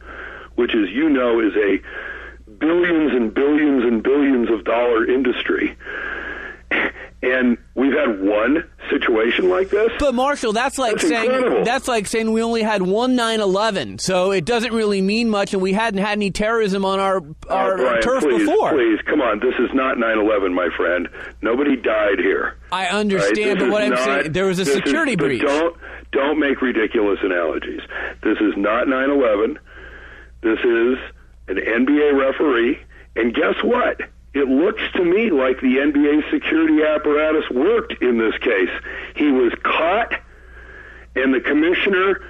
which 0.55 0.73
as 0.73 0.89
you 0.89 1.09
know 1.09 1.39
is 1.39 1.53
a 1.55 1.81
billions 2.59 3.13
and 3.13 3.33
billions 3.33 3.83
and 3.83 4.03
billions 4.03 4.49
of 4.49 4.63
dollar 4.63 5.09
industry. 5.09 5.75
And 7.23 7.57
we've 7.75 7.93
had 7.93 8.19
one 8.19 8.67
situation 8.89 9.47
like 9.47 9.69
this. 9.69 9.91
But 9.99 10.15
Marshall, 10.15 10.53
that's 10.53 10.79
like 10.79 10.93
That's 10.93 11.07
saying 11.07 11.29
incredible. 11.31 11.63
that's 11.63 11.87
like 11.87 12.07
saying 12.07 12.31
we 12.33 12.41
only 12.41 12.63
had 12.63 12.81
one 12.81 13.15
9/11, 13.15 14.01
so 14.01 14.31
it 14.31 14.43
doesn't 14.43 14.73
really 14.73 15.01
mean 15.01 15.29
much, 15.29 15.53
and 15.53 15.61
we 15.61 15.71
hadn't 15.71 15.99
had 15.99 16.13
any 16.13 16.31
terrorism 16.31 16.83
on 16.83 16.99
our 16.99 17.17
our 17.47 17.73
Oh, 17.73 17.77
Brian, 17.77 18.01
turf 18.01 18.23
please, 18.23 18.39
before. 18.49 18.71
Please, 18.71 18.99
come 19.05 19.21
on. 19.21 19.39
This 19.39 19.53
is 19.59 19.69
not 19.73 19.97
9/11, 19.97 20.51
my 20.53 20.69
friend. 20.75 21.07
Nobody 21.43 21.75
died 21.75 22.17
here. 22.17 22.57
I 22.71 22.87
understand, 22.87 23.59
This 23.59 23.65
but 23.65 23.69
what 23.71 23.83
I'm 23.83 23.89
not- 23.91 23.99
saying, 23.99 24.31
there 24.31 24.45
was 24.47 24.59
a 24.59 24.63
this 24.63 24.69
is- 24.75 24.75
security 24.83 25.15
breach. 25.15 25.41
Don't 25.43 25.75
don't 26.11 26.39
make 26.39 26.59
ridiculous 26.61 27.19
analogies. 27.21 27.81
This 28.23 28.37
is 28.41 28.53
not 28.57 28.87
9/11. 28.87 29.57
This 30.41 30.57
is 30.59 30.97
an 31.49 31.57
NBA 31.59 32.13
referee, 32.19 32.79
and 33.15 33.31
guess 33.33 33.61
what? 33.63 34.01
It 34.33 34.47
looks 34.47 34.81
to 34.95 35.03
me 35.03 35.29
like 35.29 35.59
the 35.59 35.77
NBA 35.77 36.31
security 36.31 36.83
apparatus 36.83 37.49
worked 37.49 38.01
in 38.01 38.17
this 38.17 38.37
case. 38.37 38.69
He 39.15 39.29
was 39.29 39.53
caught, 39.63 40.13
and 41.15 41.33
the 41.33 41.41
commissioner 41.41 42.21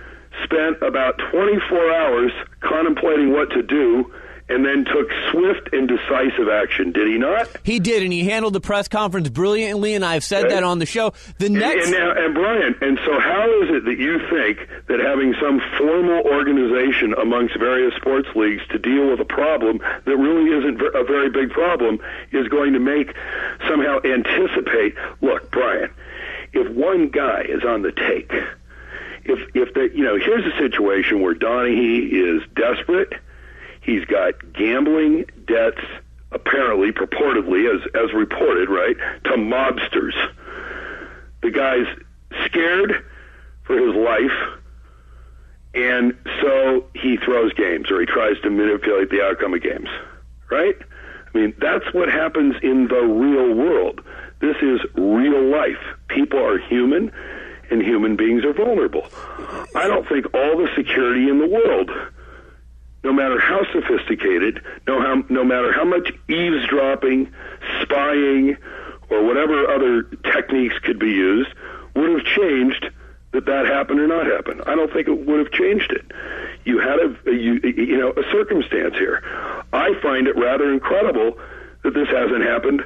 spent 0.44 0.82
about 0.82 1.20
24 1.32 1.94
hours 1.94 2.32
contemplating 2.62 3.32
what 3.32 3.52
to 3.52 3.62
do, 3.62 4.12
and 4.52 4.66
then 4.66 4.86
took 4.86 5.10
swift 5.32 5.74
and 5.74 5.88
decisive 5.88 6.50
action. 6.52 6.92
Did 6.92 7.08
he 7.08 7.18
not? 7.18 7.48
He 7.64 7.80
did, 7.80 8.04
and 8.04 8.12
he 8.12 8.24
handled 8.26 8.54
the 8.54 8.60
press 8.62 8.88
conference 8.88 9.30
brilliantly, 9.30 9.94
and 9.96 10.04
I've 10.06 10.24
said 10.24 10.46
Okay. 10.46 10.56
that 10.56 10.64
on 10.64 10.80
the 10.80 10.86
show. 10.86 11.14
The 11.40 11.50
next, 11.50 11.88
And, 11.88 11.98
now, 11.98 12.12
and 12.12 12.34
Brian, 12.34 12.76
and 12.82 13.00
so 13.06 13.20
how 13.20 13.46
is 13.64 13.70
it 13.70 13.86
that 13.86 13.98
you 13.98 14.20
think 14.30 14.68
that 14.88 15.00
having 15.00 15.34
some 15.42 15.62
formal 15.78 16.22
organization 16.24 17.14
amongst 17.14 17.58
various 17.58 17.96
sports 17.96 18.28
leagues 18.36 18.62
to 18.72 18.78
deal 18.78 19.10
with 19.10 19.20
a 19.20 19.26
problem 19.26 19.80
that 20.06 20.18
really 20.18 20.52
isn't 20.58 20.82
a 20.82 21.04
very 21.04 21.30
big 21.30 21.50
problem 21.52 22.00
is 22.32 22.48
going 22.50 22.74
to 22.74 22.80
make 22.80 23.14
somehow 23.68 24.00
anticipate? 24.04 24.96
Look, 25.22 25.50
Brian, 25.52 25.90
if 26.54 26.68
one 26.76 27.10
guy 27.10 27.46
is 27.48 27.64
on 27.64 27.82
the 27.82 27.92
take, 27.94 28.32
if 29.24 29.40
if 29.56 29.74
the 29.74 29.90
you 29.96 30.04
know 30.04 30.18
here's 30.18 30.46
a 30.52 30.58
situation 30.58 31.22
where 31.22 31.36
Donaghy 31.36 32.12
is 32.12 32.42
desperate, 32.56 33.14
he's 33.82 34.06
got 34.06 34.54
gambling 34.54 35.26
debts 35.48 35.82
apparently 36.32 36.92
purportedly 36.92 37.74
as 37.74 37.82
as 37.94 38.14
reported 38.14 38.70
right 38.70 38.96
to 39.26 39.32
mobsters 39.32 40.14
the 41.42 41.52
guy's 41.52 41.88
scared 42.46 43.04
for 43.64 43.78
his 43.78 43.96
life, 43.96 44.60
and 45.74 46.16
so 46.42 46.86
he 46.94 47.18
throws 47.18 47.54
games 47.54 47.90
or 47.92 48.00
he 48.00 48.06
tries 48.06 48.40
to 48.42 48.50
manipulate 48.50 49.10
the 49.10 49.22
outcome 49.24 49.54
of 49.54 49.62
games, 49.62 49.90
right? 50.50 50.76
I 51.34 51.38
mean, 51.38 51.54
that's 51.60 51.94
what 51.94 52.10
happens 52.10 52.56
in 52.62 52.88
the 52.88 53.02
real 53.02 53.54
world. 53.54 54.02
This 54.40 54.58
is 54.62 54.82
real 54.96 55.50
life. 55.50 55.82
People 56.10 56.40
are 56.40 56.60
human, 56.60 57.12
and 57.70 57.82
human 57.82 58.16
beings 58.16 58.44
are 58.44 58.54
vulnerable. 58.54 59.08
I 59.76 59.88
don't 59.88 60.08
think 60.08 60.26
all 60.34 60.58
the 60.58 60.68
security 60.76 61.30
in 61.30 61.40
the 61.40 61.48
world 61.48 61.90
no 63.04 63.12
matter 63.14 63.40
how 63.40 63.64
sophisticated, 63.72 64.62
no, 64.88 65.02
how, 65.02 65.24
no 65.30 65.44
matter 65.44 65.72
how 65.72 65.84
much 65.84 66.12
eavesdropping, 66.30 67.32
spying, 67.82 68.58
or 69.10 69.24
whatever 69.26 69.68
other 69.70 70.04
techniques 70.32 70.78
could 70.80 71.00
be 71.00 71.08
used, 71.10 71.50
would 71.96 72.10
have 72.12 72.26
changed 72.26 72.90
that 73.32 73.46
that 73.46 73.66
happened 73.66 74.00
or 74.00 74.08
not 74.08 74.26
happened. 74.28 74.62
I 74.68 74.76
don't 74.76 74.92
think 74.92 75.08
it 75.08 75.26
would 75.26 75.40
have 75.40 75.52
changed 75.52 75.92
it. 75.92 76.06
You 76.66 76.80
had 76.80 77.00
a, 77.00 77.32
you, 77.34 77.60
you 77.64 77.98
know 77.98 78.12
a 78.12 78.24
circumstance 78.32 78.96
here. 78.96 79.24
I 79.74 79.94
find 80.02 80.28
it 80.28 80.36
rather 80.38 80.72
incredible 80.72 81.40
that 81.84 81.94
this 81.94 82.08
hasn't 82.10 82.44
happened 82.44 82.84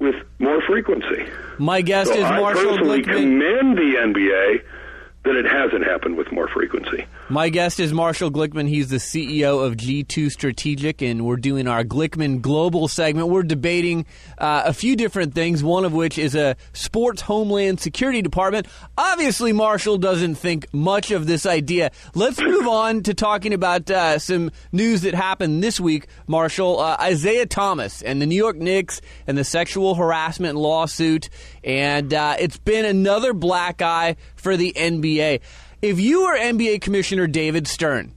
with 0.00 0.16
more 0.40 0.60
frequency. 0.62 1.24
my 1.58 1.80
guest 1.80 2.12
So 2.12 2.18
is 2.18 2.24
I 2.24 2.40
Marshall 2.40 2.64
personally 2.72 3.02
Glickman. 3.02 3.14
commend 3.14 3.78
the 3.78 3.94
NBA 4.00 4.62
that 5.24 5.36
it 5.36 5.46
hasn't 5.46 5.84
happened 5.84 6.16
with 6.16 6.32
more 6.32 6.48
frequency. 6.48 7.06
My 7.30 7.48
guest 7.48 7.80
is 7.80 7.90
Marshall 7.90 8.30
Glickman. 8.30 8.68
He's 8.68 8.90
the 8.90 8.98
CEO 8.98 9.64
of 9.64 9.78
G2 9.78 10.30
Strategic, 10.30 11.00
and 11.00 11.24
we're 11.24 11.38
doing 11.38 11.66
our 11.66 11.82
Glickman 11.82 12.42
Global 12.42 12.86
segment. 12.86 13.28
We're 13.28 13.42
debating 13.42 14.04
uh, 14.36 14.64
a 14.66 14.74
few 14.74 14.94
different 14.94 15.34
things, 15.34 15.64
one 15.64 15.86
of 15.86 15.94
which 15.94 16.18
is 16.18 16.34
a 16.34 16.54
sports 16.74 17.22
homeland 17.22 17.80
security 17.80 18.20
department. 18.20 18.66
Obviously, 18.98 19.54
Marshall 19.54 19.96
doesn't 19.96 20.34
think 20.34 20.66
much 20.74 21.12
of 21.12 21.26
this 21.26 21.46
idea. 21.46 21.92
Let's 22.14 22.38
move 22.38 22.68
on 22.68 23.02
to 23.04 23.14
talking 23.14 23.54
about 23.54 23.90
uh, 23.90 24.18
some 24.18 24.50
news 24.70 25.00
that 25.00 25.14
happened 25.14 25.64
this 25.64 25.80
week, 25.80 26.08
Marshall. 26.26 26.78
Uh, 26.78 27.08
Isiah 27.08 27.46
Thomas 27.46 28.02
and 28.02 28.20
the 28.20 28.26
New 28.26 28.36
York 28.36 28.56
Knicks 28.56 29.00
and 29.26 29.38
the 29.38 29.44
sexual 29.44 29.94
harassment 29.94 30.56
lawsuit, 30.56 31.30
and 31.64 32.12
uh, 32.12 32.36
it's 32.38 32.58
been 32.58 32.84
another 32.84 33.32
black 33.32 33.80
eye 33.80 34.16
for 34.36 34.58
the 34.58 34.74
NBA. 34.76 35.40
If 35.84 36.00
you 36.00 36.22
were 36.22 36.34
NBA 36.34 36.80
Commissioner 36.80 37.26
David 37.26 37.68
Stern, 37.68 38.14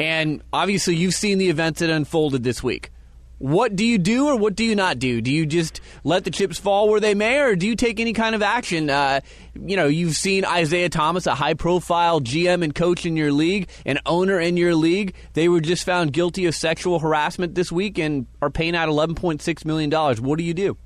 and 0.00 0.42
obviously 0.52 0.96
you've 0.96 1.14
seen 1.14 1.38
the 1.38 1.50
events 1.50 1.78
that 1.78 1.88
unfolded 1.88 2.42
this 2.42 2.64
week, 2.64 2.90
what 3.38 3.76
do 3.76 3.84
you 3.84 3.96
do 3.96 4.26
or 4.26 4.34
what 4.34 4.56
do 4.56 4.64
you 4.64 4.74
not 4.74 4.98
do? 4.98 5.20
Do 5.20 5.30
you 5.30 5.46
just 5.46 5.80
let 6.02 6.24
the 6.24 6.32
chips 6.32 6.58
fall 6.58 6.88
where 6.88 6.98
they 6.98 7.14
may, 7.14 7.38
or 7.38 7.54
do 7.54 7.68
you 7.68 7.76
take 7.76 8.00
any 8.00 8.12
kind 8.12 8.34
of 8.34 8.42
action? 8.42 8.90
Uh, 8.90 9.20
you 9.54 9.76
know, 9.76 9.86
you've 9.86 10.16
seen 10.16 10.44
Isiah 10.44 10.88
Thomas, 10.88 11.28
a 11.28 11.36
high 11.36 11.54
profile 11.54 12.20
GM 12.20 12.64
and 12.64 12.74
coach 12.74 13.06
in 13.06 13.16
your 13.16 13.30
league, 13.30 13.68
an 13.84 14.00
owner 14.04 14.40
in 14.40 14.56
your 14.56 14.74
league. 14.74 15.14
They 15.34 15.48
were 15.48 15.60
just 15.60 15.84
found 15.84 16.12
guilty 16.12 16.46
of 16.46 16.56
sexual 16.56 16.98
harassment 16.98 17.54
this 17.54 17.70
week 17.70 17.98
and 18.00 18.26
are 18.42 18.50
paying 18.50 18.74
out 18.74 18.88
$11.6 18.88 19.64
million. 19.64 19.92
What 19.92 20.38
do 20.38 20.44
you 20.44 20.54
do? 20.54 20.76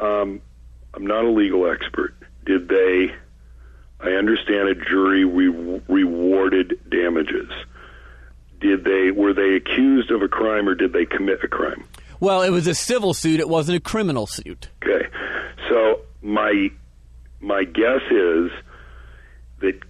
Um, 0.00 0.42
I'm 0.92 1.06
not 1.06 1.24
a 1.24 1.30
legal 1.30 1.70
expert. 1.70 2.16
Did 2.44 2.68
they? 2.68 3.14
I 4.00 4.10
understand 4.10 4.68
a 4.68 4.74
jury 4.74 5.24
re- 5.24 5.80
rewarded 5.88 6.78
damages. 6.90 7.50
Did 8.60 8.84
they? 8.84 9.10
Were 9.10 9.32
they 9.32 9.54
accused 9.54 10.10
of 10.10 10.22
a 10.22 10.28
crime 10.28 10.68
or 10.68 10.74
did 10.74 10.92
they 10.92 11.06
commit 11.06 11.42
a 11.44 11.48
crime? 11.48 11.84
Well, 12.20 12.42
it 12.42 12.50
was 12.50 12.66
a 12.66 12.74
civil 12.74 13.14
suit, 13.14 13.40
it 13.40 13.48
wasn't 13.48 13.76
a 13.76 13.80
criminal 13.80 14.26
suit. 14.26 14.68
Okay, 14.82 15.06
so 15.68 16.00
my 16.22 16.70
my 17.40 17.64
guess 17.64 18.02
is 18.10 18.50
that 19.60 19.82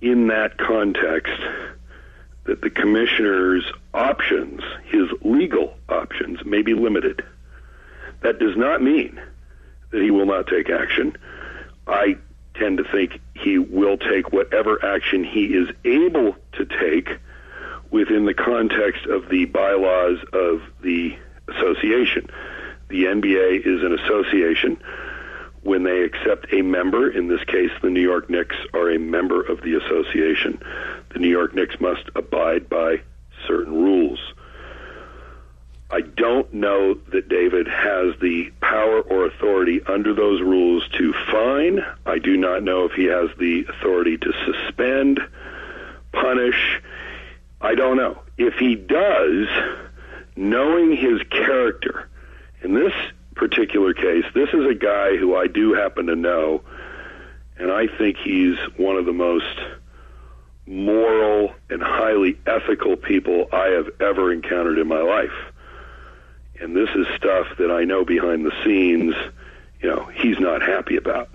in 0.00 0.26
that 0.28 0.58
context, 0.58 1.40
that 2.44 2.60
the 2.60 2.70
commissioner's 2.70 3.64
options, 3.94 4.60
his 4.84 5.08
legal 5.22 5.74
options, 5.88 6.44
may 6.44 6.62
be 6.62 6.74
limited. 6.74 7.24
That 8.22 8.38
does 8.38 8.56
not 8.56 8.82
mean 8.82 9.20
that 9.90 10.02
he 10.02 10.10
will 10.10 10.26
not 10.26 10.46
take 10.46 10.70
action. 10.70 11.16
I 11.86 12.16
tend 12.58 12.78
to 12.78 12.84
think 12.84 13.20
he 13.34 13.58
will 13.58 13.96
take 13.96 14.32
whatever 14.32 14.84
action 14.84 15.24
he 15.24 15.46
is 15.46 15.68
able 15.84 16.36
to 16.52 16.64
take 16.64 17.18
within 17.90 18.26
the 18.26 18.34
context 18.34 19.06
of 19.06 19.28
the 19.28 19.44
bylaws 19.46 20.18
of 20.32 20.62
the 20.82 21.16
association. 21.48 22.28
The 22.88 23.04
NBA 23.04 23.66
is 23.66 23.82
an 23.82 23.92
association. 23.92 24.78
When 25.62 25.82
they 25.82 26.02
accept 26.02 26.52
a 26.52 26.62
member, 26.62 27.10
in 27.10 27.28
this 27.28 27.42
case, 27.44 27.70
the 27.82 27.90
New 27.90 28.02
York 28.02 28.30
Knicks 28.30 28.56
are 28.72 28.90
a 28.90 28.98
member 28.98 29.42
of 29.42 29.62
the 29.62 29.74
association. 29.74 30.60
The 31.12 31.18
New 31.18 31.28
York 31.28 31.54
Knicks 31.54 31.80
must 31.80 32.08
abide 32.14 32.68
by 32.68 33.00
certain 33.46 33.74
rules. 33.74 34.20
I 35.96 36.02
don't 36.02 36.52
know 36.52 36.92
that 37.10 37.30
David 37.30 37.66
has 37.66 38.14
the 38.20 38.52
power 38.60 39.00
or 39.00 39.24
authority 39.24 39.80
under 39.86 40.12
those 40.12 40.42
rules 40.42 40.86
to 40.98 41.14
fine. 41.32 41.80
I 42.04 42.18
do 42.18 42.36
not 42.36 42.62
know 42.62 42.84
if 42.84 42.92
he 42.92 43.04
has 43.04 43.30
the 43.38 43.64
authority 43.66 44.18
to 44.18 44.32
suspend, 44.44 45.20
punish. 46.12 46.82
I 47.62 47.74
don't 47.76 47.96
know. 47.96 48.20
If 48.36 48.56
he 48.56 48.74
does, 48.74 49.48
knowing 50.36 50.94
his 50.94 51.22
character, 51.30 52.10
in 52.60 52.74
this 52.74 52.92
particular 53.34 53.94
case, 53.94 54.26
this 54.34 54.50
is 54.50 54.66
a 54.66 54.74
guy 54.74 55.16
who 55.16 55.34
I 55.34 55.46
do 55.46 55.72
happen 55.72 56.08
to 56.08 56.14
know, 56.14 56.60
and 57.56 57.72
I 57.72 57.86
think 57.86 58.18
he's 58.18 58.58
one 58.76 58.96
of 58.96 59.06
the 59.06 59.14
most 59.14 59.58
moral 60.66 61.54
and 61.70 61.82
highly 61.82 62.38
ethical 62.46 62.96
people 62.96 63.48
I 63.50 63.68
have 63.68 63.88
ever 63.98 64.30
encountered 64.30 64.78
in 64.78 64.88
my 64.88 65.00
life. 65.00 65.54
And 66.60 66.74
this 66.74 66.88
is 66.94 67.06
stuff 67.16 67.46
that 67.58 67.70
I 67.70 67.84
know 67.84 68.04
behind 68.04 68.44
the 68.44 68.52
scenes, 68.64 69.14
you 69.80 69.88
know, 69.88 70.04
he's 70.06 70.38
not 70.38 70.62
happy 70.62 70.96
about. 70.96 71.30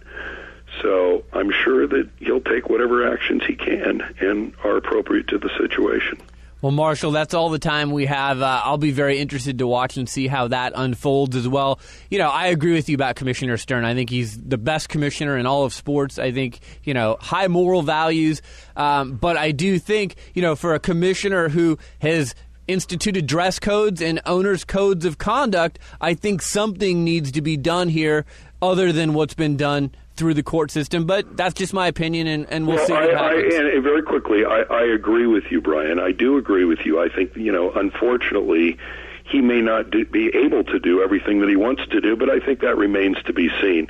So 0.81 1.23
I'm 1.33 1.51
sure 1.51 1.85
that 1.87 2.09
he'll 2.19 2.41
take 2.41 2.69
whatever 2.69 3.11
actions 3.11 3.43
he 3.45 3.55
can 3.55 4.01
and 4.19 4.53
are 4.63 4.77
appropriate 4.77 5.27
to 5.29 5.37
the 5.37 5.49
situation. 5.57 6.17
Well, 6.61 6.71
Marshall, 6.71 7.09
that's 7.09 7.33
all 7.33 7.49
the 7.49 7.57
time 7.57 7.89
we 7.89 8.05
have. 8.05 8.39
Uh, 8.39 8.61
I'll 8.63 8.77
be 8.77 8.91
very 8.91 9.17
interested 9.17 9.57
to 9.59 9.67
watch 9.67 9.97
and 9.97 10.07
see 10.07 10.27
how 10.27 10.49
that 10.49 10.73
unfolds 10.75 11.35
as 11.35 11.47
well. 11.47 11.79
You 12.11 12.19
know, 12.19 12.29
I 12.29 12.47
agree 12.47 12.73
with 12.73 12.87
you 12.87 12.93
about 12.93 13.15
Commissioner 13.15 13.57
Stern. 13.57 13.83
I 13.83 13.95
think 13.95 14.11
he's 14.11 14.39
the 14.39 14.59
best 14.59 14.87
commissioner 14.87 15.37
in 15.37 15.47
all 15.47 15.63
of 15.63 15.73
sports. 15.73 16.19
I 16.19 16.31
think, 16.31 16.59
you 16.83 16.93
know, 16.93 17.17
high 17.19 17.47
moral 17.47 17.81
values. 17.81 18.43
Um, 18.75 19.13
but 19.13 19.37
I 19.37 19.51
do 19.53 19.79
think, 19.79 20.15
you 20.35 20.43
know, 20.43 20.55
for 20.55 20.75
a 20.75 20.79
commissioner 20.79 21.49
who 21.49 21.79
has 21.99 22.35
instituted 22.71 23.27
dress 23.27 23.59
codes 23.59 24.01
and 24.01 24.21
owners' 24.25 24.63
codes 24.63 25.05
of 25.05 25.17
conduct, 25.17 25.79
I 25.99 26.13
think 26.13 26.41
something 26.41 27.03
needs 27.03 27.31
to 27.33 27.41
be 27.41 27.57
done 27.57 27.89
here 27.89 28.25
other 28.61 28.91
than 28.91 29.13
what's 29.13 29.33
been 29.33 29.57
done 29.57 29.91
through 30.15 30.33
the 30.33 30.43
court 30.43 30.71
system. 30.71 31.05
But 31.05 31.35
that's 31.35 31.53
just 31.53 31.73
my 31.73 31.87
opinion, 31.87 32.27
and, 32.27 32.45
and 32.49 32.67
we'll, 32.67 32.77
well 32.77 32.85
see 32.87 32.93
what 32.93 33.15
I, 33.15 33.23
happens. 33.23 33.53
I, 33.55 33.57
and 33.57 33.83
very 33.83 34.03
quickly, 34.03 34.45
I, 34.45 34.61
I 34.69 34.83
agree 34.83 35.27
with 35.27 35.45
you, 35.49 35.61
Brian. 35.61 35.99
I 35.99 36.11
do 36.11 36.37
agree 36.37 36.65
with 36.65 36.85
you. 36.85 37.01
I 37.01 37.09
think, 37.09 37.35
you 37.35 37.51
know, 37.51 37.71
unfortunately, 37.71 38.77
he 39.23 39.41
may 39.41 39.61
not 39.61 39.89
do, 39.89 40.05
be 40.05 40.27
able 40.35 40.63
to 40.65 40.79
do 40.79 41.01
everything 41.01 41.39
that 41.39 41.49
he 41.49 41.55
wants 41.55 41.85
to 41.87 42.01
do, 42.01 42.15
but 42.15 42.29
I 42.29 42.39
think 42.39 42.59
that 42.59 42.77
remains 42.77 43.21
to 43.23 43.33
be 43.33 43.49
seen. 43.61 43.87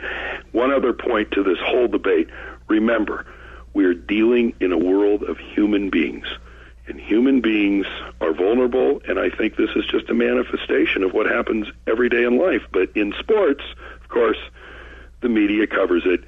One 0.51 0.71
other 0.71 0.93
point 0.93 1.31
to 1.31 1.43
this 1.43 1.57
whole 1.59 1.87
debate 1.87 2.29
remember, 2.67 3.25
we're 3.73 3.93
dealing 3.93 4.53
in 4.59 4.71
a 4.71 4.77
world 4.77 5.23
of 5.23 5.37
human 5.37 5.89
beings. 5.89 6.27
And 6.91 6.99
human 6.99 7.39
beings 7.39 7.85
are 8.19 8.33
vulnerable, 8.33 9.01
and 9.07 9.17
I 9.17 9.29
think 9.29 9.55
this 9.55 9.69
is 9.77 9.85
just 9.85 10.09
a 10.09 10.13
manifestation 10.13 11.03
of 11.03 11.13
what 11.13 11.25
happens 11.25 11.67
every 11.87 12.09
day 12.09 12.25
in 12.25 12.37
life. 12.37 12.63
But 12.73 12.89
in 12.97 13.13
sports, 13.17 13.63
of 14.01 14.09
course, 14.09 14.35
the 15.21 15.29
media 15.29 15.67
covers 15.67 16.03
it 16.05 16.21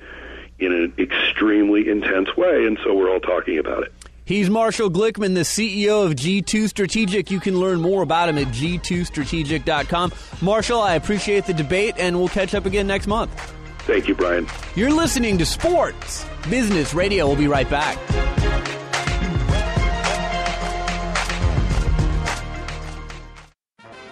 in 0.60 0.72
an 0.72 0.94
extremely 0.98 1.90
intense 1.90 2.38
way, 2.38 2.66
and 2.66 2.80
so 2.82 2.94
we're 2.96 3.12
all 3.12 3.20
talking 3.20 3.60
about 3.60 3.84
it. 3.84 3.94
He's 4.24 4.50
Marshall 4.50 4.90
Glickman, 4.90 5.34
the 5.36 5.42
CEO 5.42 6.06
of 6.06 6.14
G2 6.14 6.70
Strategic. 6.70 7.30
You 7.30 7.42
can 7.42 7.60
learn 7.60 7.82
more 7.82 8.02
about 8.02 8.30
him 8.30 8.38
at 8.38 8.48
g2strategic.com. 8.48 10.14
Marshall, 10.42 10.80
I 10.80 10.96
appreciate 10.96 11.46
the 11.46 11.54
debate, 11.54 11.96
and 11.98 12.18
we'll 12.18 12.30
catch 12.30 12.56
up 12.56 12.66
again 12.66 12.88
next 12.88 13.08
month. 13.08 13.34
Thank 13.80 14.08
you, 14.08 14.16
Brian. 14.16 14.48
You're 14.78 14.92
listening 14.92 15.38
to 15.40 15.46
Sports 15.46 16.26
Business 16.50 16.94
Radio. 16.94 17.28
We'll 17.28 17.36
be 17.36 17.50
right 17.50 17.70
back. 17.70 18.00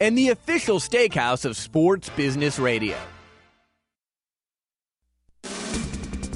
and 0.00 0.16
the 0.16 0.30
official 0.30 0.78
steakhouse 0.78 1.44
of 1.44 1.56
Sports 1.56 2.08
Business 2.10 2.58
Radio. 2.58 2.96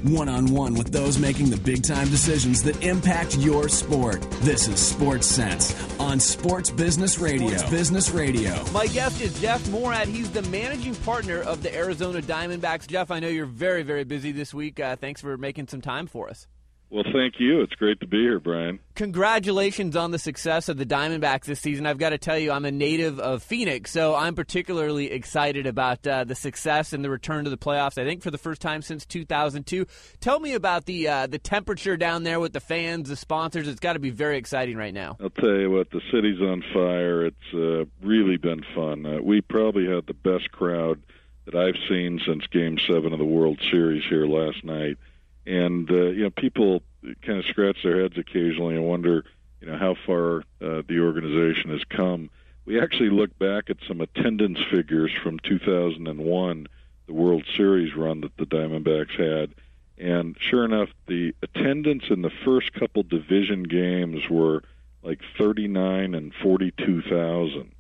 One 0.05 0.29
on 0.29 0.47
one 0.47 0.75
with 0.75 0.91
those 0.91 1.17
making 1.17 1.51
the 1.51 1.57
big 1.57 1.85
time 1.85 2.09
decisions 2.09 2.61
that 2.65 2.83
impact 2.83 3.37
your 3.39 3.69
sport. 3.69 4.21
This 4.41 4.67
is 4.67 4.81
Sports 4.81 5.29
Sense 5.29 5.77
on 6.01 6.19
Sports 6.19 6.71
Business 6.71 7.21
Radio. 7.21 7.51
Sports 7.51 7.71
Business 7.71 8.11
Radio. 8.11 8.65
My 8.73 8.89
guest 8.89 9.21
is 9.21 9.41
Jeff 9.41 9.63
Moorad. 9.67 10.07
He's 10.07 10.29
the 10.33 10.43
managing 10.43 10.97
partner 10.97 11.41
of 11.43 11.63
the 11.63 11.73
Arizona 11.73 12.21
Diamondbacks. 12.21 12.89
Jeff, 12.89 13.13
I 13.13 13.21
know 13.21 13.29
you're 13.29 13.47
very, 13.47 13.85
very 13.85 14.03
busy 14.03 14.33
this 14.33 14.53
week. 14.53 14.81
Uh, 14.81 14.97
thanks 14.97 15.21
for 15.21 15.37
making 15.39 15.69
some 15.69 15.81
time 15.81 16.09
for 16.09 16.29
us. 16.29 16.49
Well, 16.93 17.05
thank 17.11 17.41
you. 17.41 17.63
It's 17.63 17.75
great 17.75 18.01
to 18.01 18.07
be 18.07 18.19
here, 18.19 18.39
Brian. 18.39 18.79
Congratulations 18.97 19.97
on 19.97 20.11
the 20.11 20.19
success 20.19 20.69
of 20.69 20.77
the 20.77 20.85
Diamondbacks 20.85 21.45
this 21.45 21.59
season. 21.59 21.87
I've 21.87 21.97
got 21.97 22.11
to 22.11 22.19
tell 22.19 22.39
you, 22.39 22.53
I'm 22.53 22.67
a 22.67 22.71
native 22.71 23.19
of 23.19 23.43
Phoenix, 23.43 23.91
so 23.91 24.15
I'm 24.15 24.35
particularly 24.35 25.11
excited 25.11 25.67
about 25.67 26.07
uh, 26.07 26.25
the 26.25 26.35
success 26.35 26.93
and 26.93 27.03
the 27.03 27.09
return 27.09 27.45
to 27.45 27.51
the 27.51 27.57
playoffs. 27.57 27.97
I 27.97 28.05
think 28.05 28.23
for 28.23 28.31
the 28.31 28.37
first 28.37 28.61
time 28.61 28.83
since 28.83 29.07
2002. 29.07 29.87
Tell 30.21 30.39
me 30.39 30.53
about 30.53 30.85
the 30.85 31.09
uh, 31.09 31.27
the 31.29 31.39
temperature 31.39 31.97
down 31.97 32.25
there 32.25 32.41
with 32.41 32.53
the 32.53 32.61
fans, 32.61 33.09
the 33.09 33.17
sponsors. 33.17 33.69
It's 33.69 33.81
got 33.81 33.95
to 33.95 33.99
be 33.99 34.11
very 34.11 34.37
exciting 34.37 34.77
right 34.77 34.93
now. 34.93 35.17
I'll 35.19 35.31
tell 35.31 35.57
you 35.57 35.71
what, 35.71 35.91
the 35.93 36.03
city's 36.13 36.43
on 36.43 36.63
fire. 36.75 37.25
It's 37.25 37.55
uh, 37.55 37.87
really 38.07 38.37
been 38.37 38.63
fun. 38.75 39.07
Uh, 39.07 39.23
we 39.23 39.41
probably 39.41 39.87
had 39.87 40.07
the 40.07 40.13
best 40.13 40.53
crowd 40.53 41.01
that 41.47 41.55
I've 41.55 41.89
seen 41.89 42.21
since 42.27 42.47
Game 42.49 42.77
Seven 42.87 43.15
of 43.15 43.19
the 43.19 43.25
World 43.25 43.59
Series 43.71 44.05
here 44.11 44.27
last 44.27 44.63
night 44.63 44.99
and 45.47 45.91
uh, 45.91 46.11
you 46.11 46.25
know 46.25 46.31
people 46.31 46.83
kind 47.23 47.39
of 47.39 47.45
scratch 47.47 47.79
their 47.83 48.03
heads 48.03 48.17
occasionally 48.17 48.77
and 48.77 48.85
wonder 48.85 49.25
you 49.61 49.69
know 49.69 49.77
how 49.77 49.95
far 50.07 50.41
uh, 50.61 50.83
the 50.89 51.01
organization 51.01 51.71
has 51.71 51.85
come. 51.85 52.31
We 52.65 52.81
actually 52.81 53.11
look 53.11 53.37
back 53.39 53.71
at 53.71 53.79
some 53.89 54.01
attendance 54.01 54.59
figures 54.71 55.11
from 55.23 55.41
2001, 55.41 56.67
the 57.07 57.13
World 57.13 57.45
Series 57.57 57.97
run 57.97 58.21
that 58.21 58.37
the 58.37 58.45
Diamondbacks 58.45 59.19
had, 59.19 59.55
and 59.99 60.37
sure 60.41 60.65
enough, 60.65 60.89
the 61.07 61.35
attendance 61.43 62.05
in 62.11 62.23
the 62.23 62.33
first 62.45 62.73
couple 62.73 63.03
division 63.03 63.65
games 63.65 64.29
were 64.29 64.63
like 65.03 65.21
39 65.39 66.15
and 66.15 66.33
42,000. 66.43 67.73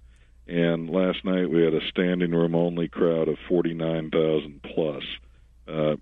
And 0.46 0.90
last 0.90 1.25
night 1.25 1.51
we 1.51 1.64
had 1.64 1.75
a 1.75 1.87
standing 1.88 2.33
room 2.33 2.55
only 2.55 2.88
crowd 2.88 3.29
of 3.29 3.38
49,000 3.48 4.61
plus. 4.62 5.05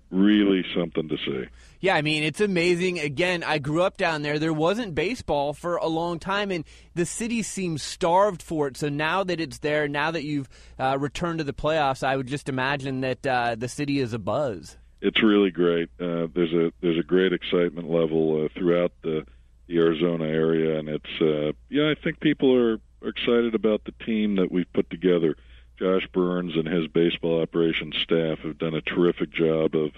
Really 0.09 0.65
something 0.75 1.09
to 1.09 1.17
see. 1.17 1.45
Yeah, 1.81 1.95
I 1.95 2.03
mean, 2.03 2.23
it's 2.23 2.39
amazing. 2.39 2.99
Again, 2.99 3.43
I 3.43 3.57
grew 3.57 3.81
up 3.81 3.97
down 3.97 4.21
there. 4.21 4.37
There 4.37 4.53
wasn't 4.53 4.93
baseball 4.93 5.53
for 5.53 5.77
a 5.77 5.87
long 5.87 6.19
time, 6.19 6.51
and 6.51 6.63
the 6.93 7.07
city 7.07 7.41
seems 7.41 7.81
starved 7.81 8.43
for 8.43 8.67
it. 8.67 8.77
So 8.77 8.87
now 8.87 9.23
that 9.23 9.41
it's 9.41 9.57
there, 9.57 9.87
now 9.87 10.11
that 10.11 10.23
you've 10.23 10.47
uh, 10.77 10.97
returned 10.99 11.39
to 11.39 11.43
the 11.43 11.53
playoffs, 11.53 12.03
I 12.03 12.15
would 12.17 12.27
just 12.27 12.49
imagine 12.49 13.01
that 13.01 13.25
uh, 13.25 13.55
the 13.55 13.67
city 13.67 13.99
is 13.99 14.13
a 14.13 14.19
buzz. 14.19 14.77
It's 15.01 15.23
really 15.23 15.49
great. 15.49 15.89
Uh, 15.99 16.27
there's 16.35 16.53
a 16.53 16.71
there's 16.81 16.99
a 16.99 17.03
great 17.03 17.33
excitement 17.33 17.89
level 17.89 18.45
uh, 18.45 18.49
throughout 18.55 18.91
the, 19.01 19.25
the 19.67 19.77
Arizona 19.77 20.25
area, 20.25 20.77
and 20.77 20.87
it's 20.87 21.21
uh, 21.21 21.53
yeah, 21.69 21.89
I 21.89 21.95
think 22.03 22.19
people 22.19 22.55
are 22.55 22.77
excited 23.01 23.55
about 23.55 23.85
the 23.85 24.05
team 24.05 24.35
that 24.35 24.51
we've 24.51 24.71
put 24.73 24.91
together. 24.91 25.35
Josh 25.81 26.07
Byrnes 26.13 26.55
and 26.55 26.67
his 26.67 26.87
baseball 26.87 27.41
operations 27.41 27.97
staff 28.03 28.37
have 28.39 28.59
done 28.59 28.75
a 28.75 28.81
terrific 28.81 29.31
job 29.31 29.75
of 29.75 29.89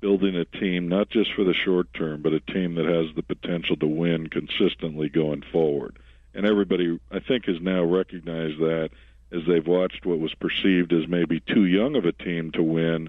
building 0.00 0.34
a 0.34 0.44
team 0.44 0.88
not 0.88 1.10
just 1.10 1.32
for 1.32 1.44
the 1.44 1.54
short 1.54 1.94
term, 1.94 2.22
but 2.22 2.32
a 2.32 2.40
team 2.40 2.74
that 2.74 2.86
has 2.86 3.14
the 3.14 3.22
potential 3.22 3.76
to 3.76 3.86
win 3.86 4.26
consistently 4.26 5.08
going 5.08 5.42
forward. 5.52 5.96
And 6.34 6.44
everybody, 6.44 6.98
I 7.12 7.20
think, 7.20 7.44
has 7.44 7.60
now 7.60 7.84
recognized 7.84 8.58
that 8.58 8.90
as 9.30 9.42
they've 9.46 9.66
watched 9.66 10.04
what 10.04 10.18
was 10.18 10.34
perceived 10.34 10.92
as 10.92 11.06
maybe 11.06 11.38
too 11.38 11.66
young 11.66 11.94
of 11.94 12.04
a 12.04 12.12
team 12.12 12.50
to 12.52 12.62
win, 12.62 13.08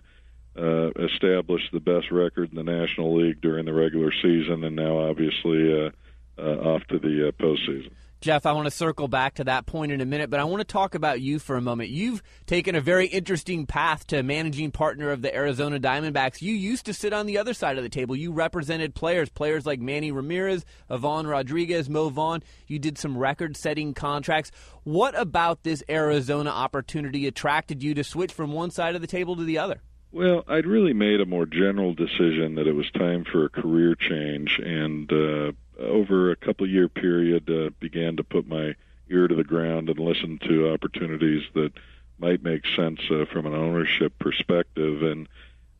uh, 0.55 0.91
establish 0.99 1.63
the 1.71 1.79
best 1.79 2.11
record 2.11 2.51
in 2.51 2.63
the 2.63 2.71
National 2.71 3.15
League 3.15 3.41
during 3.41 3.65
the 3.65 3.73
regular 3.73 4.11
season, 4.11 4.63
and 4.63 4.75
now 4.75 4.99
obviously 4.99 5.85
uh, 5.85 5.89
uh, 6.37 6.75
off 6.75 6.83
to 6.89 6.99
the 6.99 7.29
uh, 7.29 7.31
postseason. 7.31 7.89
Jeff, 8.21 8.45
I 8.45 8.51
want 8.51 8.65
to 8.65 8.71
circle 8.71 9.07
back 9.07 9.35
to 9.35 9.45
that 9.45 9.65
point 9.65 9.93
in 9.93 10.01
a 10.01 10.05
minute, 10.05 10.29
but 10.29 10.41
I 10.41 10.43
want 10.43 10.59
to 10.59 10.65
talk 10.65 10.93
about 10.93 11.21
you 11.21 11.39
for 11.39 11.55
a 11.55 11.61
moment. 11.61 11.89
You've 11.89 12.21
taken 12.45 12.75
a 12.75 12.81
very 12.81 13.07
interesting 13.07 13.65
path 13.65 14.05
to 14.07 14.23
managing 14.23 14.71
partner 14.71 15.11
of 15.11 15.21
the 15.21 15.33
Arizona 15.33 15.79
Diamondbacks. 15.79 16.41
You 16.41 16.53
used 16.53 16.85
to 16.87 16.93
sit 16.93 17.13
on 17.13 17.27
the 17.27 17.37
other 17.37 17.53
side 17.53 17.77
of 17.77 17.83
the 17.83 17.89
table. 17.89 18.17
You 18.17 18.33
represented 18.33 18.93
players, 18.93 19.29
players 19.29 19.65
like 19.65 19.79
Manny 19.79 20.11
Ramirez, 20.11 20.65
Ivan 20.89 21.27
Rodriguez, 21.27 21.89
Mo 21.89 22.09
Vaughn. 22.09 22.43
You 22.67 22.77
did 22.77 22.97
some 22.97 23.17
record 23.17 23.55
setting 23.55 23.93
contracts. 23.93 24.51
What 24.83 25.17
about 25.17 25.63
this 25.63 25.81
Arizona 25.89 26.49
opportunity 26.49 27.25
attracted 27.25 27.81
you 27.81 27.93
to 27.93 28.03
switch 28.03 28.33
from 28.33 28.51
one 28.51 28.71
side 28.71 28.95
of 28.95 29.01
the 29.01 29.07
table 29.07 29.37
to 29.37 29.45
the 29.45 29.59
other? 29.59 29.81
Well, 30.11 30.43
I'd 30.45 30.65
really 30.65 30.93
made 30.93 31.21
a 31.21 31.25
more 31.25 31.45
general 31.45 31.93
decision 31.93 32.55
that 32.55 32.67
it 32.67 32.73
was 32.73 32.89
time 32.91 33.23
for 33.31 33.45
a 33.45 33.49
career 33.49 33.95
change, 33.95 34.59
and 34.59 35.09
uh, 35.13 35.51
over 35.79 36.31
a 36.31 36.35
couple 36.35 36.67
year 36.67 36.89
period, 36.89 37.49
uh, 37.49 37.69
began 37.79 38.17
to 38.17 38.23
put 38.23 38.47
my 38.47 38.75
ear 39.09 39.27
to 39.27 39.35
the 39.35 39.43
ground 39.43 39.89
and 39.89 39.99
listen 39.99 40.39
to 40.47 40.71
opportunities 40.71 41.43
that 41.53 41.71
might 42.19 42.43
make 42.43 42.63
sense 42.75 42.99
uh, 43.09 43.25
from 43.31 43.45
an 43.45 43.55
ownership 43.55 44.17
perspective. 44.19 45.01
And 45.01 45.27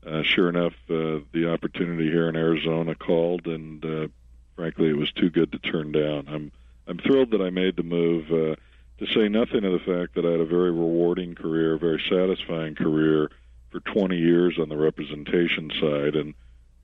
uh, 0.06 0.24
sure 0.24 0.50
enough, 0.50 0.74
uh, 0.90 1.20
the 1.34 1.52
opportunity 1.52 2.10
here 2.10 2.30
in 2.30 2.36
Arizona 2.36 2.96
called, 2.96 3.46
and 3.46 3.84
uh, 3.84 4.08
frankly, 4.56 4.90
it 4.90 4.98
was 4.98 5.12
too 5.12 5.30
good 5.30 5.52
to 5.52 5.60
turn 5.60 5.92
down. 5.92 6.28
I'm 6.28 6.52
I'm 6.88 6.98
thrilled 6.98 7.32
that 7.32 7.42
I 7.42 7.52
made 7.52 7.76
the 7.76 7.84
move. 7.84 8.32
Uh, 8.32 8.56
to 8.98 9.08
say 9.14 9.30
nothing 9.30 9.64
of 9.64 9.72
the 9.72 9.80
fact 9.80 10.16
that 10.16 10.26
I 10.26 10.32
had 10.32 10.42
a 10.42 10.46
very 10.46 10.72
rewarding 10.72 11.34
career, 11.34 11.76
a 11.76 11.80
very 11.80 12.04
satisfying 12.10 12.76
career 12.76 13.32
for 13.72 13.80
20 13.80 14.18
years 14.18 14.60
on 14.60 14.68
the 14.68 14.76
representation 14.76 15.72
side 15.80 16.16
and 16.16 16.34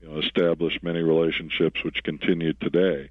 you 0.06 0.12
know, 0.12 0.20
established 0.20 0.82
many 0.82 1.00
relationships 1.00 1.82
which 1.84 2.02
continued 2.04 2.60
today 2.60 3.10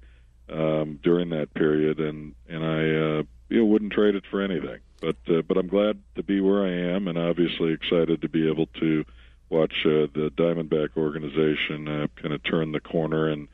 um, 0.50 0.98
during 1.02 1.30
that 1.30 1.52
period 1.54 2.00
and 2.00 2.34
and 2.48 2.64
I 2.64 2.80
uh, 2.80 3.22
you 3.48 3.58
know, 3.58 3.64
wouldn't 3.66 3.92
trade 3.92 4.14
it 4.14 4.24
for 4.30 4.40
anything 4.40 4.80
but 5.00 5.16
uh, 5.28 5.42
but 5.42 5.56
I'm 5.56 5.68
glad 5.68 6.00
to 6.14 6.22
be 6.22 6.40
where 6.40 6.64
I 6.64 6.94
am 6.94 7.08
and 7.08 7.18
obviously 7.18 7.72
excited 7.72 8.22
to 8.22 8.28
be 8.28 8.48
able 8.48 8.66
to 8.80 9.04
watch 9.48 9.74
uh, 9.84 10.10
the 10.12 10.32
Diamondback 10.34 10.96
organization 10.96 11.88
uh, 11.88 12.06
kind 12.20 12.34
of 12.34 12.42
turn 12.42 12.72
the 12.72 12.80
corner 12.80 13.28
and 13.28 13.48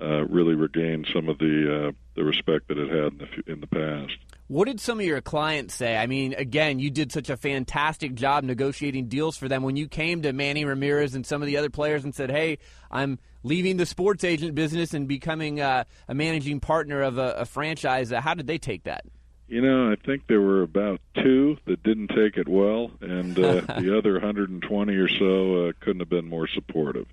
uh, 0.00 0.24
really 0.26 0.54
regain 0.54 1.04
some 1.12 1.28
of 1.28 1.38
the 1.38 1.88
uh, 1.88 1.92
the 2.14 2.24
respect 2.24 2.68
that 2.68 2.78
it 2.78 2.88
had 2.88 3.12
in 3.12 3.18
the 3.18 3.52
in 3.52 3.60
the 3.60 3.66
past. 3.66 4.16
What 4.48 4.64
did 4.66 4.80
some 4.80 4.98
of 4.98 5.04
your 5.04 5.20
clients 5.20 5.74
say? 5.74 5.94
I 5.94 6.06
mean, 6.06 6.32
again, 6.32 6.78
you 6.78 6.90
did 6.90 7.12
such 7.12 7.28
a 7.28 7.36
fantastic 7.36 8.14
job 8.14 8.44
negotiating 8.44 9.08
deals 9.08 9.36
for 9.36 9.46
them. 9.46 9.62
When 9.62 9.76
you 9.76 9.88
came 9.88 10.22
to 10.22 10.32
Manny 10.32 10.64
Ramirez 10.64 11.14
and 11.14 11.26
some 11.26 11.42
of 11.42 11.46
the 11.46 11.58
other 11.58 11.68
players 11.68 12.02
and 12.02 12.14
said, 12.14 12.30
"Hey, 12.30 12.56
I'm 12.90 13.18
leaving 13.42 13.76
the 13.76 13.84
sports 13.84 14.24
agent 14.24 14.54
business 14.54 14.94
and 14.94 15.06
becoming 15.06 15.60
uh, 15.60 15.84
a 16.08 16.14
managing 16.14 16.60
partner 16.60 17.02
of 17.02 17.18
a, 17.18 17.32
a 17.32 17.44
franchise," 17.44 18.10
uh, 18.10 18.22
how 18.22 18.32
did 18.32 18.46
they 18.46 18.56
take 18.56 18.84
that? 18.84 19.04
You 19.48 19.60
know, 19.60 19.92
I 19.92 19.96
think 19.96 20.26
there 20.28 20.40
were 20.40 20.62
about 20.62 21.02
two 21.14 21.58
that 21.66 21.82
didn't 21.82 22.08
take 22.08 22.38
it 22.38 22.48
well, 22.48 22.90
and 23.02 23.38
uh, 23.38 23.60
the 23.78 23.98
other 23.98 24.12
120 24.14 24.94
or 24.94 25.08
so 25.10 25.66
uh, 25.66 25.72
couldn't 25.80 26.00
have 26.00 26.08
been 26.08 26.26
more 26.26 26.48
supportive. 26.48 27.06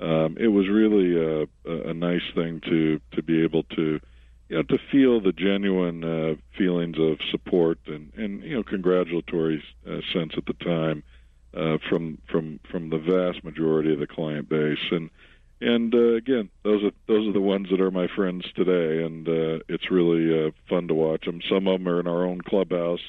Um, 0.00 0.38
it 0.40 0.48
was 0.48 0.68
really 0.68 1.18
a, 1.20 1.46
a 1.66 1.92
nice 1.92 2.22
thing 2.34 2.62
to 2.62 2.98
to 3.12 3.22
be 3.22 3.42
able 3.42 3.64
to 3.76 4.00
you 4.48 4.56
know, 4.56 4.62
to 4.62 4.78
feel 4.90 5.20
the 5.20 5.32
genuine 5.32 6.04
uh, 6.04 6.34
feelings 6.56 6.96
of 6.98 7.18
support 7.30 7.78
and, 7.86 8.12
and 8.16 8.42
you 8.42 8.56
know 8.56 8.62
congratulatory 8.62 9.62
uh, 9.86 10.00
sense 10.12 10.32
at 10.36 10.46
the 10.46 10.54
time 10.54 11.02
uh, 11.54 11.78
from 11.88 12.18
from 12.30 12.60
from 12.70 12.90
the 12.90 12.98
vast 12.98 13.44
majority 13.44 13.92
of 13.92 14.00
the 14.00 14.06
client 14.06 14.48
base 14.48 14.78
and 14.90 15.10
and 15.60 15.94
uh, 15.94 16.14
again 16.14 16.48
those 16.62 16.82
are 16.84 16.92
those 17.06 17.28
are 17.28 17.32
the 17.32 17.40
ones 17.40 17.68
that 17.70 17.80
are 17.80 17.90
my 17.90 18.06
friends 18.14 18.44
today 18.54 19.02
and 19.02 19.28
uh, 19.28 19.58
it's 19.68 19.90
really 19.90 20.46
uh, 20.46 20.50
fun 20.68 20.88
to 20.88 20.94
watch 20.94 21.24
them. 21.24 21.40
Some 21.48 21.66
of 21.66 21.80
them 21.80 21.88
are 21.88 22.00
in 22.00 22.06
our 22.06 22.24
own 22.24 22.40
clubhouse. 22.40 23.00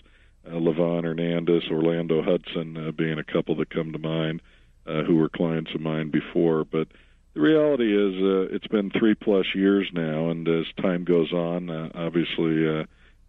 Uh, 0.47 0.51
Livan 0.51 1.03
Hernandez, 1.03 1.63
Orlando 1.69 2.23
Hudson, 2.23 2.77
uh, 2.77 2.91
being 2.91 3.19
a 3.19 3.23
couple 3.23 3.55
that 3.55 3.69
come 3.69 3.91
to 3.91 3.99
mind, 3.99 4.41
uh, 4.87 5.03
who 5.03 5.17
were 5.17 5.29
clients 5.29 5.75
of 5.75 5.81
mine 5.81 6.09
before, 6.09 6.63
but 6.63 6.87
the 7.39 7.45
reality 7.45 7.95
is, 7.95 8.15
uh, 8.21 8.55
it's 8.55 8.67
been 8.67 8.91
three 8.91 9.15
plus 9.15 9.45
years 9.55 9.89
now, 9.93 10.29
and 10.29 10.47
as 10.47 10.65
time 10.81 11.05
goes 11.05 11.31
on, 11.31 11.69
uh, 11.69 11.89
obviously, 11.95 12.67
uh, 12.67 12.83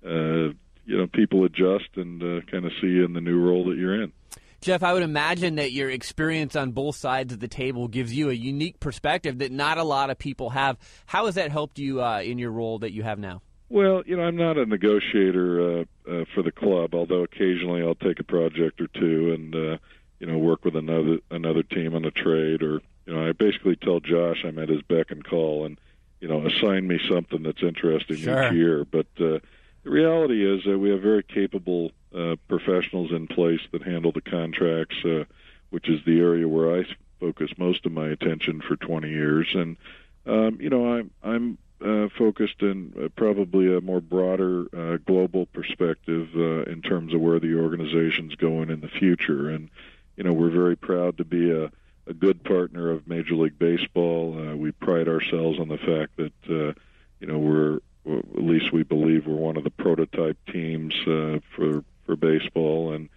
uh, 0.04 0.52
you 0.84 0.98
know, 0.98 1.06
people 1.06 1.44
adjust 1.44 1.88
and 1.96 2.22
uh, 2.22 2.40
kind 2.50 2.64
of 2.64 2.72
see 2.80 2.88
you 2.88 3.04
in 3.04 3.12
the 3.12 3.20
new 3.20 3.38
role 3.38 3.66
that 3.66 3.78
you're 3.78 4.02
in. 4.02 4.12
Jeff, 4.60 4.82
I 4.82 4.92
would 4.92 5.02
imagine 5.02 5.54
that 5.54 5.72
your 5.72 5.88
experience 5.88 6.56
on 6.56 6.72
both 6.72 6.96
sides 6.96 7.32
of 7.32 7.40
the 7.40 7.48
table 7.48 7.88
gives 7.88 8.12
you 8.12 8.28
a 8.30 8.34
unique 8.34 8.80
perspective 8.80 9.38
that 9.38 9.52
not 9.52 9.78
a 9.78 9.84
lot 9.84 10.10
of 10.10 10.18
people 10.18 10.50
have. 10.50 10.76
How 11.06 11.26
has 11.26 11.36
that 11.36 11.50
helped 11.50 11.78
you 11.78 12.02
uh, 12.02 12.20
in 12.20 12.38
your 12.38 12.50
role 12.50 12.80
that 12.80 12.92
you 12.92 13.02
have 13.02 13.18
now? 13.18 13.42
Well, 13.68 14.02
you 14.04 14.16
know, 14.16 14.24
I'm 14.24 14.36
not 14.36 14.58
a 14.58 14.66
negotiator 14.66 15.60
uh, 15.62 15.84
uh, 16.10 16.24
for 16.34 16.42
the 16.42 16.50
club, 16.50 16.94
although 16.94 17.22
occasionally 17.22 17.80
I'll 17.82 17.94
take 17.94 18.18
a 18.18 18.24
project 18.24 18.80
or 18.80 18.88
two 18.88 19.32
and 19.32 19.54
uh, 19.54 19.78
you 20.18 20.26
know 20.26 20.36
work 20.36 20.64
with 20.64 20.74
another 20.76 21.18
another 21.30 21.62
team 21.62 21.94
on 21.94 22.04
a 22.04 22.10
trade 22.10 22.62
or 22.62 22.82
you 23.10 23.16
know, 23.16 23.26
I 23.26 23.32
basically 23.32 23.74
tell 23.74 23.98
Josh 23.98 24.44
I'm 24.44 24.60
at 24.60 24.68
his 24.68 24.82
beck 24.82 25.10
and 25.10 25.24
call, 25.24 25.64
and 25.64 25.80
you 26.20 26.28
know, 26.28 26.46
assign 26.46 26.86
me 26.86 27.00
something 27.08 27.42
that's 27.42 27.62
interesting 27.62 28.18
sure. 28.18 28.46
each 28.46 28.52
year. 28.52 28.84
But 28.84 29.06
uh, 29.18 29.40
the 29.82 29.90
reality 29.90 30.46
is 30.48 30.62
that 30.64 30.78
we 30.78 30.90
have 30.90 31.00
very 31.00 31.24
capable 31.24 31.90
uh, 32.14 32.36
professionals 32.46 33.10
in 33.10 33.26
place 33.26 33.62
that 33.72 33.82
handle 33.82 34.12
the 34.12 34.20
contracts, 34.20 34.94
uh, 35.04 35.24
which 35.70 35.88
is 35.88 36.04
the 36.04 36.20
area 36.20 36.46
where 36.46 36.78
I 36.78 36.84
focus 37.18 37.50
most 37.58 37.84
of 37.84 37.90
my 37.90 38.06
attention 38.10 38.60
for 38.60 38.76
20 38.76 39.08
years. 39.08 39.48
And 39.54 39.76
um, 40.24 40.58
you 40.60 40.70
know, 40.70 40.94
I'm 40.94 41.10
I'm 41.20 41.58
uh, 41.84 42.10
focused 42.16 42.60
in 42.62 42.94
uh, 42.96 43.08
probably 43.16 43.74
a 43.74 43.80
more 43.80 44.00
broader 44.00 44.66
uh, 44.72 44.98
global 44.98 45.46
perspective 45.46 46.28
uh, 46.36 46.62
in 46.70 46.80
terms 46.80 47.12
of 47.12 47.20
where 47.20 47.40
the 47.40 47.58
organization's 47.58 48.36
going 48.36 48.70
in 48.70 48.82
the 48.82 48.88
future. 48.88 49.50
And 49.50 49.68
you 50.16 50.22
know, 50.22 50.32
we're 50.32 50.50
very 50.50 50.76
proud 50.76 51.18
to 51.18 51.24
be 51.24 51.50
a 51.50 51.72
a 52.06 52.14
good 52.14 52.42
partner 52.44 52.90
of 52.90 53.06
Major 53.06 53.34
League 53.34 53.58
Baseball. 53.58 54.36
Uh, 54.38 54.56
we 54.56 54.72
pride 54.72 55.08
ourselves 55.08 55.58
on 55.58 55.68
the 55.68 55.78
fact 55.78 56.16
that 56.16 56.32
uh, 56.48 56.72
you 57.20 57.26
know 57.26 57.38
we're 57.38 57.80
at 58.06 58.42
least 58.42 58.72
we 58.72 58.82
believe 58.82 59.26
we're 59.26 59.34
one 59.34 59.56
of 59.56 59.64
the 59.64 59.70
prototype 59.70 60.38
teams 60.52 60.94
uh, 61.06 61.38
for 61.54 61.84
for 62.06 62.16
baseball, 62.16 62.92
and 62.92 63.08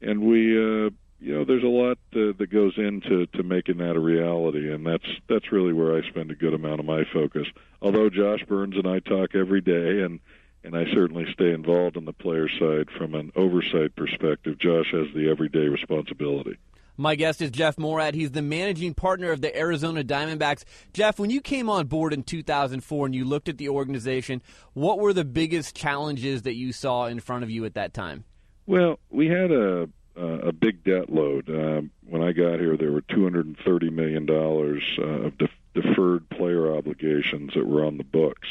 and 0.00 0.20
we 0.22 0.56
uh, 0.56 0.90
you 1.20 1.34
know 1.34 1.44
there's 1.44 1.62
a 1.62 1.66
lot 1.66 1.98
uh, 2.14 2.32
that 2.38 2.48
goes 2.50 2.74
into 2.76 3.26
to 3.26 3.42
making 3.42 3.78
that 3.78 3.96
a 3.96 4.00
reality, 4.00 4.72
and 4.72 4.86
that's 4.86 5.06
that's 5.28 5.52
really 5.52 5.72
where 5.72 5.96
I 5.96 6.08
spend 6.08 6.30
a 6.30 6.34
good 6.34 6.54
amount 6.54 6.80
of 6.80 6.86
my 6.86 7.04
focus. 7.12 7.46
Although 7.82 8.10
Josh 8.10 8.44
Byrnes 8.46 8.76
and 8.76 8.86
I 8.86 9.00
talk 9.00 9.34
every 9.34 9.60
day, 9.60 10.02
and 10.02 10.20
and 10.64 10.76
I 10.76 10.84
certainly 10.92 11.26
stay 11.32 11.52
involved 11.52 11.96
on 11.96 12.04
the 12.04 12.12
player 12.12 12.48
side 12.48 12.90
from 12.96 13.14
an 13.14 13.32
oversight 13.36 13.96
perspective. 13.96 14.58
Josh 14.58 14.90
has 14.92 15.06
the 15.14 15.30
everyday 15.30 15.68
responsibility. 15.68 16.58
My 17.00 17.14
guest 17.14 17.40
is 17.40 17.50
Jeff 17.50 17.76
Moorad. 17.76 18.12
He's 18.12 18.32
the 18.32 18.42
managing 18.42 18.92
partner 18.92 19.32
of 19.32 19.40
the 19.40 19.56
Arizona 19.56 20.04
Diamondbacks. 20.04 20.64
Jeff, 20.92 21.18
when 21.18 21.30
you 21.30 21.40
came 21.40 21.70
on 21.70 21.86
board 21.86 22.12
in 22.12 22.22
2004 22.22 23.06
and 23.06 23.14
you 23.14 23.24
looked 23.24 23.48
at 23.48 23.56
the 23.56 23.70
organization, 23.70 24.42
what 24.74 24.98
were 24.98 25.14
the 25.14 25.24
biggest 25.24 25.74
challenges 25.74 26.42
that 26.42 26.56
you 26.56 26.74
saw 26.74 27.06
in 27.06 27.18
front 27.18 27.42
of 27.42 27.48
you 27.48 27.64
at 27.64 27.72
that 27.72 27.94
time? 27.94 28.24
Well, 28.66 28.98
we 29.08 29.28
had 29.28 29.50
a 29.50 29.88
a 30.14 30.52
big 30.52 30.84
debt 30.84 31.08
load. 31.08 31.48
Um, 31.48 31.90
when 32.06 32.22
I 32.22 32.32
got 32.32 32.60
here, 32.60 32.76
there 32.76 32.92
were 32.92 33.00
230 33.00 33.88
million 33.88 34.26
dollars 34.26 34.82
uh, 34.98 35.02
of 35.02 35.38
def- 35.38 35.50
deferred 35.72 36.28
player 36.28 36.76
obligations 36.76 37.54
that 37.54 37.66
were 37.66 37.82
on 37.82 37.96
the 37.96 38.04
books. 38.04 38.48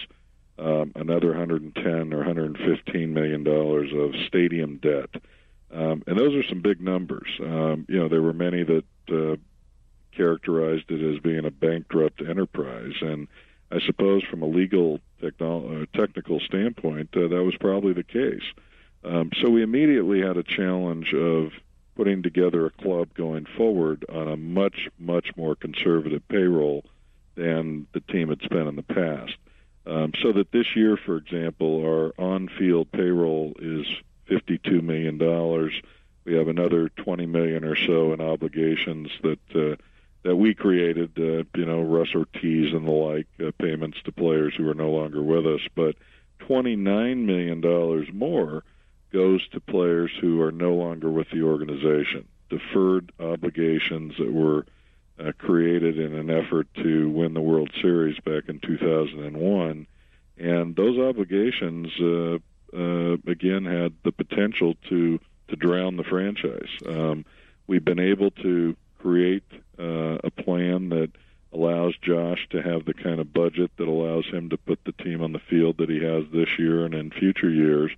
Um, 0.58 0.92
another 0.96 1.28
110 1.28 2.14
or 2.14 2.18
115 2.18 3.14
million 3.14 3.44
dollars 3.44 3.92
of 3.94 4.16
stadium 4.26 4.78
debt. 4.78 5.22
Um, 5.72 6.04
and 6.08 6.18
those 6.18 6.36
are 6.36 6.48
some 6.48 6.62
big 6.62 6.82
numbers. 6.82 7.30
Um, 7.40 7.86
you 7.88 8.00
know, 8.00 8.08
there 8.08 8.22
were 8.22 8.34
many 8.34 8.64
that 8.64 8.86
uh, 9.12 9.36
characterized 10.16 10.90
it 10.90 11.02
as 11.02 11.20
being 11.22 11.46
a 11.46 11.52
bankrupt 11.52 12.22
enterprise. 12.22 12.94
And 13.02 13.28
I 13.72 13.80
suppose 13.86 14.24
from 14.24 14.42
a 14.42 14.48
legal 14.48 15.00
techno- 15.22 15.84
uh, 15.84 15.98
technical 15.98 16.40
standpoint, 16.40 17.10
uh, 17.16 17.28
that 17.28 17.44
was 17.44 17.56
probably 17.60 17.94
the 17.94 18.04
case. 18.04 18.44
Um, 19.04 19.32
so 19.42 19.50
we 19.50 19.64
immediately 19.64 20.22
had 20.22 20.38
a 20.38 20.44
challenge 20.44 21.14
of 21.14 21.52
putting 21.96 22.24
together 22.24 22.66
a 22.66 22.72
club 22.72 23.14
going 23.14 23.46
forward 23.58 24.06
on 24.10 24.28
a 24.28 24.38
much, 24.38 24.90
much 24.98 25.36
more 25.36 25.56
conservative 25.56 26.28
payroll 26.28 26.84
than 27.36 27.88
the 27.94 28.00
team 28.02 28.30
had 28.30 28.42
spent 28.42 28.68
in 28.68 28.76
the 28.76 28.84
past. 28.84 29.36
Um, 29.86 30.12
so 30.22 30.32
that 30.34 30.52
this 30.52 30.76
year, 30.76 30.98
for 30.98 31.18
example, 31.18 31.82
our 31.86 32.14
on-field 32.18 32.92
payroll 32.92 33.54
is 33.60 33.86
$52 34.30 34.82
million. 34.82 35.18
We 36.26 36.36
have 36.36 36.48
another 36.48 36.90
20 36.90 37.26
million 37.26 37.64
or 37.64 37.76
so 37.76 38.14
in 38.14 38.22
obligations 38.22 39.10
that 39.24 39.40
uh, 39.56 39.76
that 40.24 40.36
we 40.36 40.54
created. 40.54 41.12
Uh, 41.18 41.44
you 41.58 41.66
know, 41.66 41.82
Russ 41.82 42.14
Ortiz 42.14 42.74
and 42.74 42.88
the 42.88 42.92
like 42.92 43.28
uh, 43.40 43.52
payments 43.58 43.98
to 44.04 44.12
players 44.12 44.54
who 44.56 44.70
are 44.70 44.76
no 44.76 44.92
longer 44.92 45.24
with 45.24 45.48
us, 45.48 45.62
but 45.76 45.96
29 46.40 47.26
million 47.26 47.62
dollars 47.62 48.08
more 48.14 48.64
goes 49.12 49.48
to 49.50 49.60
players 49.60 50.12
who 50.22 50.42
are 50.42 50.52
no 50.52 50.74
longer 50.74 51.10
with 51.10 51.30
the 51.32 51.42
organization. 51.42 52.28
Deferred 52.50 53.12
obligations 53.20 54.14
that 54.18 54.32
were 54.32 54.66
uh, 55.20 55.32
created 55.38 56.00
in 56.00 56.16
an 56.16 56.30
effort 56.30 56.68
to 56.76 57.10
win 57.10 57.34
the 57.34 57.42
World 57.42 57.72
Series 57.82 58.20
back 58.20 58.48
in 58.48 58.60
2001, 58.60 59.88
and 60.38 60.76
those 60.76 60.98
obligations 60.98 61.88
uh, 62.00 62.38
uh, 62.74 63.18
again 63.30 63.66
had 63.66 63.94
the 64.04 64.12
potential 64.12 64.76
to 64.90 65.20
to 65.50 65.56
drown 65.56 65.98
the 65.98 66.04
franchise. 66.04 66.70
Um, 66.86 67.26
we've 67.68 67.84
been 67.84 68.00
able 68.00 68.32
to 68.32 68.76
create 69.00 69.44
uh, 69.80 70.18
a 70.24 70.30
plan 70.30 70.90
that 70.90 71.12
allows 71.52 71.96
Josh 72.02 72.48
to 72.52 72.62
have 72.62 72.86
the 72.86 72.94
kind 72.94 73.20
of 73.20 73.34
budget 73.34 73.72
that 73.78 73.88
allows 73.88 74.26
him 74.26 74.50
to 74.50 74.58
put 74.58 74.84
the 74.86 74.92
team 74.92 75.24
on 75.24 75.34
the 75.34 75.40
field 75.40 75.78
that 75.78 75.90
he 75.90 76.04
has 76.04 76.26
this 76.32 76.60
year 76.60 76.86
and 76.86 76.94
in 76.94 77.10
future 77.10 77.50
years, 77.50 77.92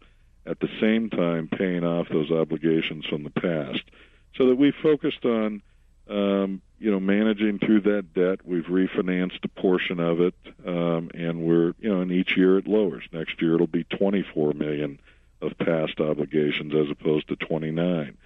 at 0.46 0.60
the 0.60 0.70
same 0.80 1.10
time 1.10 1.50
paying 1.50 1.84
off 1.84 2.08
those 2.10 2.32
obligations 2.32 3.06
from 3.06 3.24
the 3.24 3.30
past. 3.30 3.84
So 4.36 4.48
that 4.48 4.56
we 4.56 4.72
focused 4.72 5.26
on, 5.26 5.62
um, 6.12 6.62
you 6.78 6.92
know, 6.92 7.00
managing 7.00 7.60
through 7.60 7.82
that 7.82 8.14
debt. 8.14 8.40
We've 8.46 8.66
refinanced 8.66 9.44
a 9.44 9.48
portion 9.48 10.00
of 10.00 10.20
it, 10.20 10.36
um, 10.66 11.10
and 11.14 11.42
we're, 11.42 11.74
you 11.80 11.90
know, 11.90 12.02
and 12.02 12.12
each 12.12 12.36
year 12.36 12.58
it 12.58 12.68
lowers. 12.68 13.04
Next 13.12 13.42
year 13.42 13.56
it'll 13.56 13.68
be 13.68 13.86
24 13.86 14.54
million 14.54 15.00
of 15.42 15.58
past 15.58 16.00
obligations 16.00 16.74
as 16.76 16.90
opposed 16.90 17.30
to 17.30 17.36
29. 17.36 18.18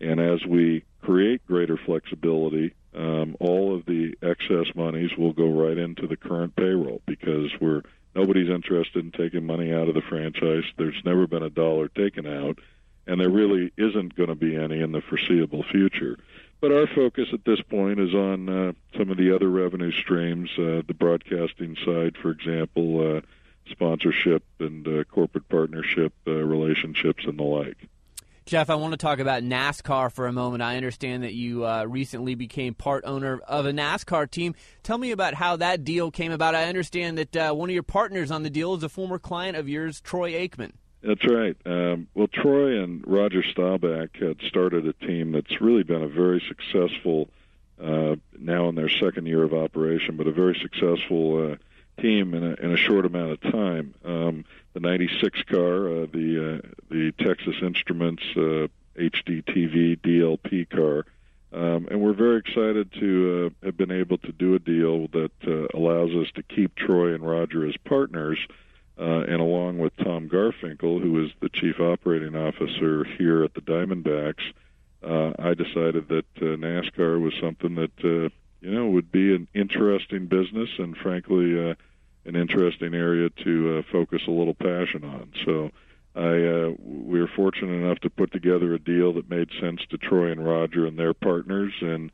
And 0.00 0.20
as 0.20 0.44
we 0.44 0.84
create 1.02 1.46
greater 1.46 1.76
flexibility, 1.76 2.74
um, 2.94 3.36
all 3.40 3.74
of 3.74 3.84
the 3.84 4.16
excess 4.22 4.74
monies 4.74 5.16
will 5.16 5.32
go 5.32 5.48
right 5.48 5.76
into 5.76 6.06
the 6.06 6.16
current 6.16 6.56
payroll 6.56 7.02
because 7.06 7.50
we're 7.60 7.82
nobody's 8.14 8.48
interested 8.48 9.04
in 9.04 9.10
taking 9.10 9.44
money 9.44 9.72
out 9.72 9.88
of 9.88 9.94
the 9.94 10.02
franchise. 10.02 10.64
There's 10.78 11.00
never 11.04 11.26
been 11.26 11.42
a 11.42 11.50
dollar 11.50 11.88
taken 11.88 12.26
out, 12.26 12.58
and 13.06 13.20
there 13.20 13.28
really 13.28 13.72
isn't 13.76 14.14
going 14.14 14.28
to 14.28 14.34
be 14.36 14.56
any 14.56 14.80
in 14.80 14.92
the 14.92 15.02
foreseeable 15.02 15.64
future. 15.64 16.18
But 16.60 16.72
our 16.72 16.86
focus 16.86 17.28
at 17.32 17.44
this 17.44 17.60
point 17.60 18.00
is 18.00 18.14
on 18.14 18.48
uh, 18.48 18.72
some 18.96 19.10
of 19.10 19.18
the 19.18 19.34
other 19.34 19.50
revenue 19.50 19.92
streams, 19.92 20.50
uh, 20.58 20.82
the 20.86 20.94
broadcasting 20.98 21.76
side, 21.84 22.16
for 22.20 22.30
example. 22.30 23.16
Uh, 23.16 23.20
sponsorship 23.70 24.44
and 24.58 24.86
uh, 24.86 25.04
corporate 25.04 25.48
partnership 25.48 26.12
uh, 26.26 26.32
relationships 26.32 27.24
and 27.26 27.38
the 27.38 27.42
like. 27.42 27.88
Jeff, 28.46 28.68
I 28.68 28.74
want 28.74 28.92
to 28.92 28.98
talk 28.98 29.20
about 29.20 29.42
NASCAR 29.42 30.12
for 30.12 30.26
a 30.26 30.32
moment. 30.32 30.62
I 30.62 30.76
understand 30.76 31.22
that 31.22 31.32
you 31.32 31.64
uh, 31.64 31.84
recently 31.84 32.34
became 32.34 32.74
part 32.74 33.04
owner 33.06 33.38
of 33.38 33.64
a 33.64 33.72
NASCAR 33.72 34.30
team. 34.30 34.54
Tell 34.82 34.98
me 34.98 35.12
about 35.12 35.32
how 35.32 35.56
that 35.56 35.82
deal 35.82 36.10
came 36.10 36.30
about. 36.30 36.54
I 36.54 36.64
understand 36.64 37.16
that 37.16 37.36
uh, 37.36 37.54
one 37.54 37.70
of 37.70 37.74
your 37.74 37.82
partners 37.82 38.30
on 38.30 38.42
the 38.42 38.50
deal 38.50 38.74
is 38.74 38.82
a 38.82 38.90
former 38.90 39.18
client 39.18 39.56
of 39.56 39.66
yours, 39.66 39.98
Troy 40.02 40.32
Aikman. 40.32 40.72
That's 41.04 41.26
right. 41.26 41.54
Um, 41.66 42.08
well, 42.14 42.28
Troy 42.28 42.82
and 42.82 43.04
Roger 43.06 43.42
Staubach 43.42 44.16
had 44.16 44.40
started 44.48 44.86
a 44.86 44.94
team 44.94 45.32
that's 45.32 45.60
really 45.60 45.82
been 45.82 46.02
a 46.02 46.08
very 46.08 46.42
successful, 46.48 47.28
uh, 47.78 48.16
now 48.38 48.70
in 48.70 48.74
their 48.74 48.88
second 48.88 49.26
year 49.26 49.42
of 49.42 49.52
operation, 49.52 50.16
but 50.16 50.26
a 50.26 50.32
very 50.32 50.58
successful 50.58 51.52
uh, 51.52 52.00
team 52.00 52.32
in 52.32 52.42
a, 52.42 52.54
in 52.54 52.72
a 52.72 52.78
short 52.78 53.04
amount 53.04 53.32
of 53.32 53.40
time. 53.42 53.94
Um, 54.02 54.46
the 54.72 54.80
'96 54.80 55.42
car, 55.42 55.88
uh, 55.88 56.06
the 56.10 56.62
uh, 56.64 56.68
the 56.90 57.12
Texas 57.18 57.56
Instruments 57.60 58.22
uh, 58.34 58.68
HDTV 58.96 60.00
DLP 60.00 60.70
car, 60.70 61.04
um, 61.52 61.86
and 61.90 62.00
we're 62.00 62.14
very 62.14 62.38
excited 62.38 62.90
to 62.94 63.52
uh, 63.62 63.66
have 63.66 63.76
been 63.76 63.92
able 63.92 64.16
to 64.18 64.32
do 64.32 64.54
a 64.54 64.58
deal 64.58 65.08
that 65.08 65.32
uh, 65.46 65.66
allows 65.76 66.12
us 66.12 66.28
to 66.36 66.42
keep 66.42 66.74
Troy 66.76 67.14
and 67.14 67.26
Roger 67.26 67.68
as 67.68 67.76
partners. 67.84 68.38
And 68.96 69.40
along 69.40 69.78
with 69.78 69.96
Tom 69.96 70.28
Garfinkel, 70.28 71.00
who 71.00 71.24
is 71.24 71.30
the 71.40 71.48
chief 71.48 71.80
operating 71.80 72.36
officer 72.36 73.04
here 73.04 73.44
at 73.44 73.54
the 73.54 73.60
Diamondbacks, 73.60 74.42
uh, 75.02 75.32
I 75.38 75.54
decided 75.54 76.08
that 76.08 76.26
uh, 76.36 76.56
NASCAR 76.56 77.20
was 77.20 77.34
something 77.40 77.74
that 77.74 77.92
uh, 78.04 78.30
you 78.64 78.70
know, 78.70 78.86
would 78.88 79.12
be 79.12 79.34
an 79.34 79.46
interesting 79.52 80.26
business 80.26 80.70
and 80.78 80.96
frankly 80.96 81.70
uh, 81.70 81.74
an 82.24 82.36
interesting 82.36 82.94
area 82.94 83.28
to 83.44 83.78
uh, 83.78 83.92
focus 83.92 84.22
a 84.26 84.30
little 84.30 84.54
passion 84.54 85.04
on. 85.04 85.30
So 85.44 85.70
I 86.16 86.20
uh, 86.20 86.72
we 86.78 87.20
were 87.20 87.30
fortunate 87.36 87.74
enough 87.74 87.98
to 88.00 88.10
put 88.10 88.32
together 88.32 88.72
a 88.72 88.78
deal 88.78 89.12
that 89.14 89.28
made 89.28 89.50
sense 89.60 89.80
to 89.90 89.98
Troy 89.98 90.30
and 90.30 90.44
Roger 90.44 90.86
and 90.86 90.98
their 90.98 91.12
partners, 91.12 91.74
and 91.82 92.10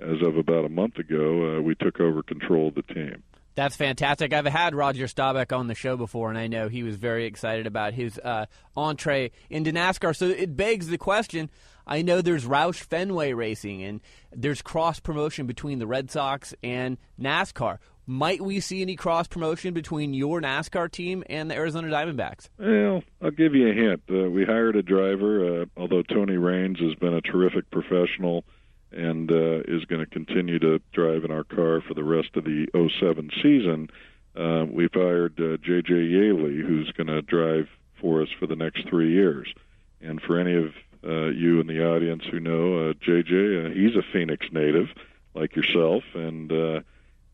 as 0.00 0.20
of 0.22 0.36
about 0.36 0.64
a 0.64 0.68
month 0.68 0.98
ago, 0.98 1.58
uh, 1.58 1.60
we 1.60 1.76
took 1.76 2.00
over 2.00 2.22
control 2.22 2.68
of 2.68 2.74
the 2.74 2.82
team. 2.82 3.22
That's 3.54 3.76
fantastic. 3.76 4.32
I've 4.32 4.46
had 4.46 4.74
Roger 4.74 5.06
Staubach 5.06 5.52
on 5.52 5.66
the 5.66 5.74
show 5.74 5.96
before, 5.96 6.30
and 6.30 6.38
I 6.38 6.46
know 6.46 6.68
he 6.68 6.82
was 6.82 6.96
very 6.96 7.26
excited 7.26 7.66
about 7.66 7.92
his 7.92 8.18
uh, 8.18 8.46
entree 8.76 9.30
into 9.50 9.72
NASCAR. 9.72 10.16
So 10.16 10.28
it 10.28 10.56
begs 10.56 10.88
the 10.88 10.98
question 10.98 11.50
I 11.86 12.02
know 12.02 12.22
there's 12.22 12.44
Roush 12.44 12.80
Fenway 12.80 13.32
racing 13.32 13.82
and 13.82 14.00
there's 14.32 14.62
cross 14.62 15.00
promotion 15.00 15.46
between 15.46 15.78
the 15.78 15.86
Red 15.86 16.10
Sox 16.10 16.54
and 16.62 16.96
NASCAR. 17.20 17.78
Might 18.06 18.40
we 18.40 18.60
see 18.60 18.82
any 18.82 18.96
cross 18.96 19.28
promotion 19.28 19.74
between 19.74 20.12
your 20.12 20.40
NASCAR 20.40 20.90
team 20.90 21.22
and 21.28 21.50
the 21.50 21.54
Arizona 21.54 21.88
Diamondbacks? 21.88 22.48
Well, 22.58 23.02
I'll 23.20 23.30
give 23.30 23.54
you 23.54 23.70
a 23.70 23.74
hint. 23.74 24.02
Uh, 24.10 24.28
we 24.28 24.44
hired 24.44 24.76
a 24.76 24.82
driver, 24.82 25.62
uh, 25.62 25.64
although 25.76 26.02
Tony 26.02 26.36
Raines 26.36 26.80
has 26.80 26.94
been 26.96 27.14
a 27.14 27.20
terrific 27.20 27.70
professional 27.70 28.44
and 28.92 29.30
uh, 29.30 29.60
is 29.66 29.84
going 29.86 30.04
to 30.04 30.06
continue 30.06 30.58
to 30.58 30.80
drive 30.92 31.24
in 31.24 31.30
our 31.30 31.44
car 31.44 31.80
for 31.80 31.94
the 31.94 32.04
rest 32.04 32.36
of 32.36 32.44
the 32.44 32.66
07 32.74 33.30
season. 33.42 33.90
Uh, 34.36 34.64
we've 34.70 34.92
hired 34.92 35.38
uh, 35.40 35.56
J.J. 35.58 35.94
Yeley, 35.94 36.56
who's 36.56 36.90
going 36.92 37.08
to 37.08 37.22
drive 37.22 37.68
for 38.00 38.22
us 38.22 38.28
for 38.38 38.46
the 38.46 38.56
next 38.56 38.88
three 38.88 39.12
years. 39.12 39.52
And 40.00 40.20
for 40.20 40.38
any 40.38 40.56
of 40.56 40.72
uh, 41.04 41.26
you 41.26 41.60
in 41.60 41.66
the 41.66 41.84
audience 41.84 42.22
who 42.30 42.40
know 42.40 42.90
uh, 42.90 42.92
JJ. 42.94 43.66
Uh, 43.66 43.74
he's 43.74 43.96
a 43.96 44.02
Phoenix 44.12 44.46
native, 44.52 44.88
like 45.34 45.56
yourself, 45.56 46.04
and 46.14 46.52
uh, 46.52 46.80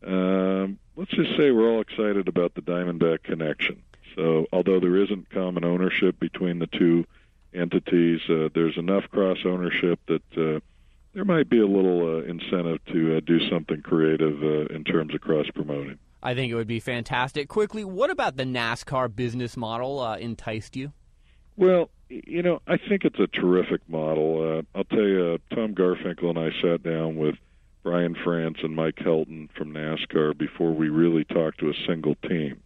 um, 0.05 0.79
let's 0.95 1.11
just 1.11 1.37
say 1.37 1.51
we're 1.51 1.69
all 1.69 1.81
excited 1.81 2.27
about 2.27 2.55
the 2.55 2.61
Diamondback 2.61 3.23
connection. 3.23 3.83
So, 4.15 4.47
although 4.51 4.79
there 4.79 4.97
isn't 4.97 5.29
common 5.29 5.63
ownership 5.63 6.19
between 6.19 6.59
the 6.59 6.67
two 6.67 7.05
entities, 7.53 8.21
uh, 8.29 8.49
there's 8.53 8.77
enough 8.77 9.09
cross 9.11 9.39
ownership 9.45 9.99
that 10.07 10.23
uh, 10.37 10.59
there 11.13 11.25
might 11.25 11.49
be 11.49 11.59
a 11.59 11.67
little 11.67 12.17
uh, 12.17 12.21
incentive 12.23 12.83
to 12.85 13.17
uh, 13.17 13.19
do 13.25 13.39
something 13.49 13.81
creative 13.81 14.43
uh, 14.43 14.73
in 14.73 14.83
terms 14.83 15.13
of 15.13 15.21
cross 15.21 15.47
promoting. 15.53 15.97
I 16.21 16.35
think 16.35 16.51
it 16.51 16.55
would 16.55 16.67
be 16.67 16.79
fantastic. 16.79 17.47
Quickly, 17.47 17.83
what 17.83 18.09
about 18.09 18.35
the 18.35 18.43
NASCAR 18.43 19.15
business 19.15 19.55
model 19.55 19.99
uh, 19.99 20.17
enticed 20.17 20.75
you? 20.75 20.91
Well, 21.55 21.89
you 22.09 22.41
know, 22.41 22.61
I 22.67 22.77
think 22.77 23.05
it's 23.05 23.19
a 23.19 23.27
terrific 23.27 23.81
model. 23.87 24.59
Uh, 24.59 24.77
I'll 24.77 24.83
tell 24.85 24.99
you, 24.99 25.39
uh, 25.51 25.55
Tom 25.55 25.75
Garfinkel 25.75 26.29
and 26.29 26.39
I 26.39 26.49
sat 26.61 26.83
down 26.83 27.15
with 27.15 27.35
Brian 27.83 28.15
France 28.23 28.57
and 28.63 28.75
Mike 28.75 28.95
Helton 28.95 29.49
from 29.55 29.73
NASCAR 29.73 30.37
before 30.37 30.73
we 30.73 30.89
really 30.89 31.23
talked 31.23 31.59
to 31.59 31.69
a 31.69 31.73
single 31.87 32.15
team. 32.27 32.61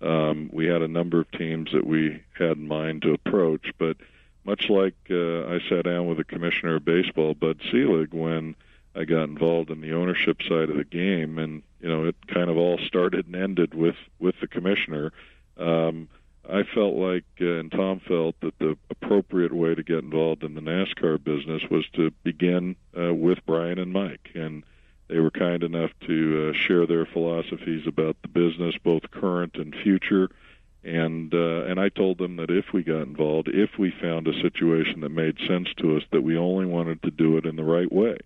Um, 0.00 0.50
we 0.52 0.66
had 0.66 0.82
a 0.82 0.88
number 0.88 1.20
of 1.20 1.30
teams 1.32 1.70
that 1.72 1.86
we 1.86 2.22
had 2.38 2.56
in 2.56 2.68
mind 2.68 3.02
to 3.02 3.12
approach, 3.12 3.66
but 3.78 3.96
much 4.44 4.68
like 4.68 4.94
uh, 5.10 5.46
I 5.46 5.60
sat 5.68 5.84
down 5.84 6.06
with 6.06 6.18
the 6.18 6.24
commissioner 6.24 6.76
of 6.76 6.84
baseball, 6.84 7.34
Bud 7.34 7.60
Selig, 7.70 8.12
when 8.12 8.54
I 8.94 9.04
got 9.04 9.24
involved 9.24 9.70
in 9.70 9.80
the 9.80 9.94
ownership 9.94 10.42
side 10.42 10.70
of 10.70 10.76
the 10.76 10.84
game, 10.84 11.38
and 11.38 11.62
you 11.80 11.88
know, 11.88 12.04
it 12.04 12.16
kind 12.28 12.48
of 12.48 12.56
all 12.56 12.78
started 12.78 13.26
and 13.26 13.36
ended 13.36 13.74
with 13.74 13.96
with 14.18 14.36
the 14.40 14.46
commissioner. 14.46 15.12
Um, 15.56 16.08
I 16.48 16.62
felt 16.62 16.94
like, 16.94 17.24
uh, 17.40 17.54
and 17.54 17.72
Tom 17.72 18.00
felt, 18.00 18.38
that 18.40 18.58
the 18.58 18.76
appropriate 18.90 19.52
way 19.52 19.74
to 19.74 19.82
get 19.82 19.98
involved 19.98 20.44
in 20.44 20.54
the 20.54 20.60
NASCAR 20.60 21.22
business 21.22 21.62
was 21.70 21.86
to 21.94 22.10
begin 22.22 22.76
uh, 22.98 23.14
with 23.14 23.38
Brian 23.46 23.78
and 23.78 23.92
Mike. 23.92 24.30
And 24.34 24.62
they 25.08 25.20
were 25.20 25.30
kind 25.30 25.62
enough 25.62 25.90
to 26.06 26.50
uh, 26.50 26.58
share 26.58 26.86
their 26.86 27.06
philosophies 27.06 27.86
about 27.86 28.16
the 28.22 28.28
business, 28.28 28.74
both 28.82 29.10
current 29.10 29.56
and 29.56 29.74
future. 29.74 30.28
And 30.84 31.32
uh, 31.32 31.64
and 31.64 31.80
I 31.80 31.88
told 31.88 32.18
them 32.18 32.36
that 32.36 32.50
if 32.50 32.66
we 32.74 32.82
got 32.82 33.02
involved, 33.02 33.48
if 33.48 33.70
we 33.78 33.90
found 34.02 34.28
a 34.28 34.42
situation 34.42 35.00
that 35.00 35.08
made 35.08 35.38
sense 35.48 35.68
to 35.78 35.96
us, 35.96 36.02
that 36.12 36.20
we 36.20 36.36
only 36.36 36.66
wanted 36.66 37.02
to 37.02 37.10
do 37.10 37.38
it 37.38 37.46
in 37.46 37.56
the 37.56 37.64
right 37.64 37.90
way. 37.90 38.18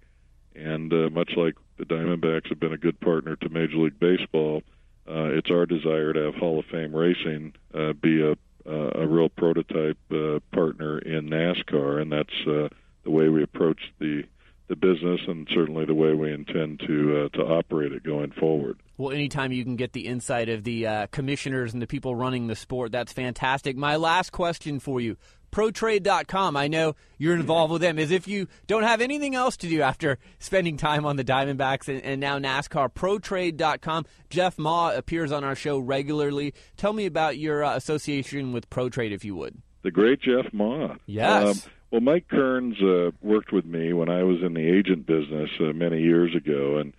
And 0.57 0.93
uh, 0.93 1.09
much 1.11 1.31
like 1.37 1.55
the 1.79 1.85
Diamondbacks 1.85 2.49
have 2.49 2.59
been 2.59 2.73
a 2.73 2.79
good 2.79 2.99
partner 2.99 3.37
to 3.37 3.49
Major 3.49 3.77
League 3.77 4.01
Baseball. 4.01 4.63
Uh, 5.09 5.31
it's 5.37 5.51
our 5.51 5.67
desire 5.67 6.13
to 6.13 6.21
have 6.25 6.35
Hall 6.35 6.59
of 6.59 6.65
Fame 6.67 6.95
Racing 6.95 7.55
uh, 7.73 7.93
be 7.93 8.23
a 8.23 8.33
uh, 8.69 8.91
a 8.97 9.07
real 9.07 9.29
prototype 9.29 9.99
uh, 10.11 10.41
partner 10.53 10.99
in 10.99 11.31
NASCAR, 11.31 12.03
and 12.03 12.13
that's 12.13 12.47
uh, 12.47 12.69
the 13.05 13.11
way 13.11 13.29
we 13.29 13.43
approach 13.43 13.81
the 13.99 14.25
the 14.69 14.77
business, 14.77 15.21
and 15.27 15.49
certainly 15.55 15.85
the 15.85 15.95
way 15.95 16.13
we 16.15 16.33
intend 16.33 16.81
to 16.87 17.25
uh, 17.25 17.37
to 17.37 17.43
operate 17.45 17.93
it 17.93 18.03
going 18.03 18.33
forward. 18.33 18.79
Well, 18.97 19.13
anytime 19.13 19.53
you 19.53 19.65
can 19.65 19.77
get 19.77 19.93
the 19.93 20.07
insight 20.07 20.49
of 20.49 20.65
the 20.65 20.87
uh, 20.87 21.07
commissioners 21.09 21.73
and 21.73 21.81
the 21.81 21.87
people 21.87 22.15
running 22.15 22.47
the 22.47 22.57
sport, 22.57 22.93
that's 22.93 23.13
fantastic. 23.13 23.77
My 23.77 23.97
last 23.97 24.31
question 24.31 24.81
for 24.81 25.01
you 25.01 25.17
ProTrade.com. 25.51 26.57
I 26.57 26.69
know 26.69 26.95
you're 27.17 27.35
involved 27.35 27.73
with 27.73 27.83
them. 27.83 27.99
is 27.99 28.11
if 28.11 28.29
you 28.29 28.49
don't 28.67 28.83
have 28.83 29.01
anything 29.01 29.35
else 29.35 29.57
to 29.59 29.69
do 29.69 29.81
after 29.81 30.19
spending 30.39 30.77
time 30.77 31.07
on 31.07 31.17
the 31.17 31.25
Diamondbacks 31.25 31.89
and, 31.89 32.03
and 32.03 32.21
now 32.21 32.39
NASCAR. 32.39 32.93
ProTrade.com. 32.93 34.05
Jeff 34.31 34.59
Ma 34.59 34.93
appears 34.95 35.33
on 35.33 35.45
our 35.45 35.55
show 35.55 35.79
regularly. 35.79 36.55
Tell 36.77 36.93
me 36.93 37.07
about 37.07 37.39
your 37.39 37.65
uh, 37.65 37.77
association 37.77 38.53
with 38.53 38.69
ProTrade, 38.71 39.13
if 39.13 39.25
you 39.25 39.35
would. 39.37 39.61
The 39.83 39.91
great 39.91 40.21
Jeff 40.21 40.53
Ma. 40.53 40.97
Yes. 41.07 41.65
Um, 41.67 41.73
well, 41.91 42.01
Mike 42.01 42.29
Kearns 42.29 42.81
uh, 42.83 43.11
worked 43.23 43.53
with 43.53 43.65
me 43.65 43.93
when 43.93 44.09
I 44.09 44.23
was 44.23 44.43
in 44.43 44.55
the 44.55 44.69
agent 44.69 45.07
business 45.07 45.51
uh, 45.61 45.73
many 45.73 46.03
years 46.03 46.35
ago, 46.35 46.79
and 46.79 46.93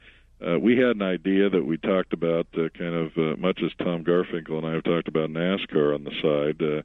uh, 0.45 0.59
we 0.59 0.77
had 0.77 0.95
an 0.95 1.01
idea 1.01 1.49
that 1.49 1.65
we 1.65 1.77
talked 1.77 2.13
about 2.13 2.47
uh, 2.53 2.69
kind 2.77 2.95
of 2.95 3.17
uh, 3.17 3.35
much 3.37 3.61
as 3.63 3.71
Tom 3.77 4.03
Garfinkel 4.03 4.57
and 4.57 4.65
I 4.65 4.73
have 4.73 4.83
talked 4.83 5.07
about 5.07 5.29
NASCAR 5.29 5.93
on 5.93 6.03
the 6.05 6.11
side. 6.21 6.61
Uh, 6.61 6.81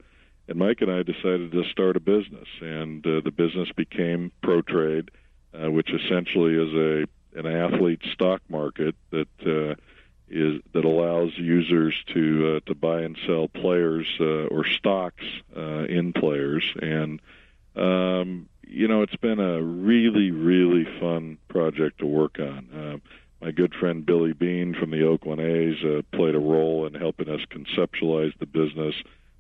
and 0.48 0.58
Mike 0.58 0.80
and 0.80 0.90
I 0.90 1.02
decided 1.02 1.52
to 1.52 1.64
start 1.70 1.96
a 1.96 2.00
business, 2.00 2.48
and 2.60 3.06
uh, 3.06 3.20
the 3.24 3.30
business 3.30 3.68
became 3.74 4.30
Pro 4.42 4.60
Trade, 4.60 5.10
uh, 5.54 5.70
which 5.70 5.90
essentially 5.90 6.54
is 6.54 6.74
a 6.74 7.06
an 7.36 7.46
athlete 7.46 8.02
stock 8.12 8.42
market 8.48 8.94
that 9.10 9.28
uh, 9.46 9.74
is 10.28 10.60
that 10.72 10.84
allows 10.84 11.32
users 11.36 11.94
to 12.12 12.56
uh, 12.56 12.60
to 12.66 12.74
buy 12.74 13.02
and 13.02 13.16
sell 13.26 13.48
players 13.48 14.06
uh, 14.20 14.46
or 14.46 14.64
stocks 14.66 15.24
uh, 15.56 15.84
in 15.84 16.12
players, 16.12 16.64
and 16.80 17.20
um, 17.76 18.48
you 18.66 18.88
know 18.88 19.02
it's 19.02 19.16
been 19.16 19.40
a 19.40 19.62
really 19.62 20.30
really 20.30 20.84
fun 21.00 21.38
project 21.48 21.98
to 21.98 22.06
work 22.06 22.38
on. 22.38 22.68
Uh, 22.72 23.08
my 23.44 23.50
good 23.50 23.74
friend 23.74 24.06
Billy 24.06 24.32
Beane 24.32 24.74
from 24.78 24.90
the 24.90 25.06
Oakland 25.06 25.40
A's 25.40 25.76
uh, 25.84 26.02
played 26.16 26.34
a 26.34 26.38
role 26.38 26.86
in 26.86 26.94
helping 26.94 27.28
us 27.28 27.40
conceptualize 27.50 28.32
the 28.38 28.46
business. 28.46 28.94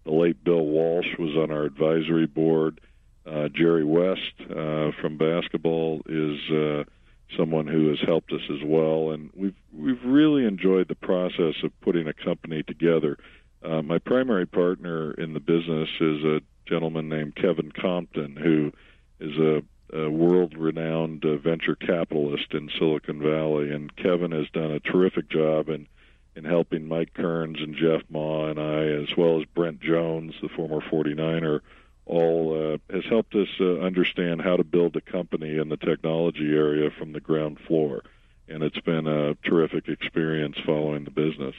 The 0.04 0.12
late 0.12 0.44
Bill 0.44 0.64
Walsh 0.66 1.16
was 1.18 1.34
on 1.36 1.50
our 1.50 1.62
advisory 1.62 2.26
board. 2.26 2.80
Uh, 3.26 3.48
Jerry 3.48 3.84
West 3.84 4.34
uh, 4.50 4.90
from 5.00 5.16
basketball 5.16 6.02
is 6.06 6.38
uh, 6.50 6.84
someone 7.36 7.66
who 7.66 7.88
has 7.88 7.98
helped 8.06 8.32
us 8.32 8.42
as 8.50 8.62
well, 8.62 9.10
and 9.10 9.30
we've 9.34 9.54
we've 9.72 10.04
really 10.04 10.44
enjoyed 10.44 10.88
the 10.88 10.94
process 10.94 11.54
of 11.62 11.72
putting 11.80 12.06
a 12.06 12.12
company 12.12 12.62
together. 12.62 13.16
Uh, 13.64 13.82
my 13.82 13.98
primary 13.98 14.46
partner 14.46 15.12
in 15.12 15.32
the 15.32 15.40
business 15.40 15.88
is 16.00 16.22
a 16.22 16.40
gentleman 16.66 17.08
named 17.08 17.34
Kevin 17.34 17.72
Compton, 17.72 18.36
who 18.36 18.72
is 19.20 19.38
a, 19.38 19.62
a 19.96 20.10
world-renowned 20.10 21.24
uh, 21.24 21.36
venture 21.36 21.74
capitalist 21.74 22.52
in 22.52 22.68
Silicon 22.78 23.20
Valley, 23.20 23.72
and 23.72 23.94
Kevin 23.96 24.32
has 24.32 24.48
done 24.52 24.70
a 24.70 24.80
terrific 24.80 25.28
job 25.30 25.68
in 25.68 25.86
in 26.36 26.44
helping 26.44 26.88
Mike 26.88 27.14
Kearns 27.14 27.60
and 27.60 27.76
Jeff 27.76 28.02
Ma 28.10 28.46
and 28.46 28.58
I, 28.58 28.86
as 28.86 29.16
well 29.16 29.40
as 29.40 29.46
Brent 29.54 29.80
Jones, 29.80 30.34
the 30.42 30.48
former 30.48 30.80
49er, 30.80 31.60
all 32.06 32.74
uh, 32.74 32.92
has 32.92 33.04
helped 33.08 33.36
us 33.36 33.48
uh, 33.60 33.78
understand 33.78 34.42
how 34.42 34.56
to 34.56 34.64
build 34.64 34.96
a 34.96 35.00
company 35.00 35.56
in 35.56 35.68
the 35.68 35.76
technology 35.76 36.52
area 36.52 36.90
from 36.90 37.12
the 37.12 37.20
ground 37.20 37.58
floor. 37.66 38.02
And 38.48 38.62
it's 38.62 38.80
been 38.80 39.06
a 39.06 39.36
terrific 39.48 39.88
experience 39.88 40.56
following 40.66 41.04
the 41.04 41.10
business. 41.10 41.54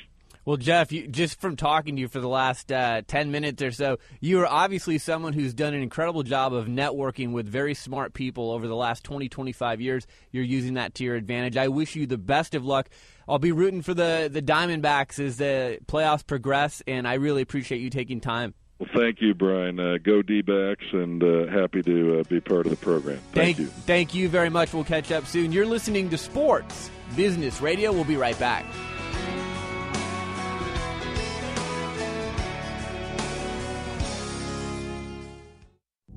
Well, 0.46 0.58
Jeff, 0.58 0.92
you, 0.92 1.08
just 1.08 1.42
from 1.42 1.56
talking 1.56 1.96
to 1.96 2.02
you 2.02 2.08
for 2.08 2.20
the 2.20 2.30
last 2.30 2.72
uh, 2.72 3.02
10 3.08 3.32
minutes 3.32 3.64
or 3.64 3.72
so, 3.72 3.98
you 4.22 4.40
are 4.42 4.48
obviously 4.48 5.00
someone 5.00 5.34
who's 5.34 5.56
done 5.56 5.74
an 5.74 5.82
incredible 5.82 6.22
job 6.22 6.54
of 6.54 6.68
networking 6.68 7.32
with 7.32 7.48
very 7.48 7.74
smart 7.74 8.14
people 8.14 8.52
over 8.52 8.68
the 8.68 8.76
last 8.76 9.04
20, 9.04 9.28
25 9.28 9.82
years. 9.82 10.06
You're 10.32 10.44
using 10.44 10.76
that 10.76 10.94
to 10.96 11.04
your 11.04 11.16
advantage. 11.16 11.58
I 11.58 11.70
wish 11.70 11.96
you 11.96 12.06
the 12.06 12.20
best 12.20 12.54
of 12.54 12.64
luck. 12.64 12.90
I'll 13.28 13.40
be 13.40 13.52
rooting 13.52 13.82
for 13.82 13.96
the, 13.96 14.30
the 14.32 14.42
Diamondbacks 14.44 15.18
as 15.18 15.38
the 15.38 15.80
playoffs 15.88 16.26
progress, 16.26 16.84
and 16.86 17.08
I 17.08 17.16
really 17.16 17.42
appreciate 17.42 17.82
you 17.82 17.90
taking 17.90 18.22
time. 18.22 18.54
Well, 18.78 18.90
thank 18.94 19.22
you, 19.22 19.34
Brian. 19.34 19.80
Uh, 19.80 19.98
go 20.04 20.22
D-backs, 20.22 20.86
and 20.92 21.24
uh, 21.24 21.48
happy 21.48 21.82
to 21.82 22.20
uh, 22.20 22.24
be 22.24 22.40
part 22.40 22.68
of 22.68 22.70
the 22.70 22.78
program. 22.78 23.18
Thank, 23.32 23.34
thank 23.34 23.60
you. 23.60 23.66
Thank 23.66 24.14
you 24.14 24.30
very 24.30 24.52
much. 24.52 24.74
We'll 24.74 24.84
catch 24.84 25.12
up 25.12 25.26
soon. 25.26 25.52
You're 25.52 25.66
listening 25.66 26.12
to 26.12 26.20
Sports 26.20 26.92
Business 27.16 27.62
Radio. 27.62 27.92
We'll 27.92 28.04
be 28.04 28.18
right 28.18 28.38
back. 28.38 28.66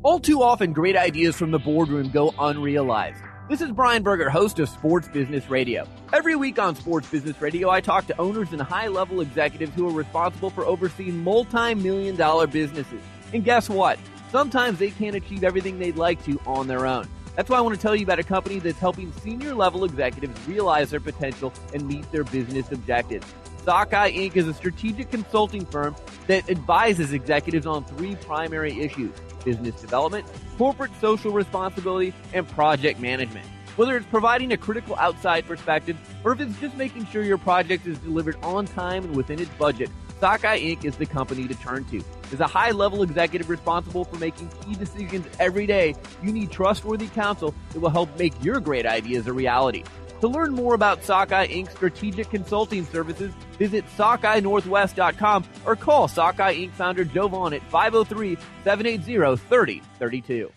All 0.08 0.18
too 0.18 0.42
often, 0.42 0.72
great 0.72 0.96
ideas 0.96 1.36
from 1.36 1.50
the 1.50 1.58
boardroom 1.58 2.08
go 2.08 2.32
unrealized. 2.38 3.22
This 3.50 3.60
is 3.60 3.70
Brian 3.72 4.02
Berger, 4.02 4.30
host 4.30 4.58
of 4.58 4.70
Sports 4.70 5.06
Business 5.06 5.50
Radio. 5.50 5.86
Every 6.14 6.34
week 6.34 6.58
on 6.58 6.74
Sports 6.76 7.10
Business 7.10 7.38
Radio, 7.42 7.68
I 7.68 7.82
talk 7.82 8.06
to 8.06 8.18
owners 8.18 8.50
and 8.52 8.62
high 8.62 8.88
level 8.88 9.20
executives 9.20 9.74
who 9.74 9.86
are 9.86 9.92
responsible 9.92 10.48
for 10.48 10.64
overseeing 10.64 11.22
multi 11.22 11.74
million 11.74 12.16
dollar 12.16 12.46
businesses. 12.46 13.02
And 13.34 13.44
guess 13.44 13.68
what? 13.68 13.98
Sometimes 14.32 14.78
they 14.78 14.92
can't 14.92 15.14
achieve 15.14 15.44
everything 15.44 15.78
they'd 15.78 15.96
like 15.96 16.24
to 16.24 16.40
on 16.46 16.68
their 16.68 16.86
own. 16.86 17.06
That's 17.36 17.50
why 17.50 17.58
I 17.58 17.60
want 17.60 17.74
to 17.74 17.80
tell 17.80 17.94
you 17.94 18.04
about 18.04 18.18
a 18.18 18.24
company 18.24 18.60
that's 18.60 18.78
helping 18.78 19.12
senior 19.12 19.54
level 19.54 19.84
executives 19.84 20.40
realize 20.48 20.88
their 20.88 21.00
potential 21.00 21.52
and 21.74 21.86
meet 21.86 22.10
their 22.12 22.24
business 22.24 22.72
objectives. 22.72 23.26
Sockeye 23.68 24.12
Inc. 24.12 24.34
is 24.34 24.48
a 24.48 24.54
strategic 24.54 25.10
consulting 25.10 25.66
firm 25.66 25.94
that 26.26 26.48
advises 26.48 27.12
executives 27.12 27.66
on 27.66 27.84
three 27.84 28.16
primary 28.16 28.80
issues 28.80 29.12
business 29.44 29.78
development, 29.78 30.26
corporate 30.56 30.90
social 31.02 31.32
responsibility, 31.32 32.14
and 32.32 32.48
project 32.48 32.98
management. 32.98 33.44
Whether 33.76 33.98
it's 33.98 34.06
providing 34.06 34.54
a 34.54 34.56
critical 34.56 34.96
outside 34.96 35.46
perspective 35.46 35.98
or 36.24 36.32
if 36.32 36.40
it's 36.40 36.58
just 36.60 36.78
making 36.78 37.04
sure 37.08 37.22
your 37.22 37.36
project 37.36 37.86
is 37.86 37.98
delivered 37.98 38.36
on 38.42 38.64
time 38.64 39.04
and 39.04 39.14
within 39.14 39.38
its 39.38 39.50
budget, 39.56 39.90
Sockeye 40.18 40.60
Inc. 40.60 40.86
is 40.86 40.96
the 40.96 41.04
company 41.04 41.46
to 41.46 41.54
turn 41.56 41.84
to. 41.90 42.02
As 42.32 42.40
a 42.40 42.46
high 42.46 42.70
level 42.70 43.02
executive 43.02 43.50
responsible 43.50 44.06
for 44.06 44.16
making 44.16 44.48
key 44.64 44.76
decisions 44.76 45.26
every 45.38 45.66
day, 45.66 45.94
you 46.22 46.32
need 46.32 46.50
trustworthy 46.50 47.08
counsel 47.08 47.54
that 47.74 47.80
will 47.80 47.90
help 47.90 48.18
make 48.18 48.32
your 48.42 48.60
great 48.60 48.86
ideas 48.86 49.26
a 49.26 49.32
reality. 49.34 49.84
To 50.20 50.28
learn 50.28 50.52
more 50.52 50.74
about 50.74 51.04
Sockeye 51.04 51.46
Inc. 51.46 51.70
strategic 51.70 52.28
consulting 52.30 52.84
services, 52.86 53.32
visit 53.56 53.84
SockeyeNorthwest.com 53.96 55.44
or 55.64 55.76
call 55.76 56.08
Sockeye 56.08 56.56
Inc. 56.56 56.72
founder 56.72 57.04
Joe 57.04 57.28
Vaughn 57.28 57.52
at 57.52 57.62
503-780-3032. 57.70 60.50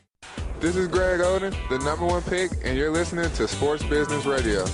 This 0.60 0.76
is 0.76 0.88
Greg 0.88 1.20
Oden, 1.22 1.56
the 1.70 1.78
number 1.80 2.06
one 2.06 2.22
pick, 2.24 2.52
and 2.64 2.78
you're 2.78 2.92
listening 2.92 3.32
to 3.32 3.48
Sports 3.48 3.84
Business 3.84 4.26
Radio. 4.26 4.66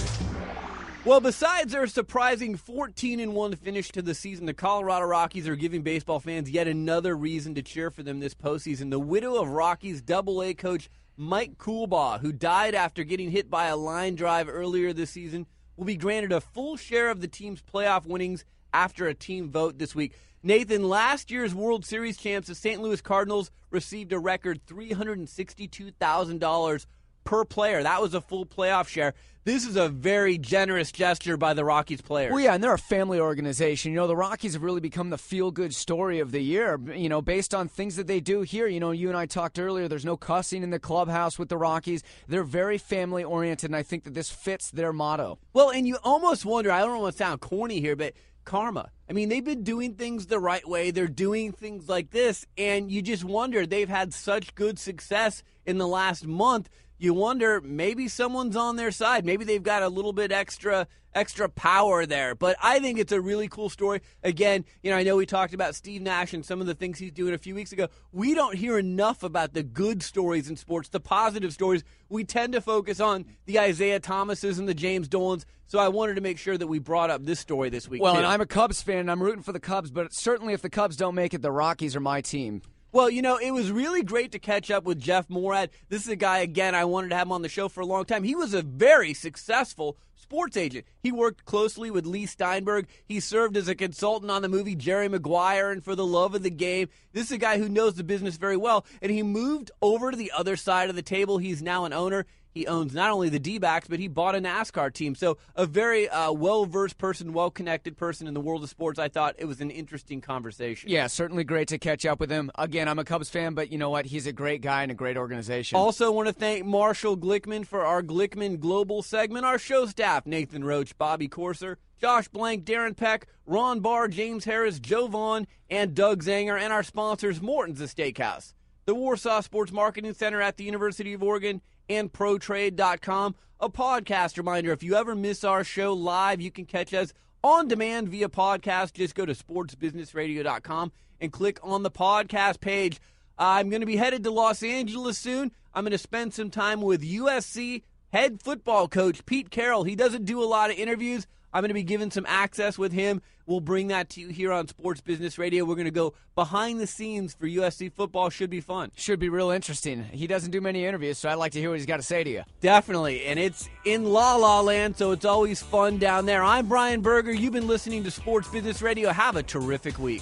Well, 1.05 1.21
besides 1.21 1.71
their 1.71 1.87
surprising 1.87 2.57
14 2.57 3.21
and 3.21 3.33
1 3.33 3.55
finish 3.55 3.89
to 3.93 4.01
the 4.01 4.13
season, 4.13 4.45
the 4.45 4.53
Colorado 4.53 5.05
Rockies 5.05 5.47
are 5.47 5.55
giving 5.55 5.81
baseball 5.81 6.19
fans 6.19 6.49
yet 6.49 6.67
another 6.67 7.15
reason 7.15 7.55
to 7.55 7.61
cheer 7.61 7.89
for 7.89 8.03
them 8.03 8.19
this 8.19 8.33
postseason. 8.33 8.89
The 8.89 8.99
widow 8.99 9.35
of 9.35 9.47
Rockies 9.49 10.01
Double 10.01 10.43
A 10.43 10.53
coach 10.53 10.89
Mike 11.19 11.57
Coolbaugh, 11.57 12.19
who 12.19 12.31
died 12.31 12.75
after 12.75 13.03
getting 13.03 13.31
hit 13.31 13.49
by 13.49 13.65
a 13.65 13.75
line 13.75 14.13
drive 14.13 14.47
earlier 14.47 14.93
this 14.93 15.09
season, 15.09 15.47
will 15.75 15.85
be 15.85 15.97
granted 15.97 16.31
a 16.31 16.39
full 16.39 16.77
share 16.77 17.09
of 17.09 17.21
the 17.21 17.27
team's 17.27 17.59
playoff 17.59 18.05
winnings 18.05 18.45
after 18.71 19.07
a 19.07 19.15
team 19.15 19.49
vote 19.49 19.79
this 19.79 19.95
week. 19.95 20.13
Nathan, 20.43 20.87
last 20.87 21.31
year's 21.31 21.55
World 21.55 21.85
Series 21.85 22.17
champs, 22.17 22.49
the 22.49 22.55
St. 22.55 22.79
Louis 22.79 23.01
Cardinals, 23.01 23.49
received 23.71 24.13
a 24.13 24.19
record 24.19 24.63
$362,000 24.67 26.85
per 27.23 27.45
player. 27.45 27.81
That 27.81 27.99
was 27.99 28.13
a 28.13 28.21
full 28.21 28.45
playoff 28.45 28.87
share. 28.87 29.15
This 29.47 29.65
is 29.65 29.77
a 29.77 29.87
very 29.87 30.37
generous 30.37 30.91
gesture 30.91 31.37
by 31.37 31.53
the 31.53 31.63
Rockies 31.63 32.01
players. 32.01 32.33
Well, 32.33 32.41
yeah, 32.41 32.55
and 32.55 32.61
they're 32.61 32.73
a 32.73 32.77
family 32.77 33.17
organization. 33.17 33.93
You 33.93 33.95
know, 33.95 34.05
the 34.05 34.13
Rockies 34.13 34.55
have 34.55 34.61
really 34.61 34.81
become 34.81 35.09
the 35.09 35.17
feel 35.17 35.51
good 35.51 35.73
story 35.73 36.19
of 36.19 36.33
the 36.33 36.41
year, 36.41 36.77
you 36.93 37.07
know, 37.07 37.21
based 37.21 37.55
on 37.55 37.69
things 37.69 37.95
that 37.95 38.07
they 38.07 38.19
do 38.19 38.41
here. 38.41 38.67
You 38.67 38.81
know, 38.81 38.91
you 38.91 39.07
and 39.07 39.15
I 39.15 39.25
talked 39.25 39.57
earlier, 39.57 39.87
there's 39.87 40.03
no 40.03 40.17
cussing 40.17 40.63
in 40.63 40.69
the 40.69 40.79
clubhouse 40.79 41.39
with 41.39 41.47
the 41.47 41.55
Rockies. 41.55 42.03
They're 42.27 42.43
very 42.43 42.77
family 42.77 43.23
oriented, 43.23 43.69
and 43.69 43.77
I 43.77 43.83
think 43.83 44.03
that 44.03 44.13
this 44.13 44.29
fits 44.29 44.69
their 44.69 44.91
motto. 44.91 45.39
Well, 45.53 45.69
and 45.69 45.87
you 45.87 45.97
almost 46.03 46.43
wonder, 46.43 46.69
I 46.69 46.81
don't 46.81 46.99
want 46.99 47.13
to 47.13 47.17
sound 47.17 47.39
corny 47.39 47.79
here, 47.79 47.95
but 47.95 48.15
karma. 48.43 48.91
I 49.09 49.13
mean, 49.13 49.29
they've 49.29 49.45
been 49.45 49.63
doing 49.63 49.93
things 49.93 50.25
the 50.25 50.39
right 50.39 50.67
way. 50.67 50.91
They're 50.91 51.07
doing 51.07 51.53
things 51.53 51.87
like 51.87 52.11
this, 52.11 52.45
and 52.57 52.91
you 52.91 53.01
just 53.01 53.23
wonder 53.23 53.65
they've 53.65 53.87
had 53.87 54.13
such 54.13 54.55
good 54.55 54.77
success 54.77 55.41
in 55.65 55.77
the 55.77 55.87
last 55.87 56.27
month 56.27 56.67
you 56.97 57.13
wonder 57.13 57.61
maybe 57.61 58.07
someone's 58.07 58.55
on 58.55 58.75
their 58.75 58.91
side. 58.91 59.25
Maybe 59.25 59.45
they've 59.45 59.63
got 59.63 59.83
a 59.83 59.89
little 59.89 60.13
bit 60.13 60.31
extra 60.31 60.87
extra 61.17 61.49
power 61.49 62.05
there. 62.05 62.35
But 62.35 62.57
I 62.61 62.79
think 62.79 62.99
it's 62.99 63.11
a 63.11 63.19
really 63.19 63.47
cool 63.47 63.69
story. 63.69 64.01
Again, 64.23 64.65
you 64.83 64.91
know, 64.91 64.97
I 64.97 65.03
know 65.03 65.15
we 65.15 65.25
talked 65.25 65.53
about 65.53 65.73
Steve 65.73 66.01
Nash 66.01 66.33
and 66.33 66.45
some 66.45 66.61
of 66.61 66.67
the 66.67 66.75
things 66.75 66.99
he's 66.99 67.11
doing 67.11 67.33
a 67.33 67.39
few 67.39 67.55
weeks 67.55 67.71
ago. 67.71 67.87
We 68.11 68.35
don't 68.35 68.55
hear 68.55 68.77
enough 68.77 69.23
about 69.23 69.53
the 69.53 69.63
good 69.63 70.03
stories 70.03 70.49
in 70.49 70.55
sports, 70.55 70.89
the 70.89 70.99
positive 70.99 71.51
stories. 71.53 71.83
We 72.07 72.23
tend 72.23 72.53
to 72.53 72.61
focus 72.61 72.99
on 72.99 73.25
the 73.45 73.57
Isiah 73.57 73.99
Thomases 73.99 74.59
and 74.59 74.67
the 74.67 74.75
James 74.75 75.07
Dolans. 75.07 75.45
So 75.65 75.79
I 75.79 75.89
wanted 75.89 76.15
to 76.15 76.21
make 76.21 76.37
sure 76.37 76.57
that 76.57 76.67
we 76.67 76.79
brought 76.79 77.09
up 77.09 77.25
this 77.25 77.39
story 77.39 77.69
this 77.69 77.89
week. 77.89 78.01
Well, 78.01 78.13
too. 78.13 78.19
and 78.19 78.27
I'm 78.27 78.39
a 78.39 78.45
Cubs 78.45 78.81
fan, 78.81 78.99
and 78.99 79.11
I'm 79.11 79.21
rooting 79.21 79.43
for 79.43 79.51
the 79.51 79.59
Cubs, 79.59 79.91
but 79.91 80.13
certainly 80.13 80.53
if 80.53 80.61
the 80.61 80.69
Cubs 80.69 80.95
don't 80.95 81.15
make 81.15 81.33
it, 81.33 81.41
the 81.41 81.51
Rockies 81.51 81.95
are 81.95 81.99
my 81.99 82.21
team. 82.21 82.61
Well, 82.93 83.09
you 83.09 83.21
know, 83.21 83.37
it 83.37 83.51
was 83.51 83.69
really 83.69 84.01
great 84.01 84.31
to 84.31 84.39
catch 84.39 84.71
up 84.71 84.85
with 84.85 84.99
Jeff 84.99 85.27
Moorad. 85.27 85.69
This 85.89 86.03
is 86.03 86.07
a 86.07 86.15
guy, 86.15 86.39
again, 86.39 86.73
I 86.73 86.85
wanted 86.85 87.09
to 87.09 87.15
have 87.15 87.27
him 87.27 87.33
on 87.33 87.41
the 87.41 87.49
show 87.49 87.67
for 87.67 87.81
a 87.81 87.85
long 87.85 88.05
time. 88.05 88.23
He 88.23 88.33
was 88.33 88.53
a 88.53 88.61
very 88.61 89.13
successful 89.13 89.97
sports 90.15 90.55
agent. 90.55 90.85
He 91.03 91.11
worked 91.11 91.43
closely 91.43 91.91
with 91.91 92.05
Leigh 92.05 92.25
Steinberg. 92.25 92.87
He 93.05 93.19
served 93.19 93.57
as 93.57 93.67
a 93.67 93.75
consultant 93.75 94.31
on 94.31 94.41
the 94.41 94.49
movie 94.49 94.75
Jerry 94.75 95.09
Maguire 95.09 95.69
and 95.69 95.83
For 95.83 95.95
the 95.95 96.05
Love 96.05 96.33
of 96.33 96.43
the 96.43 96.49
Game. 96.49 96.87
This 97.11 97.25
is 97.25 97.33
a 97.33 97.37
guy 97.37 97.57
who 97.57 97.67
knows 97.67 97.95
the 97.95 98.03
business 98.05 98.37
very 98.37 98.57
well, 98.57 98.85
and 99.01 99.11
he 99.11 99.21
moved 99.21 99.69
over 99.81 100.11
to 100.11 100.17
the 100.17 100.31
other 100.35 100.55
side 100.55 100.89
of 100.89 100.95
the 100.95 101.01
table. 101.01 101.39
He's 101.39 101.61
now 101.61 101.83
an 101.83 101.93
owner. 101.93 102.25
He 102.57 102.65
owns 102.65 102.95
not 102.95 103.11
only 103.11 103.29
the 103.29 103.37
D 103.37 103.59
backs, 103.59 103.87
but 103.87 103.99
he 103.99 104.07
bought 104.07 104.33
a 104.33 104.39
NASCAR 104.39 104.91
team. 104.91 105.13
So, 105.13 105.37
a 105.55 105.67
very 105.67 106.09
uh, 106.09 106.31
well 106.31 106.65
versed 106.65 106.97
person, 106.97 107.31
well 107.33 107.51
connected 107.51 107.95
person 107.95 108.25
in 108.25 108.33
the 108.33 108.41
world 108.41 108.63
of 108.63 108.69
sports. 108.69 108.97
I 108.97 109.09
thought 109.09 109.35
it 109.37 109.45
was 109.45 109.61
an 109.61 109.69
interesting 109.69 110.21
conversation. 110.21 110.89
Yeah, 110.89 111.05
certainly 111.05 111.43
great 111.43 111.67
to 111.67 111.77
catch 111.77 112.03
up 112.03 112.19
with 112.19 112.31
him. 112.31 112.49
Again, 112.57 112.87
I'm 112.87 112.97
a 112.97 113.03
Cubs 113.03 113.29
fan, 113.29 113.53
but 113.53 113.71
you 113.71 113.77
know 113.77 113.91
what? 113.91 114.07
He's 114.07 114.25
a 114.25 114.31
great 114.31 114.61
guy 114.61 114.81
and 114.81 114.91
a 114.91 114.95
great 114.95 115.17
organization. 115.17 115.77
Also, 115.77 116.11
want 116.11 116.29
to 116.29 116.33
thank 116.33 116.65
Marshall 116.65 117.15
Glickman 117.15 117.63
for 117.63 117.85
our 117.85 118.01
Glickman 118.01 118.59
Global 118.59 119.03
segment. 119.03 119.45
Our 119.45 119.59
show 119.59 119.85
staff 119.85 120.25
Nathan 120.25 120.63
Roach, 120.63 120.97
Bobby 120.97 121.29
Corser, 121.29 121.75
Josh 122.01 122.27
Blank, 122.27 122.65
Darren 122.65 122.97
Peck, 122.97 123.27
Ron 123.45 123.81
Barr, 123.81 124.07
James 124.07 124.45
Harris, 124.45 124.79
Joe 124.79 125.07
Vaughn, 125.07 125.45
and 125.69 125.93
Doug 125.93 126.23
Zanger, 126.23 126.59
and 126.59 126.73
our 126.73 126.81
sponsors 126.81 127.39
Morton's 127.39 127.77
The 127.77 127.85
Steakhouse, 127.85 128.55
the 128.85 128.95
Warsaw 128.95 129.41
Sports 129.41 129.71
Marketing 129.71 130.15
Center 130.15 130.41
at 130.41 130.57
the 130.57 130.63
University 130.63 131.13
of 131.13 131.21
Oregon, 131.21 131.61
and 131.89 132.11
ProTrade.com. 132.11 133.35
A 133.59 133.69
podcast 133.69 134.37
reminder 134.37 134.71
if 134.71 134.83
you 134.83 134.95
ever 134.95 135.15
miss 135.15 135.43
our 135.43 135.63
show 135.63 135.93
live, 135.93 136.41
you 136.41 136.51
can 136.51 136.65
catch 136.65 136.93
us 136.93 137.13
on 137.43 137.67
demand 137.67 138.09
via 138.09 138.29
podcast. 138.29 138.93
Just 138.93 139.15
go 139.15 139.25
to 139.25 139.33
sportsbusinessradio.com 139.33 140.91
and 141.19 141.31
click 141.31 141.59
on 141.63 141.83
the 141.83 141.91
podcast 141.91 142.59
page. 142.59 142.99
I'm 143.37 143.69
going 143.69 143.81
to 143.81 143.87
be 143.87 143.97
headed 143.97 144.23
to 144.23 144.31
Los 144.31 144.63
Angeles 144.63 145.17
soon. 145.17 145.51
I'm 145.73 145.83
going 145.83 145.91
to 145.91 145.97
spend 145.97 146.33
some 146.33 146.49
time 146.49 146.81
with 146.81 147.03
USC 147.03 147.83
head 148.11 148.41
football 148.41 148.87
coach 148.87 149.25
Pete 149.25 149.49
Carroll. 149.49 149.83
He 149.83 149.95
doesn't 149.95 150.25
do 150.25 150.41
a 150.41 150.45
lot 150.45 150.69
of 150.69 150.77
interviews. 150.77 151.27
I'm 151.57 151.63
going 151.63 151.69
to 151.69 151.73
be 151.73 151.81
given 151.81 152.11
some 152.11 152.27
access 152.27 152.77
with 152.77 152.91
him. 152.91 153.19
We'll 153.47 153.61
bring 153.61 153.87
that 153.87 154.09
to 154.09 154.21
you 154.21 154.27
here 154.27 154.53
on 154.53 154.67
Sports 154.67 155.01
Business 155.01 155.39
Radio. 155.39 155.65
We're 155.65 155.73
going 155.73 155.85
to 155.85 155.91
go 155.91 156.13
behind 156.35 156.79
the 156.79 156.85
scenes 156.85 157.33
for 157.33 157.47
USC 157.47 157.91
football. 157.91 158.29
Should 158.29 158.51
be 158.51 158.61
fun. 158.61 158.91
Should 158.95 159.19
be 159.19 159.27
real 159.27 159.49
interesting. 159.49 160.03
He 160.03 160.27
doesn't 160.27 160.51
do 160.51 160.61
many 160.61 160.85
interviews, 160.85 161.17
so 161.17 161.29
I'd 161.29 161.33
like 161.33 161.53
to 161.53 161.59
hear 161.59 161.71
what 161.71 161.79
he's 161.79 161.87
got 161.87 161.97
to 161.97 162.03
say 162.03 162.23
to 162.23 162.29
you. 162.29 162.43
Definitely. 162.61 163.25
And 163.25 163.39
it's 163.39 163.71
in 163.85 164.03
La 164.03 164.35
La 164.35 164.61
Land, 164.61 164.97
so 164.97 165.13
it's 165.13 165.25
always 165.25 165.59
fun 165.59 165.97
down 165.97 166.27
there. 166.27 166.43
I'm 166.43 166.67
Brian 166.67 167.01
Berger. 167.01 167.31
You've 167.31 167.53
been 167.53 167.65
listening 167.65 168.03
to 168.03 168.11
Sports 168.11 168.47
Business 168.49 168.83
Radio. 168.83 169.09
Have 169.09 169.35
a 169.35 169.41
terrific 169.41 169.97
week. 169.97 170.21